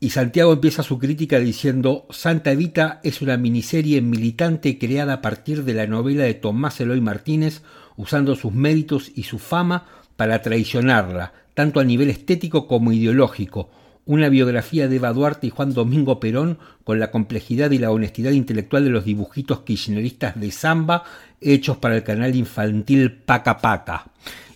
y 0.00 0.10
Santiago 0.10 0.52
empieza 0.52 0.84
su 0.84 0.98
crítica 0.98 1.40
diciendo, 1.40 2.06
Santa 2.10 2.52
Evita 2.52 3.00
es 3.02 3.20
una 3.20 3.36
miniserie 3.36 4.00
militante 4.00 4.78
creada 4.78 5.14
a 5.14 5.20
partir 5.20 5.64
de 5.64 5.74
la 5.74 5.88
novela 5.88 6.22
de 6.22 6.34
Tomás 6.34 6.80
Eloy 6.80 7.00
Martínez, 7.00 7.62
usando 7.96 8.36
sus 8.36 8.52
méritos 8.52 9.10
y 9.16 9.24
su 9.24 9.40
fama 9.40 9.86
para 10.16 10.40
traicionarla, 10.40 11.32
tanto 11.54 11.80
a 11.80 11.84
nivel 11.84 12.10
estético 12.10 12.68
como 12.68 12.92
ideológico. 12.92 13.70
Una 14.06 14.28
biografía 14.28 14.86
de 14.86 14.96
Eva 14.96 15.12
Duarte 15.12 15.48
y 15.48 15.50
Juan 15.50 15.74
Domingo 15.74 16.20
Perón 16.20 16.58
con 16.84 17.00
la 17.00 17.10
complejidad 17.10 17.72
y 17.72 17.78
la 17.78 17.90
honestidad 17.90 18.30
intelectual 18.30 18.84
de 18.84 18.90
los 18.90 19.04
dibujitos 19.04 19.60
kirchneristas 19.60 20.40
de 20.40 20.52
samba 20.52 21.02
hechos 21.40 21.76
para 21.76 21.96
el 21.96 22.04
canal 22.04 22.34
infantil 22.36 23.12
Paca 23.12 23.58
Paca. 23.58 24.06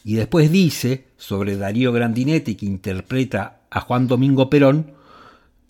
Y 0.04 0.14
después 0.14 0.52
dice, 0.52 1.08
sobre 1.16 1.56
Darío 1.56 1.92
Grandinetti, 1.92 2.54
que 2.54 2.66
interpreta 2.66 3.62
a 3.70 3.80
Juan 3.80 4.06
Domingo 4.06 4.48
Perón, 4.48 5.01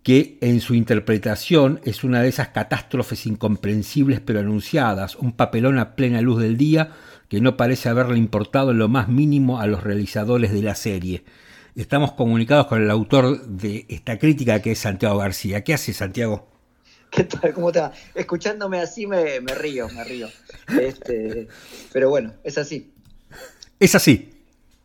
que 0.02 0.38
en 0.40 0.60
su 0.60 0.74
interpretación 0.74 1.80
es 1.84 2.04
una 2.04 2.22
de 2.22 2.28
esas 2.28 2.48
catástrofes 2.48 3.26
incomprensibles 3.26 4.20
pero 4.20 4.40
anunciadas, 4.40 5.16
un 5.16 5.32
papelón 5.32 5.78
a 5.78 5.94
plena 5.94 6.20
luz 6.20 6.40
del 6.40 6.56
día 6.56 6.92
que 7.28 7.40
no 7.40 7.56
parece 7.56 7.88
haberle 7.88 8.18
importado 8.18 8.72
en 8.72 8.78
lo 8.78 8.88
más 8.88 9.08
mínimo 9.08 9.60
a 9.60 9.66
los 9.66 9.82
realizadores 9.82 10.52
de 10.52 10.62
la 10.62 10.74
serie. 10.74 11.24
Estamos 11.74 12.12
comunicados 12.12 12.66
con 12.66 12.82
el 12.82 12.90
autor 12.90 13.46
de 13.46 13.86
esta 13.88 14.18
crítica 14.18 14.60
que 14.60 14.72
es 14.72 14.78
Santiago 14.78 15.18
García. 15.18 15.64
¿Qué 15.64 15.72
hace 15.72 15.94
Santiago? 15.94 16.48
¿Qué 17.10 17.24
tal? 17.24 17.54
¿Cómo 17.54 17.68
está? 17.68 17.92
Escuchándome 18.14 18.80
así 18.80 19.06
me, 19.06 19.40
me 19.40 19.54
río, 19.54 19.88
me 19.88 20.04
río. 20.04 20.28
Este, 20.78 21.48
pero 21.92 22.10
bueno, 22.10 22.34
es 22.44 22.58
así. 22.58 22.92
Es 23.78 23.94
así. 23.94 24.30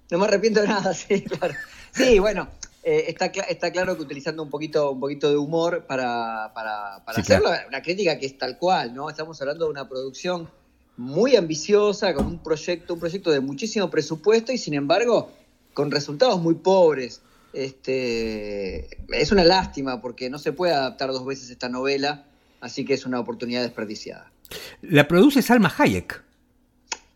No 0.10 0.18
me 0.18 0.26
arrepiento 0.26 0.62
de 0.62 0.68
nada, 0.68 0.94
sí, 0.94 1.22
claro. 1.24 1.54
Sí, 1.92 2.20
bueno, 2.20 2.48
eh, 2.90 3.10
está, 3.10 3.26
está, 3.26 3.70
claro 3.70 3.98
que 3.98 4.04
utilizando 4.04 4.42
un 4.42 4.50
poquito, 4.50 4.92
un 4.92 5.02
poquito 5.02 5.30
de 5.30 5.36
humor 5.36 5.84
para, 5.86 6.54
para, 6.54 7.04
para 7.04 7.16
sí, 7.18 7.20
hacer 7.20 7.42
claro. 7.42 7.68
una 7.68 7.82
crítica 7.82 8.18
que 8.18 8.26
es 8.26 8.38
tal 8.38 8.58
cual, 8.58 8.94
¿no? 8.96 9.10
Estamos 9.10 9.42
hablando 9.42 9.66
de 9.66 9.72
una 9.72 9.90
producción 9.90 10.50
muy 10.96 11.36
ambiciosa, 11.36 12.14
con 12.14 12.26
un 12.28 12.42
proyecto, 12.42 12.94
un 12.94 13.02
proyecto 13.02 13.30
de 13.30 13.42
muchísimo 13.42 13.90
presupuesto 13.90 14.54
y 14.54 14.58
sin 14.58 14.74
embargo 14.74 15.30
con 15.74 15.92
resultados 15.92 16.40
muy 16.40 16.56
pobres. 16.56 17.22
Este, 17.52 18.88
es 19.10 19.34
una 19.34 19.44
lástima 19.44 20.00
porque 20.00 20.30
no 20.30 20.40
se 20.40 20.54
puede 20.54 20.72
adaptar 20.72 21.12
dos 21.12 21.26
veces 21.26 21.50
esta 21.50 21.68
novela, 21.68 22.26
así 22.62 22.86
que 22.86 22.94
es 22.94 23.06
una 23.06 23.20
oportunidad 23.20 23.64
desperdiciada. 23.64 24.32
La 24.82 25.10
produce 25.10 25.42
Salma 25.42 25.74
Hayek. 25.78 26.24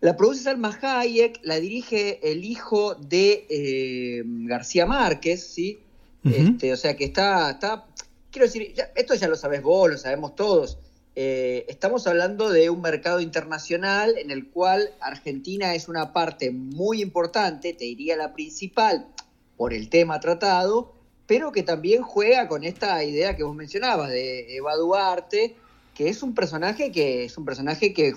La 0.02 0.18
produce 0.18 0.44
Salma 0.44 0.78
Hayek, 0.82 1.40
la 1.44 1.60
dirige 1.60 2.20
el 2.30 2.44
hijo 2.44 2.96
de 2.96 3.46
eh, 3.50 4.24
García 4.26 4.86
Márquez, 4.86 5.44
¿sí? 5.44 5.80
Uh 6.24 6.30
-huh. 6.30 6.52
este, 6.52 6.74
o 6.74 6.78
sea 6.78 6.96
que 6.96 7.06
está, 7.06 7.52
está 7.52 7.86
quiero 8.32 8.46
decir, 8.48 8.74
ya, 8.74 8.92
esto 8.96 9.14
ya 9.14 9.28
lo 9.28 9.36
sabes 9.36 9.62
vos, 9.62 9.90
lo 9.90 9.98
sabemos 9.98 10.36
todos. 10.36 10.80
Eh, 11.16 11.66
estamos 11.68 12.08
hablando 12.08 12.50
de 12.50 12.70
un 12.70 12.82
mercado 12.82 13.20
internacional 13.20 14.18
en 14.18 14.32
el 14.32 14.50
cual 14.50 14.92
Argentina 15.02 15.76
es 15.76 15.90
una 15.90 16.14
parte 16.14 16.52
muy 16.52 17.02
importante, 17.02 17.74
te 17.74 17.84
diría 17.86 18.16
la 18.16 18.34
principal, 18.34 19.08
por 19.58 19.74
el 19.74 19.90
tema 19.90 20.20
tratado, 20.20 20.94
pero 21.28 21.52
que 21.52 21.64
también 21.64 22.02
juega 22.02 22.48
con 22.48 22.64
esta 22.64 23.04
idea 23.04 23.36
que 23.36 23.44
vos 23.44 23.56
mencionabas 23.56 24.10
de 24.10 24.56
Eva 24.56 24.76
Duarte, 24.76 25.56
es 26.10 26.24
un 26.24 26.34
personaje 26.34 26.92
que 26.92 27.26
es 27.26 27.38
un 27.38 27.46
personaje 27.46 27.94
que 27.94 28.14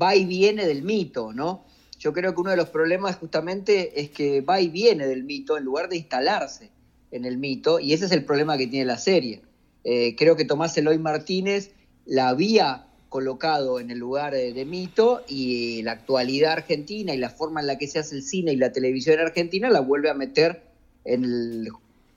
va 0.00 0.14
y 0.16 0.24
viene 0.24 0.66
del 0.66 0.82
mito, 0.82 1.32
¿no? 1.32 1.64
Yo 1.98 2.12
creo 2.12 2.34
que 2.34 2.40
uno 2.40 2.50
de 2.50 2.56
los 2.56 2.68
problemas 2.68 3.16
justamente 3.16 4.00
es 4.00 4.10
que 4.10 4.40
va 4.40 4.60
y 4.60 4.68
viene 4.68 5.06
del 5.06 5.24
mito 5.24 5.58
en 5.58 5.64
lugar 5.64 5.88
de 5.88 5.96
instalarse 5.96 6.70
en 7.10 7.24
el 7.24 7.38
mito, 7.38 7.80
y 7.80 7.92
ese 7.92 8.04
es 8.04 8.12
el 8.12 8.24
problema 8.24 8.58
que 8.58 8.66
tiene 8.66 8.84
la 8.84 8.98
serie. 8.98 9.42
Eh, 9.84 10.14
creo 10.16 10.36
que 10.36 10.44
Tomás 10.44 10.76
Eloy 10.76 10.98
Martínez 10.98 11.70
la 12.04 12.28
había 12.28 12.86
colocado 13.08 13.80
en 13.80 13.90
el 13.90 13.98
lugar 13.98 14.34
de, 14.34 14.52
de, 14.52 14.64
mito 14.66 15.22
y 15.26 15.82
la 15.82 15.92
actualidad 15.92 16.52
argentina 16.52 17.14
y 17.14 17.16
la 17.16 17.30
forma 17.30 17.60
en 17.60 17.66
la 17.66 17.78
que 17.78 17.86
se 17.86 17.98
hace 17.98 18.16
el 18.16 18.22
cine 18.22 18.52
y 18.52 18.56
la 18.56 18.70
televisión 18.70 19.14
en 19.18 19.26
Argentina 19.26 19.70
la 19.70 19.80
vuelve 19.80 20.10
a 20.10 20.14
meter 20.14 20.62
en 21.04 21.24
el, 21.24 21.68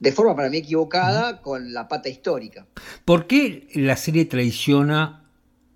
de 0.01 0.11
forma 0.11 0.35
para 0.35 0.49
mí 0.49 0.57
equivocada 0.57 1.41
con 1.41 1.73
la 1.73 1.87
pata 1.87 2.09
histórica. 2.09 2.65
¿Por 3.05 3.27
qué 3.27 3.67
la 3.75 3.95
serie 3.95 4.25
traiciona 4.25 5.29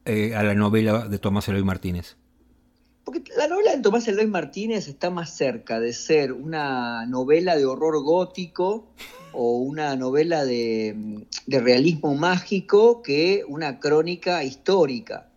eh, 0.03 0.36
a 0.36 0.41
la 0.41 0.55
novela 0.55 1.07
de 1.07 1.19
Tomás 1.19 1.47
Eloy 1.47 1.63
Martínez? 1.63 2.17
Porque 3.03 3.21
la 3.38 3.47
novela 3.47 3.76
de 3.76 3.84
Tomás 3.84 4.07
Eloy 4.07 4.26
Martínez 4.26 4.88
está 4.88 5.11
más 5.11 5.30
cerca 5.38 5.80
de 5.80 5.93
ser 5.93 6.34
una 6.34 7.05
novela 7.05 7.55
de 7.55 7.65
horror 7.65 8.01
gótico 8.01 8.88
o 9.32 9.59
una 9.59 9.95
novela 9.95 10.43
de, 10.43 11.23
de 11.45 11.59
realismo 11.59 12.15
mágico 12.15 13.03
que 13.03 13.43
una 13.47 13.80
crónica 13.80 14.43
histórica. 14.43 15.30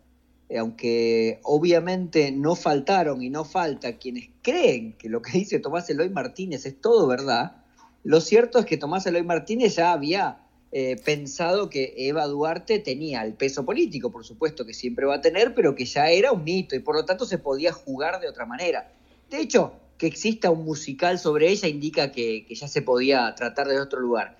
Eh, 0.49 0.57
aunque 0.57 1.41
obviamente 1.43 2.31
no 2.31 2.55
faltaron 2.55 3.21
y 3.21 3.29
no 3.29 3.45
falta 3.45 3.99
quienes 3.99 4.29
creen 4.41 4.93
que 4.93 5.09
lo 5.09 5.21
que 5.21 5.37
dice 5.37 5.59
Tomás 5.59 5.87
Eloy 5.91 6.09
Martínez 6.09 6.65
es 6.65 6.81
todo 6.81 7.05
verdad, 7.05 7.59
lo 8.03 8.21
cierto 8.21 8.59
es 8.59 8.65
que 8.65 8.77
Tomás 8.77 9.05
Eloy 9.05 9.23
Martínez 9.23 9.75
ya 9.75 9.91
había 9.91 10.39
eh, 10.71 10.97
pensado 11.03 11.69
que 11.69 11.95
Eva 11.97 12.27
Duarte 12.27 12.77
tenía 12.77 13.23
el 13.23 13.33
peso 13.33 13.65
político, 13.65 14.11
por 14.11 14.23
supuesto 14.23 14.65
que 14.65 14.73
siempre 14.73 15.07
va 15.07 15.15
a 15.15 15.21
tener, 15.21 15.55
pero 15.55 15.73
que 15.73 15.85
ya 15.85 16.09
era 16.11 16.31
un 16.31 16.43
mito 16.43 16.75
y 16.75 16.79
por 16.79 16.95
lo 16.95 17.05
tanto 17.05 17.25
se 17.25 17.39
podía 17.39 17.73
jugar 17.73 18.19
de 18.19 18.29
otra 18.29 18.45
manera. 18.45 18.91
De 19.31 19.39
hecho, 19.39 19.73
que 19.97 20.05
exista 20.05 20.51
un 20.51 20.63
musical 20.63 21.17
sobre 21.17 21.49
ella 21.49 21.67
indica 21.67 22.11
que, 22.11 22.45
ya 22.49 22.67
se 22.67 22.83
podía 22.83 23.33
tratar 23.35 23.67
de 23.67 23.79
otro 23.79 23.99
lugar. 23.99 24.37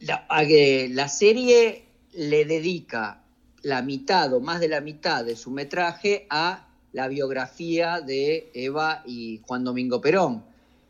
La, 0.00 1.08
serie 1.08 1.84
le 2.12 2.44
dedica 2.46 3.22
la 3.62 3.82
mitad 3.82 4.32
o 4.32 4.40
más 4.40 4.58
de 4.58 4.68
la 4.68 4.80
mitad 4.80 5.24
de 5.24 5.36
su 5.36 5.50
metraje 5.50 6.26
a 6.30 6.66
la 6.92 7.08
biografía 7.08 8.00
de 8.00 8.50
Eva 8.54 9.02
y 9.06 9.40
Juan 9.44 9.64
Domingo 9.64 10.00
Perón, 10.00 10.45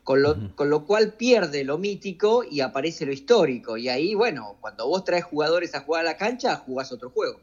con 0.07 0.21
lo, 0.21 0.31
uh 0.31 0.35
-huh. 0.35 0.55
con 0.55 0.69
lo 0.69 0.85
cual 0.85 1.15
pierde 1.17 1.65
lo 1.65 1.77
mítico 1.77 2.45
y 2.49 2.61
aparece 2.61 3.05
lo 3.05 3.11
histórico. 3.11 3.75
Y 3.75 3.89
ahí, 3.89 4.15
bueno, 4.15 4.55
cuando 4.61 4.87
vos 4.87 5.03
traes 5.03 5.25
jugadores 5.25 5.75
a 5.75 5.81
jugar 5.81 6.03
a 6.03 6.11
la 6.11 6.15
cancha, 6.15 6.55
jugás 6.55 6.93
otro 6.93 7.09
juego. 7.09 7.41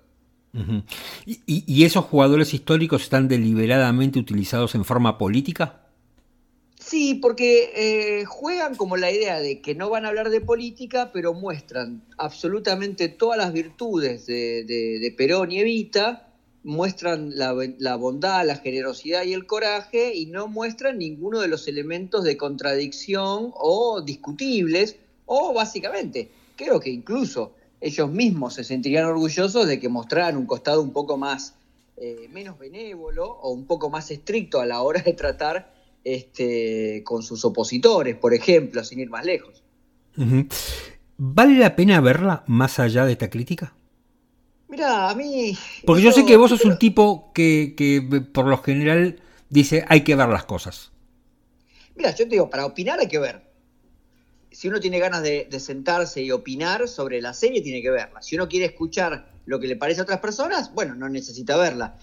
¿Y, 1.27 1.85
esos 1.85 2.07
jugadores 2.07 2.55
históricos 2.55 3.03
están 3.03 3.29
deliberadamente 3.29 4.19
utilizados 4.19 4.75
en 4.75 4.87
forma 4.87 5.19
política? 5.19 5.83
Sí, 6.81 7.17
porque 7.21 7.73
eh, 7.77 8.25
juegan 8.25 8.77
como 8.77 8.97
la 8.97 9.11
idea 9.11 9.41
de 9.41 9.61
que 9.61 9.75
no 9.75 9.91
van 9.91 10.07
a 10.07 10.09
hablar 10.09 10.31
de 10.31 10.41
política, 10.41 11.11
pero 11.13 11.35
muestran 11.35 12.03
absolutamente 12.17 13.11
todas 13.11 13.37
las 13.37 13.53
virtudes 13.53 14.25
de, 14.25 15.15
Perón 15.19 15.53
y 15.53 15.59
Evita, 15.59 16.33
muestran 16.65 17.37
la, 17.37 17.55
la, 17.79 17.97
bondad, 17.97 18.45
la 18.45 18.57
generosidad 18.57 19.25
y 19.25 19.35
el 19.35 19.47
coraje, 19.47 20.15
y 20.15 20.27
no 20.27 20.49
muestran 20.49 20.99
ninguno 20.99 21.41
de 21.41 21.49
los 21.49 21.69
elementos 21.69 22.25
de 22.25 22.37
contradicción 22.37 23.53
o 23.55 24.03
discutibles, 24.03 24.97
o 25.27 25.53
básicamente, 25.53 26.31
creo 26.57 26.81
que 26.81 26.91
incluso 26.91 27.53
ellos 27.81 28.11
mismos 28.11 28.55
se 28.55 28.65
sentirían 28.65 29.05
orgullosos 29.05 29.67
de 29.69 29.79
que 29.79 29.89
mostraran 29.89 30.37
un 30.37 30.47
costado 30.47 30.83
un 30.83 30.93
poco 30.93 31.19
más, 31.19 31.55
eh, 31.97 32.29
menos 32.33 32.59
benévolo 32.59 33.27
o 33.27 33.51
un 33.51 33.67
poco 33.67 33.91
más 33.91 34.11
estricto 34.11 34.61
a 34.61 34.67
la 34.67 34.81
hora 34.83 35.03
de 35.03 35.13
tratar 35.13 35.73
este, 36.03 37.03
con 37.05 37.23
sus 37.23 37.45
opositores, 37.45 38.17
por 38.17 38.33
ejemplo, 38.35 38.83
sin 38.85 39.01
ir 39.01 39.11
más 39.11 39.25
lejos. 39.25 39.63
¿Vale 41.17 41.59
la 41.59 41.77
pena 41.77 42.01
verla 42.01 42.43
más 42.47 42.79
allá 42.79 43.05
de 43.05 43.13
esta 43.13 43.31
crítica? 43.31 43.75
Mira, 44.75 45.09
a 45.09 45.15
mí... 45.15 45.57
Porque 45.87 46.03
yo 46.03 46.11
sé 46.11 46.27
que 46.27 46.37
vos 46.37 46.51
sos 46.51 46.65
un 46.65 46.79
tipo 46.79 47.33
que, 47.33 47.75
que 47.77 48.03
por 48.33 48.47
lo 48.47 48.59
general 48.59 49.21
dice 49.49 49.85
hay 49.89 50.03
que 50.03 50.17
ver 50.17 50.29
las 50.29 50.45
cosas. 50.45 50.91
Mira, 51.95 52.11
yo 52.11 52.25
te 52.25 52.31
digo, 52.31 52.51
para 52.51 52.67
opinar 52.67 52.99
hay 52.99 53.07
que 53.07 53.21
ver 53.21 53.55
si 54.55 54.69
uno 54.69 54.81
tiene 54.81 54.99
ganas 55.01 55.23
de, 55.23 55.49
sentarse 55.59 56.23
y 56.23 56.31
opinar 56.31 56.89
sobre 56.89 57.21
la 57.21 57.35
serie, 57.35 57.61
tiene 57.61 57.83
que 57.83 57.91
verla. 57.91 58.23
Si 58.23 58.37
uno 58.37 58.49
quiere 58.49 58.67
escuchar 58.67 59.33
lo 59.47 59.59
que 59.59 59.67
le 59.67 59.77
parece 59.77 60.01
a 60.01 60.05
otras 60.05 60.21
personas, 60.21 60.73
bueno, 60.75 60.95
no 60.95 61.09
necesita 61.09 61.57
verla. 61.57 61.99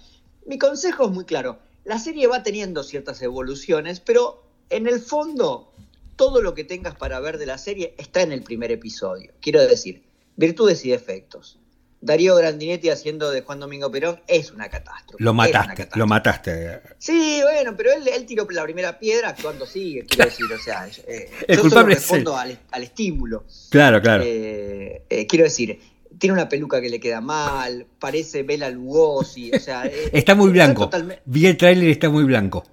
Mi 0.46 0.58
consejo 0.58 1.06
es 1.06 1.12
muy 1.12 1.24
claro. 1.24 1.60
La 1.86 1.98
serie 1.98 2.28
va 2.28 2.44
teniendo 2.44 2.84
ciertas 2.84 3.22
evoluciones, 3.22 4.02
pero 4.02 4.44
en 4.70 4.88
el 4.88 5.00
fondo, 5.00 5.72
todo 6.18 6.42
lo 6.42 6.54
que 6.54 6.66
tengas 6.66 6.96
para 6.96 7.20
ver 7.22 7.38
de 7.38 7.46
la 7.46 7.58
serie 7.58 7.96
está 7.98 8.22
en 8.22 8.34
el 8.34 8.44
primer 8.44 8.72
episodio. 8.72 9.32
Quiero 9.42 9.62
decir, 9.62 10.04
virtudes 10.36 10.84
y 10.86 10.90
defectos. 10.90 11.61
Darío 12.02 12.36
Grandinetti 12.36 12.90
haciendo 12.90 13.30
de 13.30 13.42
Juan 13.42 13.60
Domingo 13.60 13.92
Perón 13.92 14.20
es 14.28 14.52
una 14.52 14.70
catástrofe. 14.70 15.24
Lo 15.24 15.36
mataste, 15.36 15.88
lo 15.94 16.08
mataste. 16.08 16.82
Sí, 16.98 17.40
bueno, 17.44 17.78
pero 17.78 17.92
él, 17.94 18.08
él, 18.08 18.26
tiró 18.26 18.48
la 18.50 18.64
primera 18.64 18.98
piedra 18.98 19.30
actuando 19.30 19.68
sigue, 19.68 20.06
quiero 20.06 20.26
decir, 20.26 20.46
o 20.52 20.58
sea, 20.58 20.88
eh, 21.08 21.30
el 21.48 21.58
yo 21.58 21.62
culpable 21.62 21.96
respondo 21.96 22.36
al, 22.36 22.58
al, 22.72 22.84
estímulo. 22.84 23.46
Claro, 23.70 24.02
claro. 24.02 24.24
Eh, 24.26 25.04
eh, 25.10 25.28
quiero 25.28 25.46
decir, 25.46 25.80
tiene 26.18 26.34
una 26.34 26.50
peluca 26.50 26.82
que 26.82 26.90
le 26.90 27.00
queda 27.00 27.22
mal, 27.22 27.86
parece 28.00 28.42
Bela 28.42 28.72
Lugosi, 28.72 29.52
o 29.54 29.60
sea... 29.60 29.84
está 30.12 30.34
muy 30.34 30.50
blanco. 30.50 30.90
Vi 31.26 31.46
el 31.46 31.56
tráiler 31.56 31.88
y 31.88 31.92
está 31.92 32.10
muy 32.10 32.24
blanco. 32.24 32.64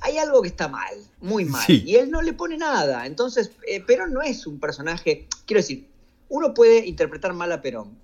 Hay 0.00 0.18
algo 0.18 0.40
que 0.42 0.48
está 0.48 0.68
mal, 0.68 0.94
muy 1.20 1.44
mal, 1.44 1.64
y 1.68 1.96
él 1.96 2.12
no 2.12 2.22
le 2.22 2.32
pone 2.32 2.56
nada. 2.56 3.04
Entonces, 3.06 3.50
Perón 3.84 4.12
no 4.12 4.22
es 4.22 4.46
un 4.46 4.60
personaje, 4.60 5.26
quiero 5.44 5.58
decir, 5.58 5.88
uno 6.28 6.54
puede 6.54 6.86
interpretar 6.86 7.32
mal 7.32 7.52
a 7.52 7.60
Perón, 7.60 7.98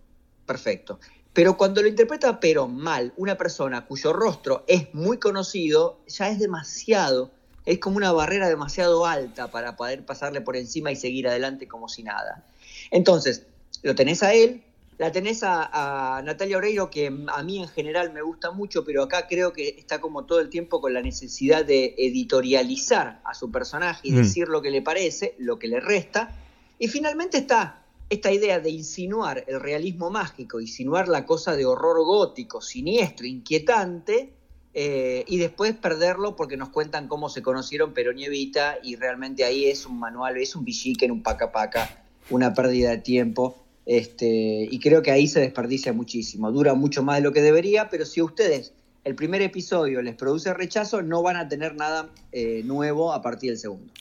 perfecto. 0.46 0.98
Pero 1.32 1.56
cuando 1.56 1.82
lo 1.82 1.88
interpreta 1.88 2.38
Perón 2.38 2.76
mal, 2.76 3.12
una 3.16 3.36
persona 3.36 3.86
cuyo 3.86 4.12
rostro 4.12 4.64
es 4.68 4.94
muy 4.94 5.18
conocido, 5.18 5.98
ya 6.06 6.30
es 6.30 6.38
demasiado, 6.38 7.32
es 7.66 7.78
como 7.80 7.96
una 7.96 8.12
barrera 8.12 8.48
demasiado 8.48 9.04
alta 9.04 9.50
para 9.50 9.76
poder 9.76 10.04
pasarle 10.06 10.40
por 10.40 10.56
encima 10.56 10.92
y 10.92 10.96
seguir 10.96 11.26
adelante 11.28 11.66
como 11.66 11.88
si 11.88 12.04
nada. 12.04 12.44
Entonces, 12.90 13.46
lo 13.82 13.96
tenés 13.96 14.22
a 14.22 14.32
él, 14.32 14.62
la 14.96 15.10
tenés 15.10 15.42
a, 15.42 16.22
Natalia 16.24 16.56
Oreiro, 16.56 16.88
que 16.88 17.12
a 17.26 17.42
mí 17.42 17.60
en 17.60 17.68
general 17.68 18.12
me 18.12 18.22
gusta 18.22 18.52
mucho, 18.52 18.84
pero 18.84 19.02
acá 19.02 19.26
creo 19.26 19.52
que 19.52 19.74
está 19.76 20.00
como 20.00 20.24
todo 20.24 20.38
el 20.38 20.50
tiempo 20.50 20.80
con 20.80 20.94
la 20.94 21.02
necesidad 21.02 21.64
de 21.64 21.96
editorializar 21.98 23.20
a 23.24 23.34
su 23.34 23.50
personaje 23.50 24.00
y 24.04 24.12
mm. 24.12 24.16
decir 24.16 24.48
lo 24.48 24.62
que 24.62 24.70
le 24.70 24.82
parece, 24.82 25.34
lo 25.38 25.58
que 25.58 25.66
le 25.66 25.80
resta. 25.80 26.30
Y 26.78 26.86
finalmente 26.86 27.38
está 27.38 27.83
esta 28.10 28.32
idea 28.32 28.60
de 28.60 28.70
insinuar 28.70 29.44
el 29.46 29.60
realismo 29.60 30.10
mágico, 30.10 30.60
insinuar 30.60 31.08
la 31.08 31.24
cosa 31.24 31.56
de 31.56 31.64
horror 31.64 32.04
gótico, 32.04 32.60
siniestro, 32.60 33.26
inquietante, 33.26 34.32
eh, 34.76 35.24
y 35.28 35.38
después 35.38 35.72
perderlo 35.74 36.34
porque 36.34 36.56
nos 36.56 36.70
cuentan 36.70 37.06
cómo 37.06 37.28
se 37.28 37.42
conocieron 37.42 37.94
Perón 37.94 38.18
y 38.18 38.24
Evita, 38.24 38.78
y 38.82 38.96
realmente 38.96 39.44
ahí 39.44 39.66
es 39.66 39.86
un 39.86 39.98
manual, 39.98 40.36
es 40.36 40.56
un 40.56 40.66
en 41.00 41.10
un 41.10 41.22
paca 41.22 41.52
paca, 41.52 42.04
una 42.30 42.52
pérdida 42.54 42.90
de 42.90 42.98
tiempo. 42.98 43.56
Este, 43.86 44.66
y 44.70 44.78
creo 44.78 45.02
que 45.02 45.10
ahí 45.10 45.28
se 45.28 45.40
desperdicia 45.40 45.92
muchísimo. 45.92 46.50
Dura 46.50 46.74
mucho 46.74 47.02
más 47.02 47.16
de 47.16 47.22
lo 47.22 47.32
que 47.32 47.42
debería, 47.42 47.88
pero 47.88 48.04
si 48.04 48.20
a 48.20 48.24
ustedes 48.24 48.72
el 49.04 49.14
primer 49.14 49.42
episodio 49.42 50.00
les 50.02 50.14
produce 50.14 50.52
rechazo, 50.54 51.02
no 51.02 51.22
van 51.22 51.36
a 51.36 51.48
tener 51.48 51.76
nada 51.76 52.10
eh, 52.32 52.62
nuevo 52.64 53.12
a 53.12 53.20
partir 53.20 53.50
del 53.50 53.58
segundo. 53.58 53.92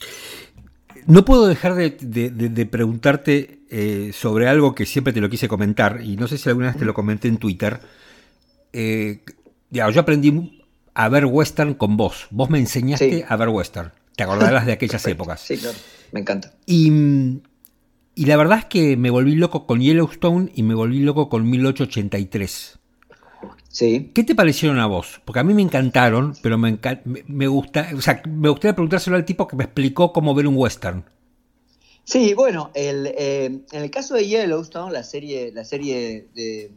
No 1.06 1.24
puedo 1.24 1.46
dejar 1.46 1.74
de, 1.74 2.66
preguntarte 2.70 3.53
eh, 3.70 4.10
sobre 4.12 4.48
algo 4.48 4.74
que 4.74 4.86
siempre 4.86 5.12
te 5.12 5.20
lo 5.20 5.28
quise 5.28 5.48
comentar, 5.48 6.00
y 6.02 6.16
no 6.16 6.28
sé 6.28 6.38
si 6.38 6.48
alguna 6.48 6.68
vez 6.68 6.76
te 6.76 6.84
lo 6.84 6.94
comenté 6.94 7.28
en 7.28 7.38
Twitter. 7.38 7.80
Eh, 8.72 9.20
yo 9.70 10.00
aprendí 10.00 10.62
a 10.94 11.08
ver 11.08 11.26
western 11.26 11.74
con 11.74 11.96
vos. 11.96 12.26
Vos 12.30 12.50
me 12.50 12.58
enseñaste 12.58 13.24
a 13.28 13.36
ver 13.36 13.48
western. 13.48 13.92
Te 14.16 14.22
acordarás 14.22 14.66
de 14.66 14.72
aquellas 14.72 15.04
épocas. 15.06 15.40
Sí, 15.40 15.56
claro. 15.56 15.76
Me 16.12 16.20
encanta. 16.20 16.52
Y, 16.66 17.40
y 18.14 18.26
la 18.26 18.36
verdad 18.36 18.60
es 18.60 18.64
que 18.66 18.96
me 18.96 19.10
volví 19.10 19.34
loco 19.34 19.66
con 19.66 19.80
Yellowstone 19.80 20.52
y 20.54 20.62
me 20.62 20.74
volví 20.74 21.00
loco 21.00 21.28
con 21.28 21.48
1883. 21.50 22.78
¿Qué 23.76 24.24
te 24.24 24.34
parecieron 24.36 24.78
a 24.78 24.86
vos? 24.86 25.20
Porque 25.24 25.40
a 25.40 25.44
mí 25.44 25.52
me 25.52 25.62
encantaron, 25.62 26.34
pero 26.42 26.56
me, 26.56 26.78
me, 27.26 27.48
gusta, 27.48 27.88
o 27.96 28.00
sea, 28.00 28.22
me 28.28 28.48
gustaría 28.48 28.74
preguntárselo 28.74 29.16
al 29.16 29.24
tipo 29.24 29.48
que 29.48 29.56
me 29.56 29.64
explicó 29.64 30.12
cómo 30.12 30.32
ver 30.34 30.46
un 30.46 30.54
western. 30.56 31.04
Sí, 32.04 32.34
bueno, 32.34 32.70
eh, 32.74 33.60
en 33.70 33.82
el 33.82 33.90
caso 33.90 34.14
de 34.14 34.26
Yellowstone, 34.26 34.92
la 34.92 35.02
serie, 35.02 35.50
la 35.52 35.64
serie 35.64 36.28
de, 36.34 36.70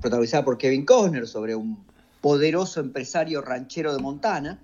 protagonizada 0.00 0.44
por 0.44 0.58
Kevin 0.58 0.84
Costner 0.84 1.26
sobre 1.26 1.54
un 1.54 1.84
poderoso 2.20 2.80
empresario 2.80 3.40
ranchero 3.40 3.94
de 3.94 4.02
Montana, 4.02 4.60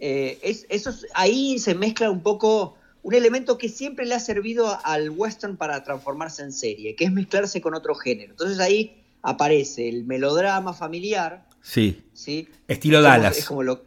eh, 0.00 0.38
es, 0.42 0.66
eso, 0.70 0.90
ahí 1.14 1.58
se 1.58 1.74
mezcla 1.74 2.10
un 2.10 2.22
poco 2.22 2.76
un 3.02 3.14
elemento 3.14 3.58
que 3.58 3.68
siempre 3.68 4.06
le 4.06 4.14
ha 4.14 4.20
servido 4.20 4.78
al 4.84 5.10
western 5.10 5.56
para 5.56 5.82
transformarse 5.84 6.42
en 6.42 6.52
serie, 6.52 6.94
que 6.94 7.04
es 7.04 7.12
mezclarse 7.12 7.60
con 7.60 7.74
otro 7.74 7.94
género. 7.94 8.30
Entonces 8.30 8.58
ahí 8.60 9.02
aparece 9.22 9.88
el 9.88 10.04
melodrama 10.04 10.72
familiar. 10.72 11.46
Sí. 11.60 12.02
¿sí? 12.14 12.48
Estilo 12.68 13.02
Dallas. 13.02 13.36
Es 13.36 13.44
como 13.44 13.62
lo, 13.62 13.82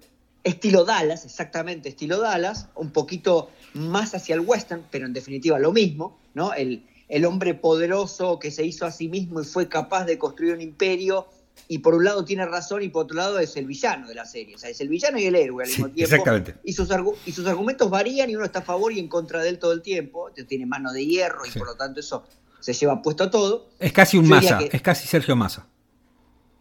estilo 0.46 0.86
Dallas, 0.86 1.26
exactamente, 1.26 1.90
estilo 1.90 2.20
Dallas, 2.20 2.70
un 2.76 2.92
poquito 2.92 3.50
más 3.74 4.14
hacia 4.14 4.36
el 4.36 4.42
western, 4.42 4.86
pero 4.92 5.08
en 5.08 5.14
definitiva 5.14 5.60
lo 5.60 5.74
mismo, 5.74 6.18
¿no? 6.36 6.54
El, 6.54 6.86
el 7.10 7.26
hombre 7.26 7.56
poderoso 7.56 8.40
que 8.40 8.52
se 8.52 8.64
hizo 8.64 8.86
a 8.86 8.92
sí 8.92 9.10
mismo 9.10 9.42
y 9.42 9.46
fue 9.46 9.68
capaz 9.68 10.06
de 10.06 10.18
construir 10.18 10.54
un 10.54 10.62
imperio 10.62 11.28
y 11.68 11.80
por 11.80 11.96
un 11.96 12.04
lado 12.04 12.24
tiene 12.24 12.46
razón 12.46 12.84
y 12.84 12.90
por 12.90 13.06
otro 13.06 13.18
lado 13.18 13.40
es 13.40 13.56
el 13.58 13.66
villano 13.66 14.08
de 14.08 14.14
la 14.14 14.26
serie. 14.26 14.56
O 14.56 14.58
sea, 14.58 14.70
es 14.70 14.80
el 14.82 14.88
villano 14.88 15.18
y 15.18 15.26
el 15.26 15.36
héroe 15.36 15.64
al 15.64 15.70
mismo 15.70 15.90
tiempo. 15.90 16.14
Exactamente. 16.14 16.56
Y 16.64 16.74
sus, 16.74 16.90
y 17.26 17.32
sus 17.32 17.48
argumentos 17.48 17.90
varían 17.90 18.30
y 18.30 18.36
uno 18.36 18.46
está 18.46 18.60
a 18.60 18.64
favor 18.64 18.94
y 18.94 19.00
en 19.00 19.08
contra 19.08 19.42
de 19.42 19.50
él 19.50 19.58
todo 19.58 19.72
el 19.72 19.82
tiempo. 19.82 20.30
Tiene 20.48 20.68
mano 20.68 20.92
de 20.92 21.06
hierro 21.06 21.46
y 21.46 21.52
por 21.58 21.66
lo 21.66 21.76
tanto 21.76 22.02
eso 22.02 22.24
se 22.60 22.74
lleva 22.74 23.02
puesto 23.02 23.32
todo. 23.32 23.70
Es 23.80 23.94
casi 23.94 24.18
un 24.18 24.28
Massa, 24.28 24.60
es 24.72 24.82
casi 24.82 25.08
Sergio 25.08 25.36
Massa. 25.36 25.66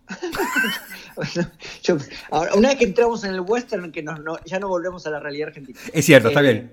una 2.54 2.68
vez 2.68 2.78
que 2.78 2.84
entramos 2.84 3.24
en 3.24 3.34
el 3.34 3.40
western, 3.40 3.92
que 3.92 4.04
ya 4.44 4.58
no 4.58 4.68
volvemos 4.68 5.06
a 5.06 5.10
la 5.10 5.20
realidad 5.20 5.48
argentina. 5.48 5.78
Es 5.92 6.04
cierto, 6.04 6.28
está 6.28 6.40
eh, 6.40 6.42
bien. 6.42 6.72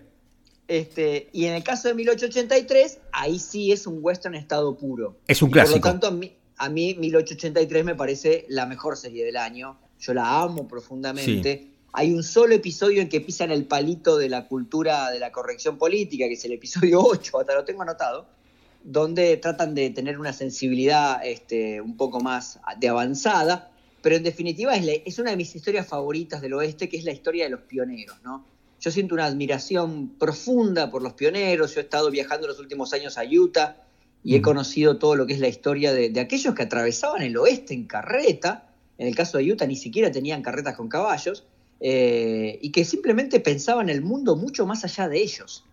Este, 0.67 1.29
y 1.33 1.45
en 1.45 1.53
el 1.53 1.63
caso 1.63 1.89
de 1.89 1.95
1883, 1.95 2.99
ahí 3.11 3.39
sí 3.39 3.71
es 3.71 3.87
un 3.87 3.99
western 4.01 4.35
estado 4.35 4.77
puro. 4.77 5.17
Es 5.27 5.41
un 5.41 5.51
clásico. 5.51 5.79
por 5.79 5.87
lo 5.87 5.91
tanto, 5.91 6.07
a 6.07 6.11
mí, 6.11 6.33
a 6.57 6.69
mí 6.69 6.95
1883 6.95 7.85
me 7.85 7.95
parece 7.95 8.45
la 8.47 8.65
mejor 8.65 8.97
serie 8.97 9.25
del 9.25 9.37
año. 9.37 9.77
Yo 9.99 10.13
la 10.13 10.41
amo 10.41 10.67
profundamente. 10.67 11.67
Hay 11.93 12.13
un 12.13 12.23
solo 12.23 12.55
episodio 12.55 13.01
en 13.01 13.09
que 13.09 13.19
pisan 13.19 13.51
el 13.51 13.65
palito 13.65 14.17
de 14.17 14.29
la 14.29 14.47
cultura 14.47 15.11
de 15.11 15.19
la 15.19 15.31
corrección 15.31 15.77
política, 15.77 16.25
que 16.27 16.35
es 16.35 16.45
el 16.45 16.53
episodio 16.53 17.01
8, 17.03 17.39
hasta 17.39 17.53
lo 17.53 17.65
tengo 17.65 17.81
anotado 17.81 18.27
donde 18.83 19.37
tratan 19.37 19.75
de 19.75 19.89
tener 19.91 20.19
una 20.19 20.33
sensibilidad 20.33 21.23
este, 21.23 21.81
un 21.81 21.97
poco 21.97 22.19
más 22.19 22.59
de 22.77 22.89
avanzada, 22.89 23.70
pero 24.01 24.15
en 24.15 24.23
definitiva 24.23 24.75
es, 24.75 25.01
es, 25.05 25.19
una 25.19 25.31
de 25.31 25.37
mis 25.37 25.55
historias 25.55 25.87
favoritas 25.87 26.41
del 26.41 26.53
oeste, 26.53 26.89
que 26.89 26.97
es 26.97 27.03
la 27.03 27.11
historia 27.11 27.45
de 27.45 27.51
los 27.51 27.61
pioneros, 27.61 28.17
¿no? 28.23 28.45
Yo 28.79 28.89
siento 28.89 29.13
una 29.13 29.25
admiración 29.25 30.09
profunda 30.17 30.89
por 30.89 31.03
los 31.03 31.13
pioneros, 31.13 31.75
yo 31.75 31.81
he 31.81 31.83
estado 31.83 32.09
viajando 32.09 32.47
los 32.47 32.59
últimos 32.59 32.93
años 32.93 33.17
a 33.19 33.23
Utah 33.23 33.77
y 34.23 34.35
he 34.35 34.41
conocido 34.41 34.97
todo 34.97 35.15
lo 35.15 35.27
que 35.27 35.33
es 35.33 35.39
la 35.39 35.47
historia 35.47 35.93
de, 35.93 36.19
aquellos 36.19 36.55
que 36.55 36.63
atravesaban 36.63 37.21
el 37.21 37.37
oeste 37.37 37.75
en 37.75 37.85
carreta, 37.85 38.69
en 38.97 39.07
el 39.07 39.15
caso 39.15 39.37
de 39.37 39.51
Utah 39.51 39.67
ni 39.67 39.75
siquiera 39.75 40.11
tenían 40.11 40.41
carretas 40.41 40.75
con 40.75 40.89
caballos, 40.89 41.43
eh, 41.79 42.59
y 42.61 42.71
que 42.71 42.85
simplemente 42.85 43.39
pensaban 43.39 43.89
el 43.89 44.01
mundo 44.01 44.35
mucho 44.35 44.65
más 44.65 44.83
allá 44.83 45.07
de 45.07 45.21
ellos. 45.21 45.63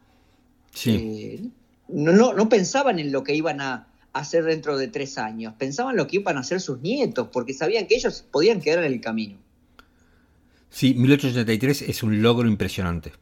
Sí. 0.74 0.90
Eh, 0.96 1.48
no, 1.88 2.34
no, 2.34 2.48
pensaban 2.48 2.98
en 2.98 3.12
lo 3.12 3.22
que 3.22 3.34
iban 3.34 3.60
a, 3.60 3.88
hacer 4.20 4.44
dentro 4.44 4.76
de 4.76 4.88
tres 4.88 5.18
años, 5.18 5.54
pensaban 5.58 5.96
lo 5.96 6.06
que 6.06 6.16
iban 6.16 6.36
a 6.36 6.40
hacer 6.40 6.60
sus 6.60 6.80
nietos, 6.80 7.28
porque 7.32 7.52
sabían 7.54 7.86
que 7.86 7.96
ellos 7.96 8.24
podían 8.30 8.60
quedar 8.60 8.84
en 8.84 8.92
el 8.92 9.00
camino. 9.00 9.38
Sí, 10.70 10.94
1883 10.94 11.82
es 11.82 12.02
un 12.02 12.22
logro 12.22 12.48
impresionante. 12.48 13.12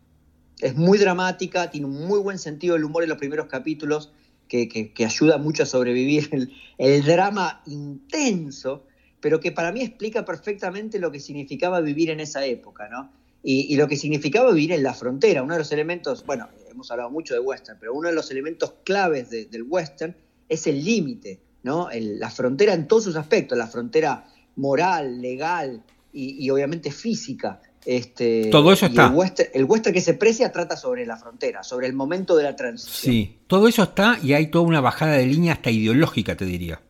Es 0.60 0.74
muy 0.74 0.98
dramática, 0.98 1.70
tiene 1.70 1.86
un 1.86 2.06
muy 2.06 2.18
buen 2.18 2.38
sentido 2.38 2.74
del 2.74 2.84
humor 2.84 3.02
en 3.02 3.10
los 3.10 3.18
primeros 3.18 3.46
capítulos, 3.46 4.10
que, 4.48 4.92
ayuda 5.04 5.38
mucho 5.38 5.64
a 5.64 5.66
sobrevivir 5.66 6.30
el, 6.78 7.04
drama 7.04 7.62
intenso, 7.66 8.86
pero 9.20 9.40
que 9.40 9.52
para 9.52 9.72
mí 9.72 9.82
explica 9.82 10.24
perfectamente 10.24 10.98
lo 10.98 11.10
que 11.10 11.20
significaba 11.20 11.80
vivir 11.80 12.10
en 12.10 12.20
esa 12.20 12.44
época, 12.44 12.88
¿no? 12.88 13.10
Y, 13.42 13.76
lo 13.76 13.86
que 13.86 13.96
significaba 13.96 14.52
vivir 14.52 14.72
en 14.72 14.82
la 14.82 14.92
frontera. 14.92 15.42
Uno 15.42 15.54
de 15.54 15.60
los 15.60 15.70
elementos, 15.70 16.26
bueno, 16.26 16.48
hemos 16.68 16.90
hablado 16.90 17.10
mucho 17.10 17.34
de 17.34 17.40
western, 17.40 17.78
pero 17.78 17.94
uno 17.94 18.08
de 18.08 18.14
los 18.14 18.30
elementos 18.32 18.74
claves 18.82 19.30
del 19.30 19.62
western 19.62 20.16
es 20.48 20.66
el 20.66 20.84
límite, 20.84 21.40
¿no? 21.62 21.88
la 21.92 22.30
frontera 22.30 22.74
en 22.74 22.86
todos 22.88 23.04
sus 23.04 23.16
aspectos, 23.16 23.56
la 23.56 23.66
frontera 23.66 24.26
moral, 24.56 25.20
legal 25.20 25.82
y 26.12 26.48
obviamente 26.48 26.90
física. 26.90 27.60
Este, 27.86 28.50
todo 28.50 28.72
eso 28.72 28.86
está. 28.86 29.06
El 29.54 29.64
western, 29.64 29.94
que 29.94 30.00
se 30.00 30.14
precia 30.14 30.50
trata 30.50 30.76
sobre 30.76 31.06
la 31.06 31.16
frontera, 31.16 31.62
sobre 31.62 31.86
el 31.86 31.92
momento 31.92 32.36
de 32.36 32.42
la 32.42 32.56
transición. 32.56 33.14
Sí, 33.14 33.38
todo 33.46 33.68
eso 33.68 33.84
está 33.84 34.18
y 34.20 34.32
hay 34.32 34.48
toda 34.48 34.64
una 34.64 34.80
bajada 34.80 35.12
de 35.12 35.26
línea 35.26 35.52
hasta 35.52 35.70
ideológica, 35.70 36.36
te 36.36 36.44
diría. 36.44 36.82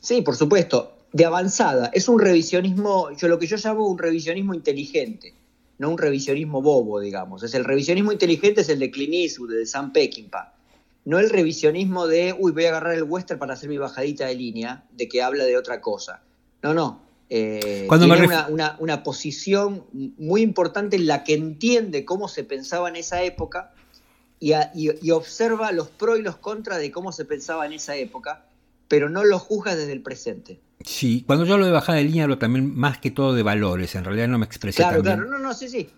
Sí, 0.00 0.22
por 0.22 0.34
supuesto, 0.34 0.98
de 1.12 1.24
avanzada. 1.24 1.90
Es 1.94 2.08
un 2.08 2.18
revisionismo, 2.18 3.12
yo 3.16 3.28
lo 3.28 3.38
que 3.38 3.46
yo 3.46 3.56
llamo 3.56 3.86
un 3.86 3.98
revisionismo 3.98 4.52
inteligente, 4.52 5.32
no 5.78 5.90
un 5.90 5.98
revisionismo 5.98 6.60
bobo, 6.60 6.98
digamos. 6.98 7.44
Es 7.44 7.54
el 7.54 7.64
revisionismo 7.64 8.10
inteligente 8.10 8.62
es 8.62 8.68
el 8.68 8.80
de 8.80 8.90
Clint 8.90 9.14
Eastwood, 9.14 9.52
de 9.52 9.64
Sam 9.66 9.92
Peckinpah. 9.92 10.54
No 11.04 11.18
el 11.18 11.30
revisionismo 11.30 12.06
de, 12.06 12.34
uy, 12.38 12.52
voy 12.52 12.66
a 12.66 12.68
agarrar 12.68 12.94
el 12.94 13.04
western 13.04 13.38
para 13.38 13.54
hacer 13.54 13.68
mi 13.68 13.78
bajadita 13.78 14.26
de 14.26 14.34
línea, 14.34 14.84
de 14.92 15.08
que 15.08 15.22
habla 15.22 15.44
de 15.44 15.56
otra 15.56 15.80
cosa. 15.80 16.22
No, 16.62 16.74
no 16.74 17.10
eh, 17.30 17.86
tiene 17.88 18.28
una, 18.80 19.02
posición 19.04 19.84
muy 19.92 20.42
importante 20.42 20.96
en 20.96 21.06
la 21.06 21.22
que 21.22 21.34
entiende 21.34 22.04
cómo 22.04 22.26
se 22.26 22.42
pensaba 22.42 22.88
en 22.88 22.96
esa 22.96 23.22
época 23.22 23.72
y, 24.40 24.52
observa 25.12 25.70
los 25.70 25.88
pros 25.88 26.18
y 26.18 26.22
los 26.22 26.36
contras 26.36 26.80
de 26.80 26.90
cómo 26.90 27.12
se 27.12 27.24
pensaba 27.24 27.66
en 27.66 27.74
esa 27.74 27.94
época, 27.94 28.46
pero 28.88 29.08
no 29.08 29.24
lo 29.24 29.38
juzga 29.38 29.76
desde 29.76 29.92
el 29.92 30.02
presente. 30.02 30.58
Sí, 30.84 31.22
cuando 31.24 31.44
yo 31.44 31.54
hablo 31.54 31.66
de 31.66 31.72
bajada 31.72 31.98
de 31.98 32.04
línea 32.04 32.24
hablo 32.24 32.38
también 32.38 32.74
más 32.74 32.98
que 32.98 33.12
todo 33.12 33.32
de 33.32 33.44
valores, 33.44 33.94
en 33.94 34.04
realidad 34.04 34.26
no 34.26 34.38
me 34.38 34.46
expresé 34.46 34.82
Claro, 34.82 35.02
claro, 35.02 35.24
no, 35.26 35.38
no, 35.38 35.54
sí, 35.54 35.68
sí. 35.68 35.88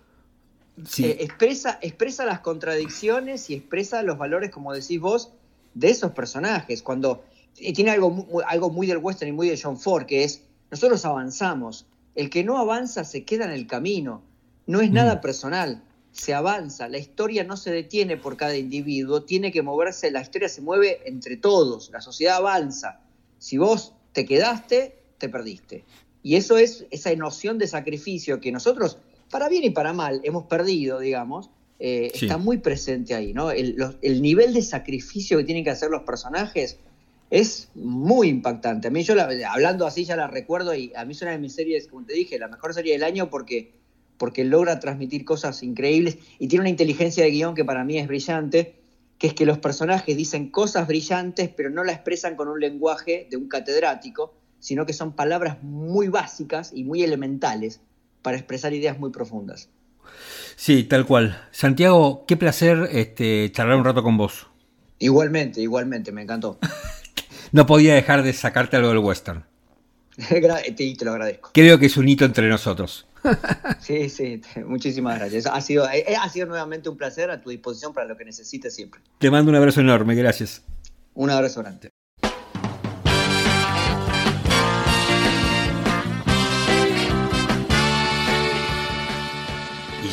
Eh, 0.77 1.17
expresa, 1.19 1.77
expresa 1.81 2.25
las 2.25 2.39
contradicciones 2.39 3.49
y 3.49 3.53
expresa 3.53 4.01
los 4.01 4.17
valores, 4.17 4.49
como 4.49 4.73
decís 4.73 4.99
vos, 4.99 5.31
de 5.73 5.89
esos 5.89 6.11
personajes. 6.11 6.81
Cuando 6.81 7.23
eh, 7.57 7.73
tiene 7.73 7.91
algo, 7.91 8.41
algo 8.47 8.69
muy 8.69 8.87
del 8.87 8.97
western 8.97 9.29
y 9.29 9.33
muy 9.33 9.49
de 9.49 9.59
John 9.61 9.77
Ford, 9.77 10.05
que 10.05 10.23
es 10.23 10.41
nosotros 10.73 11.05
avanzamos. 11.05 11.85
El 12.15 12.31
que 12.31 12.43
no 12.43 12.57
avanza 12.57 13.03
se 13.03 13.25
queda 13.25 13.45
en 13.45 13.51
el 13.51 13.67
camino. 13.67 14.23
No 14.65 14.81
es 14.81 14.89
nada 14.89 15.17
mm. 15.17 15.21
personal. 15.21 15.83
Se 16.11 16.33
avanza. 16.33 16.87
La 16.87 16.97
historia 16.97 17.43
no 17.43 17.57
se 17.57 17.71
detiene 17.71 18.17
por 18.17 18.37
cada 18.37 18.57
individuo. 18.57 19.21
Tiene 19.21 19.51
que 19.51 19.61
moverse. 19.61 20.09
La 20.09 20.21
historia 20.21 20.49
se 20.49 20.61
mueve 20.61 21.01
entre 21.05 21.37
todos. 21.37 21.91
La 21.91 22.01
sociedad 22.01 22.37
avanza. 22.37 23.01
Si 23.37 23.59
vos 23.59 23.93
te 24.13 24.25
quedaste, 24.25 24.97
te 25.19 25.29
perdiste. 25.29 25.85
Y 26.23 26.37
eso 26.37 26.57
es 26.57 26.87
esa 26.89 27.13
noción 27.15 27.59
de 27.59 27.67
sacrificio 27.67 28.41
que 28.41 28.51
nosotros, 28.51 28.97
para 29.29 29.49
bien 29.49 29.63
y 29.63 29.69
para 29.71 29.93
mal, 29.93 30.21
hemos 30.23 30.45
perdido, 30.45 30.99
digamos, 30.99 31.49
eh, 31.79 32.11
está 32.13 32.37
muy 32.37 32.59
presente 32.59 33.13
ahí, 33.13 33.33
¿no? 33.33 33.51
el, 33.51 33.75
nivel 34.21 34.53
de 34.53 34.61
sacrificio 34.61 35.37
que 35.37 35.43
tienen 35.43 35.63
que 35.63 35.69
hacer 35.69 35.89
los 35.89 36.03
personajes 36.03 36.77
es 37.29 37.69
muy 37.73 38.29
impactante. 38.29 38.87
A 38.87 38.91
mí 38.91 39.03
yo 39.03 39.15
hablando 39.49 39.87
así 39.87 40.05
ya 40.05 40.15
la 40.15 40.27
recuerdo 40.27 40.75
y 40.75 40.93
a 40.95 41.03
mí 41.03 41.13
es 41.13 41.21
una 41.23 41.31
de 41.31 41.39
mis 41.39 41.53
series, 41.53 41.87
como 41.87 42.05
te 42.05 42.13
dije, 42.13 42.37
la 42.37 42.47
mejor 42.47 42.73
serie 42.73 42.93
del 42.93 43.03
año 43.03 43.29
porque, 43.29 43.73
porque 44.17 44.43
logra 44.43 44.79
transmitir 44.79 45.25
cosas 45.25 45.63
increíbles 45.63 46.19
y 46.37 46.47
tiene 46.47 46.61
una 46.61 46.69
inteligencia 46.69 47.23
de 47.23 47.31
guion 47.31 47.55
que 47.55 47.65
para 47.65 47.83
mí 47.83 47.97
es 47.97 48.07
brillante, 48.07 48.75
que 49.17 49.27
es 49.27 49.33
que 49.33 49.45
los 49.45 49.57
personajes 49.57 50.15
dicen 50.15 50.51
cosas 50.51 50.87
brillantes 50.87 51.49
pero 51.49 51.69
no 51.69 51.83
la 51.83 51.93
expresan 51.93 52.35
con 52.35 52.49
un 52.49 52.59
lenguaje 52.59 53.27
de 53.29 53.35
un 53.35 53.47
catedrático, 53.47 54.35
sino 54.59 54.85
que 54.85 54.93
son 54.93 55.15
palabras 55.15 55.61
muy 55.63 56.07
básicas 56.07 56.71
y 56.73 56.83
muy 56.83 57.03
elementales 57.03 57.81
para 58.23 58.37
expresar 58.37 58.73
ideas 58.73 58.97
muy 58.97 59.11
profundas. 59.11 59.69
Sí, 60.55 60.83
tal 60.83 61.05
cual. 61.05 61.39
Santiago, 61.51 62.25
qué 62.27 62.37
placer 62.37 62.89
este, 62.91 63.51
charlar 63.51 63.77
un 63.77 63.85
rato 63.85 64.01
con 64.01 64.17
vos. 64.17 64.47
Igualmente, 64.97 65.61
igualmente, 65.61 66.11
me 66.11 66.23
encantó. 66.23 66.57
no 67.51 67.65
podía 67.65 67.93
dejar 67.93 68.23
de 68.23 68.33
sacarte 68.33 68.77
algo 68.77 68.89
del 68.89 68.99
western. 68.99 69.45
te, 70.29 70.95
te 70.95 71.05
lo 71.05 71.11
agradezco. 71.11 71.51
Creo 71.53 71.77
que 71.77 71.87
es 71.87 71.97
un 71.97 72.07
hito 72.07 72.25
entre 72.25 72.47
nosotros. 72.49 73.05
sí, 73.79 74.09
sí, 74.09 74.41
muchísimas 74.65 75.19
gracias. 75.19 75.45
Ha 75.45 75.61
sido, 75.61 75.89
eh, 75.89 76.15
ha 76.19 76.29
sido 76.29 76.47
nuevamente 76.47 76.89
un 76.89 76.97
placer 76.97 77.29
a 77.31 77.41
tu 77.41 77.49
disposición 77.49 77.93
para 77.93 78.07
lo 78.07 78.17
que 78.17 78.25
necesites 78.25 78.75
siempre. 78.75 79.01
Te 79.19 79.31
mando 79.31 79.49
un 79.49 79.55
abrazo 79.55 79.81
enorme, 79.81 80.15
gracias. 80.15 80.61
Un 81.13 81.29
abrazo 81.29 81.61
grande. 81.61 81.89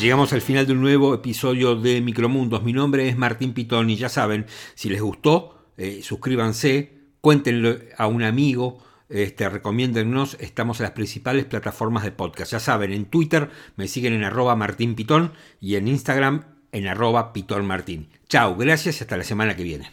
Llegamos 0.00 0.32
al 0.32 0.40
final 0.40 0.66
de 0.66 0.72
un 0.72 0.80
nuevo 0.80 1.14
episodio 1.14 1.76
de 1.76 2.00
Micromundos. 2.00 2.62
Mi 2.62 2.72
nombre 2.72 3.08
es 3.08 3.18
Martín 3.18 3.52
Pitón 3.52 3.90
y 3.90 3.96
ya 3.96 4.08
saben, 4.08 4.46
si 4.74 4.88
les 4.88 5.02
gustó, 5.02 5.66
eh, 5.76 6.00
suscríbanse, 6.02 6.92
cuéntenlo 7.20 7.76
a 7.98 8.06
un 8.06 8.22
amigo, 8.22 8.82
este, 9.10 9.48
recomiéndennos, 9.48 10.38
estamos 10.40 10.80
en 10.80 10.84
las 10.84 10.92
principales 10.92 11.44
plataformas 11.44 12.04
de 12.04 12.12
podcast. 12.12 12.52
Ya 12.52 12.60
saben, 12.60 12.92
en 12.92 13.04
Twitter 13.04 13.50
me 13.76 13.88
siguen 13.88 14.14
en 14.14 14.24
arroba 14.24 14.56
Martín 14.56 14.94
Pitón 14.94 15.32
y 15.60 15.76
en 15.76 15.86
Instagram 15.86 16.44
en 16.72 16.86
arroba 16.86 17.32
Pitón 17.32 17.66
Martín. 17.66 18.08
Chao, 18.28 18.56
gracias 18.56 19.00
y 19.00 19.04
hasta 19.04 19.18
la 19.18 19.24
semana 19.24 19.54
que 19.54 19.64
viene. 19.64 19.90